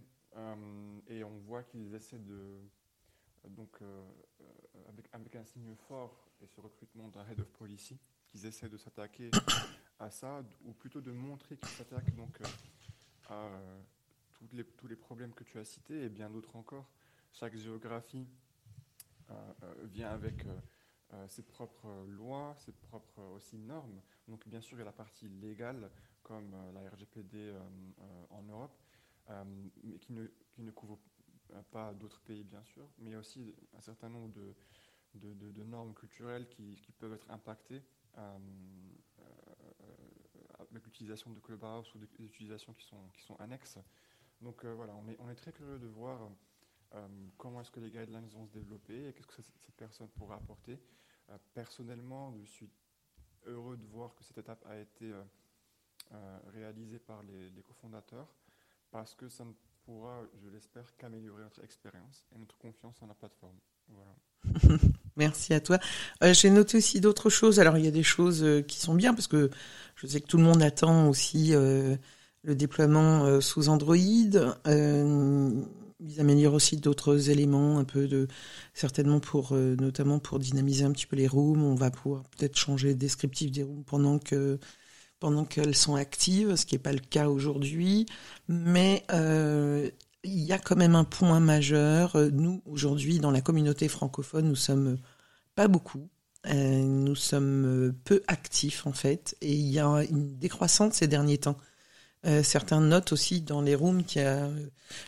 et 1.08 1.24
on 1.24 1.38
voit 1.46 1.62
qu'ils 1.62 1.94
essaient 1.94 2.18
de, 2.18 2.60
donc 3.48 3.80
avec, 4.88 5.08
avec, 5.12 5.36
un 5.36 5.44
signe 5.44 5.74
fort 5.88 6.26
et 6.42 6.46
ce 6.46 6.60
recrutement 6.60 7.08
d'un 7.08 7.26
head 7.28 7.40
of 7.40 7.48
policy, 7.52 7.98
qu'ils 8.28 8.46
essaient 8.46 8.68
de 8.68 8.76
s'attaquer 8.76 9.30
à 9.98 10.10
ça, 10.10 10.42
ou 10.64 10.72
plutôt 10.72 11.00
de 11.00 11.10
montrer 11.10 11.56
qu'ils 11.56 11.68
s'attaquent 11.68 12.14
donc 12.14 12.40
euh, 12.40 12.44
à 13.28 13.46
euh, 13.46 13.80
tous 14.34 14.48
les, 14.52 14.64
tous 14.64 14.86
les 14.86 14.96
problèmes 14.96 15.32
que 15.32 15.44
tu 15.44 15.58
as 15.58 15.64
cités 15.64 16.04
et 16.04 16.08
bien 16.08 16.30
d'autres 16.30 16.56
encore. 16.56 16.86
Chaque 17.32 17.56
géographie 17.56 18.26
euh, 19.30 19.34
vient 19.84 20.10
avec 20.10 20.44
ses 21.28 21.42
propres 21.42 22.04
lois, 22.08 22.54
ses 22.58 22.72
propres 22.72 23.22
aussi 23.34 23.56
normes. 23.56 24.00
Donc 24.28 24.46
bien 24.48 24.60
sûr, 24.60 24.76
il 24.76 24.80
y 24.80 24.82
a 24.82 24.86
la 24.86 24.92
partie 24.92 25.28
légale, 25.28 25.90
comme 26.22 26.54
la 26.74 26.88
RGPD 26.90 27.54
en 28.30 28.42
Europe, 28.42 28.76
mais 29.28 29.98
qui 29.98 30.12
ne, 30.12 30.70
couvre 30.72 30.98
pas 31.70 31.94
d'autres 31.94 32.20
pays, 32.20 32.42
bien 32.44 32.64
sûr, 32.64 32.88
mais 32.98 33.10
il 33.10 33.12
y 33.12 33.16
a 33.16 33.20
aussi 33.20 33.54
un 33.76 33.80
certain 33.80 34.08
nombre 34.08 34.32
de, 35.14 35.62
normes 35.62 35.94
culturelles 35.94 36.48
qui, 36.48 36.76
peuvent 36.98 37.14
être 37.14 37.30
impactées 37.30 37.82
avec 40.76 40.84
l'utilisation 40.84 41.30
de 41.32 41.40
Clubhouse 41.40 41.94
ou 41.94 41.98
des 41.98 42.08
utilisations 42.24 42.74
qui 42.74 42.86
sont, 42.86 43.36
annexes. 43.38 43.78
Donc 44.40 44.64
euh, 44.64 44.74
voilà, 44.74 44.94
on 45.18 45.28
est, 45.30 45.34
très 45.34 45.52
curieux 45.52 45.78
de 45.78 45.86
voir 45.86 46.22
euh, 46.22 46.28
comment 47.36 47.60
est-ce 47.60 47.70
que 47.70 47.80
les 47.80 47.90
guidelines 47.90 48.28
vont 48.28 48.46
se 48.46 48.52
développer 48.52 49.08
et 49.08 49.12
qu'est-ce 49.12 49.26
que 49.26 49.42
cette 49.42 49.74
personne 49.76 50.08
pourra 50.08 50.36
apporter? 50.36 50.78
Euh, 51.30 51.38
personnellement, 51.54 52.34
je 52.38 52.44
suis 52.44 52.70
heureux 53.46 53.76
de 53.76 53.84
voir 53.86 54.14
que 54.14 54.24
cette 54.24 54.38
étape 54.38 54.64
a 54.66 54.78
été 54.78 55.12
réalisée 56.54 56.98
par 56.98 57.22
les, 57.22 57.62
cofondateurs 57.62 58.28
parce 58.90 59.14
que 59.14 59.28
ça 59.28 59.44
ne 59.44 59.52
pourra, 59.84 60.22
je 60.42 60.48
l'espère, 60.48 60.96
qu'améliorer 60.96 61.42
notre 61.42 61.62
expérience 61.62 62.26
et 62.34 62.38
notre 62.38 62.56
confiance 62.58 63.02
en 63.02 63.06
la 63.06 63.14
plateforme. 63.14 63.58
Voilà. 63.88 64.14
Merci 65.16 65.54
à 65.54 65.60
toi. 65.60 65.78
Euh, 66.22 66.34
J'ai 66.34 66.50
noté 66.50 66.78
aussi 66.78 67.00
d'autres 67.00 67.30
choses. 67.30 67.58
Alors 67.58 67.78
il 67.78 67.84
y 67.84 67.88
a 67.88 67.92
des 67.92 68.02
choses 68.02 68.42
euh, 68.42 68.62
qui 68.62 68.78
sont 68.78 68.94
bien 68.94 69.14
parce 69.14 69.26
que 69.26 69.50
je 69.96 70.06
sais 70.06 70.20
que 70.20 70.26
tout 70.26 70.36
le 70.36 70.44
monde 70.44 70.62
attend 70.62 71.08
aussi 71.08 71.54
euh, 71.54 71.96
le 72.42 72.54
déploiement 72.54 73.24
euh, 73.24 73.40
sous 73.40 73.68
Android. 73.68 73.96
Ils 76.00 76.20
améliorent 76.20 76.54
aussi 76.54 76.76
d'autres 76.76 77.30
éléments, 77.30 77.78
un 77.78 77.84
peu 77.84 78.06
de 78.08 78.28
certainement 78.74 79.20
pour 79.20 79.52
notamment 79.54 80.18
pour 80.18 80.38
dynamiser 80.38 80.84
un 80.84 80.92
petit 80.92 81.06
peu 81.06 81.16
les 81.16 81.28
rooms. 81.28 81.62
On 81.62 81.74
va 81.74 81.90
pouvoir 81.90 82.22
peut-être 82.24 82.56
changer 82.56 82.88
le 82.88 82.94
descriptif 82.94 83.50
des 83.50 83.62
rooms 83.62 83.84
pendant 83.84 84.18
que 84.18 84.58
pendant 85.18 85.44
qu'elles 85.46 85.74
sont 85.74 85.94
actives, 85.94 86.56
ce 86.56 86.66
qui 86.66 86.74
n'est 86.74 86.80
pas 86.80 86.92
le 86.92 86.98
cas 86.98 87.28
aujourd'hui. 87.28 88.06
Mais 88.48 89.04
il 90.26 90.42
y 90.42 90.52
a 90.52 90.58
quand 90.58 90.76
même 90.76 90.94
un 90.94 91.04
point 91.04 91.40
majeur. 91.40 92.16
Nous, 92.32 92.62
aujourd'hui, 92.66 93.18
dans 93.18 93.30
la 93.30 93.40
communauté 93.40 93.88
francophone, 93.88 94.48
nous 94.48 94.56
sommes 94.56 94.98
pas 95.54 95.68
beaucoup. 95.68 96.08
Euh, 96.46 96.82
nous 96.82 97.14
sommes 97.16 97.64
euh, 97.64 97.94
peu 98.04 98.22
actifs, 98.28 98.86
en 98.86 98.92
fait. 98.92 99.36
Et 99.40 99.52
il 99.52 99.68
y 99.68 99.80
a 99.80 100.04
une 100.04 100.38
décroissance 100.38 100.94
ces 100.94 101.08
derniers 101.08 101.38
temps. 101.38 101.56
Euh, 102.26 102.42
certains 102.42 102.80
notent 102.80 103.12
aussi 103.12 103.40
dans 103.40 103.60
les 103.62 103.74
rooms 103.74 104.04
qu'il 104.04 104.22
y 104.22 104.24
a 104.24 104.48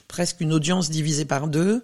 presque 0.06 0.40
une 0.40 0.52
audience 0.52 0.90
divisée 0.90 1.24
par 1.24 1.48
deux. 1.48 1.82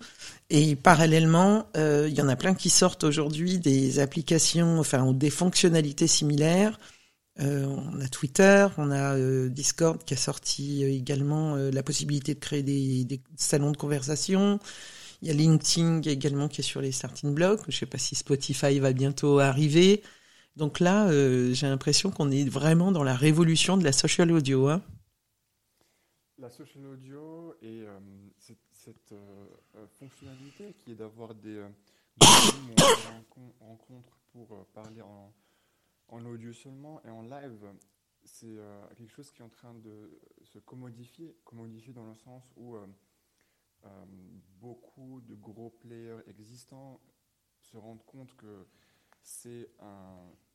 Et 0.51 0.77
parallèlement, 0.77 1.67
il 1.75 2.13
y 2.15 2.21
en 2.21 2.29
a 2.29 2.37
plein 2.37 2.55
qui 2.55 2.71
sortent 2.71 3.05
aujourd'hui 3.05 3.59
des 3.59 3.99
applications, 3.99 4.79
enfin, 4.79 5.13
des 5.13 5.31
fonctionnalités 5.31 6.07
similaires 6.07 6.79
euh, 7.41 7.67
on 7.67 8.01
a 8.01 8.07
Twitter, 8.09 8.69
on 8.79 8.93
a 8.93 9.17
euh, 9.17 9.49
Discord 9.49 10.05
qui 10.05 10.15
a 10.15 10.17
sorti 10.17 10.85
euh, 10.85 10.89
également 10.89 11.57
la 11.57 11.83
possibilité 11.83 12.35
de 12.35 12.39
créer 12.39 12.63
des, 12.63 13.05
des, 13.05 13.21
salons 13.37 13.73
de 13.73 13.77
conversation. 13.77 14.61
Il 15.23 15.29
y 15.29 15.31
a 15.31 15.35
LinkedIn 15.35 16.03
également 16.03 16.49
qui 16.49 16.61
est 16.61 16.65
sur 16.65 16.81
les 16.81 16.93
starting 16.93 17.35
blocks. 17.35 17.63
Je 17.69 17.77
ne 17.77 17.81
sais 17.81 17.87
pas 17.87 17.99
si 17.99 18.15
Spotify 18.15 18.79
va 18.79 18.93
bientôt 18.93 19.39
arriver. 19.41 20.03
Donc 20.57 20.81
là, 20.81 21.11
j'ai 21.53 21.67
l'impression 21.67 22.11
qu'on 22.11 22.31
est 22.31 22.49
vraiment 22.49 22.93
dans 22.93 23.03
la 23.03 23.17
révolution 23.17 23.77
de 23.77 23.85
la 23.85 23.93
social 23.93 24.31
audio. 24.31 24.69
Hein. 24.69 24.83
La 26.45 26.51
social 26.51 26.85
audio 26.85 27.55
et 27.63 27.87
cette, 28.37 28.59
cette 28.71 29.15
fonctionnalité 29.99 30.75
qui 30.75 30.93
est 30.93 30.95
d'avoir 30.95 31.35
des, 31.35 31.65
des 32.21 32.83
rencontres 33.59 34.21
pour 34.31 34.67
parler 34.75 35.01
en 35.01 35.33
en 36.09 36.25
audio 36.27 36.53
seulement 36.53 37.03
et 37.05 37.09
en 37.09 37.23
live, 37.23 37.67
c'est 38.25 38.59
quelque 38.95 39.11
chose 39.11 39.31
qui 39.31 39.41
est 39.41 39.45
en 39.45 39.49
train 39.49 39.73
de 39.73 40.21
se 40.43 40.59
commodifier, 40.59 41.35
commodifier 41.45 41.93
dans 41.93 42.07
le 42.07 42.15
sens 42.15 42.45
où 42.57 42.77
beaucoup 44.61 45.21
de 45.23 45.35
gros 45.35 45.71
players 45.71 46.21
existants 46.27 47.01
se 47.61 47.77
rendent 47.77 48.05
compte 48.05 48.35
que 48.37 48.67
c'est 49.23 49.71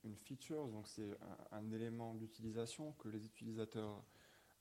une 0.04 0.16
feature, 0.16 0.68
donc 0.68 0.88
c'est 0.88 1.18
un, 1.52 1.72
élément 1.72 2.14
d'utilisation 2.14 2.94
que 2.94 3.10
les 3.10 3.26
utilisateurs 3.26 4.04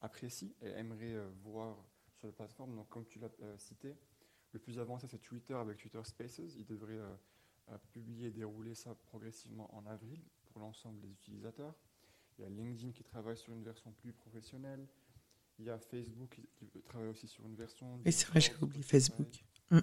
apprécient 0.00 0.50
et 0.62 0.68
aimeraient 0.68 1.16
voir 1.44 1.76
sur 2.14 2.26
la 2.26 2.32
plateforme. 2.32 2.76
Donc, 2.76 2.88
comme 2.88 3.06
tu 3.06 3.18
l'as 3.18 3.30
cité, 3.58 3.96
le 4.52 4.58
plus 4.58 4.78
avancé, 4.78 5.06
c'est 5.10 5.18
Twitter 5.18 5.54
avec 5.54 5.78
Twitter 5.78 6.00
Spaces. 6.04 6.54
Il 6.56 6.64
devrait 6.64 6.94
euh, 6.94 7.14
euh, 7.70 7.76
publier 7.92 8.28
et 8.28 8.30
dérouler 8.30 8.74
ça 8.74 8.94
progressivement 9.10 9.74
en 9.74 9.86
avril 9.86 10.20
pour 10.46 10.60
l'ensemble 10.60 11.00
des 11.00 11.10
utilisateurs. 11.10 11.74
Il 12.38 12.42
y 12.42 12.46
a 12.46 12.50
LinkedIn 12.50 12.92
qui 12.92 13.02
travaille 13.02 13.36
sur 13.36 13.52
une 13.52 13.64
version 13.64 13.92
plus 14.00 14.12
professionnelle. 14.12 14.86
Il 15.58 15.66
y 15.66 15.70
a 15.70 15.78
Facebook 15.78 16.38
qui, 16.56 16.82
travaille 16.82 17.08
aussi 17.08 17.26
sur 17.26 17.44
une 17.46 17.56
version. 17.56 18.00
Et 18.04 18.12
c'est 18.12 18.28
vrai, 18.28 18.40
j'ai 18.40 18.52
oublié 18.62 18.82
Facebook. 18.82 19.44
Mm. 19.70 19.80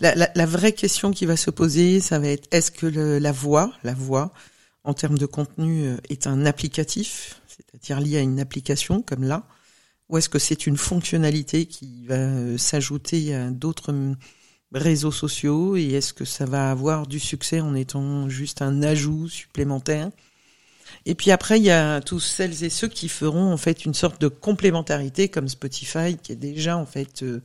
La, 0.00 0.46
vraie 0.46 0.72
question 0.72 1.12
qui 1.12 1.24
va 1.24 1.36
se 1.36 1.50
poser, 1.50 2.00
ça 2.00 2.18
va 2.18 2.28
être 2.28 2.48
est-ce 2.52 2.72
que 2.72 2.86
la 2.86 3.32
voix, 3.32 3.72
la 3.84 3.94
voix, 3.94 4.32
en 4.82 4.94
termes 4.94 5.18
de 5.18 5.26
contenu, 5.26 5.84
euh, 5.84 5.96
est 6.08 6.26
un 6.26 6.46
applicatif, 6.46 7.40
c'est-à-dire 7.58 8.00
lié 8.00 8.18
à 8.18 8.20
une 8.20 8.40
application 8.40 9.02
comme 9.02 9.24
là, 9.24 9.46
ou 10.08 10.16
est-ce 10.16 10.28
que 10.28 10.38
c'est 10.38 10.66
une 10.66 10.76
fonctionnalité 10.76 11.66
qui 11.66 12.06
va 12.06 12.14
euh, 12.14 12.58
s'ajouter 12.58 13.34
à 13.34 13.50
d'autres 13.50 13.90
hum, 13.90 14.16
réseaux 14.72 15.12
sociaux 15.12 15.76
et 15.76 15.92
est-ce 15.92 16.12
que 16.12 16.24
ça 16.24 16.46
va 16.46 16.70
avoir 16.70 17.06
du 17.06 17.20
succès 17.20 17.60
en 17.60 17.74
étant 17.74 18.28
juste 18.28 18.62
un 18.62 18.82
ajout 18.82 19.28
supplémentaire? 19.28 20.10
Et 21.04 21.14
puis 21.14 21.30
après, 21.30 21.58
il 21.58 21.64
y 21.64 21.70
a 21.70 22.00
tous 22.00 22.20
celles 22.20 22.64
et 22.64 22.70
ceux 22.70 22.88
qui 22.88 23.08
feront 23.08 23.52
en 23.52 23.56
fait 23.56 23.84
une 23.84 23.94
sorte 23.94 24.20
de 24.20 24.28
complémentarité 24.28 25.28
comme 25.28 25.48
Spotify, 25.48 26.16
qui 26.22 26.32
est 26.32 26.36
déjà 26.36 26.76
en 26.76 26.86
fait 26.86 27.22
euh, 27.22 27.42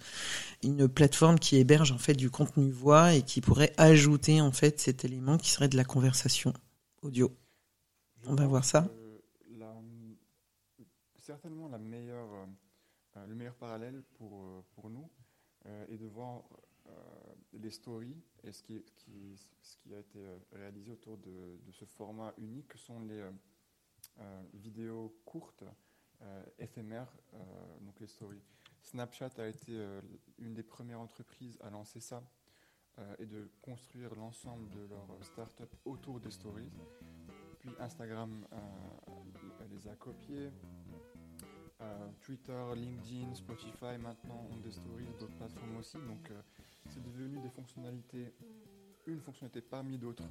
une 0.64 0.88
plateforme 0.88 1.40
qui 1.40 1.57
héberge 1.57 1.91
en 1.91 1.98
fait 1.98 2.14
du 2.14 2.30
contenu 2.30 2.72
voix 2.72 3.14
et 3.14 3.22
qui 3.22 3.41
pourrait 3.41 3.73
ajouter 3.77 4.41
en 4.41 4.52
fait 4.52 4.80
cet 4.80 5.06
élément 5.06 5.38
qui 5.38 5.52
serait 5.52 5.68
de 5.69 5.77
la 5.77 5.84
conversation 5.84 6.53
audio. 7.02 7.35
On 8.26 8.35
va 8.35 8.48
voir 8.48 8.64
ça. 8.64 8.88
Certainement 11.34 11.68
la 11.68 11.80
meilleure 11.80 12.47
euh, 13.18 13.26
le 13.27 13.35
meilleur 13.35 13.55
parallèle 13.55 14.03
pour, 14.18 14.43
euh, 14.43 14.64
pour 14.76 14.89
nous 14.89 15.10
euh, 15.65 15.85
est 15.88 15.97
de 15.97 16.07
voir 16.07 16.43
les 17.53 17.72
stories 17.72 18.22
et 18.43 18.51
ce 18.51 18.61
qui, 18.61 18.84
ce 19.61 19.77
qui 19.77 19.95
a 19.95 19.99
été 19.99 20.19
réalisé 20.51 20.91
autour 20.91 21.18
de, 21.18 21.57
de, 21.65 21.72
ce 21.72 21.85
format 21.85 22.34
unique 22.38 22.68
que 22.68 22.77
sont 22.77 22.99
les 22.99 23.23
vidéos 24.53 25.18
courtes 25.23 25.64
éphémères, 26.60 27.15
donc 27.80 27.97
les 28.01 28.07
stories. 28.07 28.43
Snapchat 28.81 29.30
a 29.38 29.47
été 29.47 29.81
une 30.39 30.53
des 30.53 30.64
premières 30.64 30.99
entreprises 30.99 31.57
à 31.61 31.69
lancer 31.69 32.01
ça 32.01 32.22
et 33.18 33.26
de 33.26 33.49
construire 33.61 34.14
l'ensemble 34.15 34.69
de 34.72 34.85
leur 34.89 35.23
start-up 35.23 35.73
autour 35.85 36.19
des 36.19 36.31
stories. 36.31 36.72
Puis 37.60 37.69
Instagram 37.80 38.45
les 39.73 39.88
a 39.88 39.95
copiés. 39.95 40.51
Euh, 41.82 42.08
Twitter, 42.22 42.62
LinkedIn, 42.76 43.36
Spotify 43.36 43.98
maintenant 44.02 44.48
ont 44.52 44.58
des 44.64 44.72
stories, 44.72 45.08
d'autres 45.20 45.36
plateformes 45.38 45.78
aussi. 45.80 45.98
Donc 45.98 46.30
euh, 46.32 46.40
c'est 46.90 47.04
devenu 47.04 47.40
des 47.41 47.50
fonctionnalités, 47.50 48.34
une 49.08 49.20
fonctionnalité 49.20 49.62
parmi 49.62 49.98
d'autres 49.98 50.24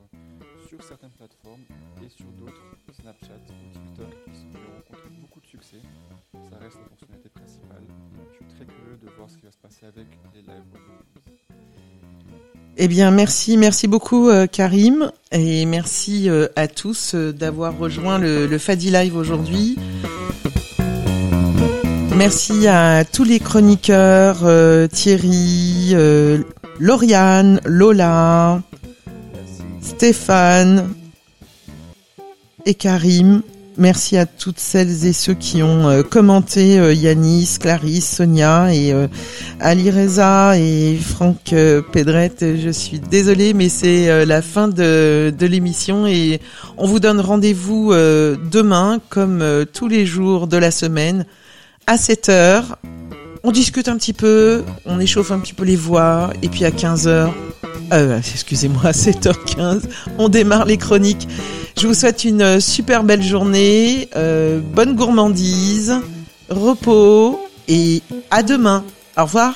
sur 0.67 0.83
certaines 0.83 1.11
plateformes 1.11 1.63
et 2.03 2.09
sur 2.09 2.27
d'autres, 2.33 2.63
Snapchat 2.93 3.35
ou 3.35 3.73
TikTok, 3.73 4.25
qui 4.25 4.57
ont 4.57 4.77
rencontré 4.77 5.11
beaucoup 5.21 5.41
de 5.41 5.47
succès. 5.47 5.81
Ça 6.33 6.59
reste 6.59 6.79
la 6.79 6.89
fonctionnalité 6.89 7.29
principale. 7.29 7.85
Je 8.31 8.37
suis 8.37 8.55
très 8.55 8.67
curieux 8.67 8.97
de 9.03 9.11
voir 9.11 9.29
ce 9.29 9.37
qui 9.37 9.45
va 9.45 9.53
se 9.53 9.59
passer 9.59 9.87
avec 9.87 10.07
les 10.35 10.43
live 10.43 10.63
eh 12.79 12.89
bien, 12.89 13.11
merci, 13.11 13.59
merci 13.59 13.87
beaucoup 13.87 14.31
euh, 14.31 14.47
Karim, 14.47 15.13
et 15.31 15.67
merci 15.67 16.31
à 16.57 16.69
tous 16.69 17.15
d'avoir 17.15 17.77
rejoint 17.77 18.19
le, 18.19 18.47
le 18.47 18.59
Fadi 18.59 18.91
Live 18.91 19.15
aujourd'hui. 19.15 19.77
Merci 22.17 22.69
à 22.69 23.05
tous 23.05 23.25
les 23.25 23.41
chroniqueurs, 23.41 24.41
euh, 24.45 24.87
Thierry, 24.87 25.93
euh, 25.95 26.39
Lauriane, 26.79 27.61
Lola, 27.65 28.61
Stéphane 29.81 30.91
et 32.67 32.75
Karim. 32.75 33.43
Merci 33.79 34.19
à 34.19 34.27
toutes 34.27 34.59
celles 34.61 35.07
et 35.07 35.15
ceux 35.15 35.33
qui 35.33 35.63
ont 35.63 35.89
euh, 35.89 36.03
commenté 36.03 36.75
Yanis, 36.95 37.57
Clarisse, 37.59 38.17
Sonia 38.17 38.75
et 38.75 38.93
Ali 39.59 39.91
Reza 39.91 40.59
et 40.59 40.99
Franck 40.99 41.55
Pedrette. 41.93 42.45
Je 42.63 42.71
suis 42.71 43.01
désolée, 43.01 43.55
mais 43.55 43.71
c'est 43.71 44.27
la 44.27 44.43
fin 44.43 44.69
de, 44.69 45.33
de 45.37 45.47
l'émission 45.47 46.07
et 46.07 46.41
on 46.77 46.87
vous 46.87 47.01
donne 47.01 47.21
rendez-vous 47.21 47.93
demain, 47.95 49.01
comme 49.09 49.65
tous 49.73 49.89
les 49.89 50.05
jours 50.05 50.47
de 50.47 50.59
la 50.59 50.71
semaine, 50.71 51.25
à 51.87 51.97
7h, 51.97 52.65
on 53.45 53.51
discute 53.51 53.89
un 53.89 53.97
petit 53.97 54.13
peu, 54.13 54.65
on 54.87 55.01
échauffe 55.01 55.31
un 55.31 55.39
petit 55.39 55.55
peu 55.55 55.65
les 55.65 55.77
voix, 55.77 56.33
et 56.43 56.49
puis 56.49 56.65
à 56.65 56.71
15h, 56.71 57.31
euh, 57.93 58.19
excusez-moi, 58.19 58.87
à 58.87 58.93
7h15, 58.93 59.83
on 60.19 60.29
démarre 60.29 60.65
les 60.65 60.77
chroniques. 60.77 61.29
Je 61.79 61.87
vous 61.87 61.95
souhaite 61.95 62.25
une 62.25 62.61
super 62.61 63.03
belle 63.03 63.23
journée, 63.23 64.09
euh, 64.17 64.61
bonne 64.61 64.95
gourmandise, 64.95 65.95
repos, 66.49 67.41
et 67.69 68.03
à 68.31 68.43
demain. 68.43 68.85
Au 69.17 69.23
revoir. 69.23 69.55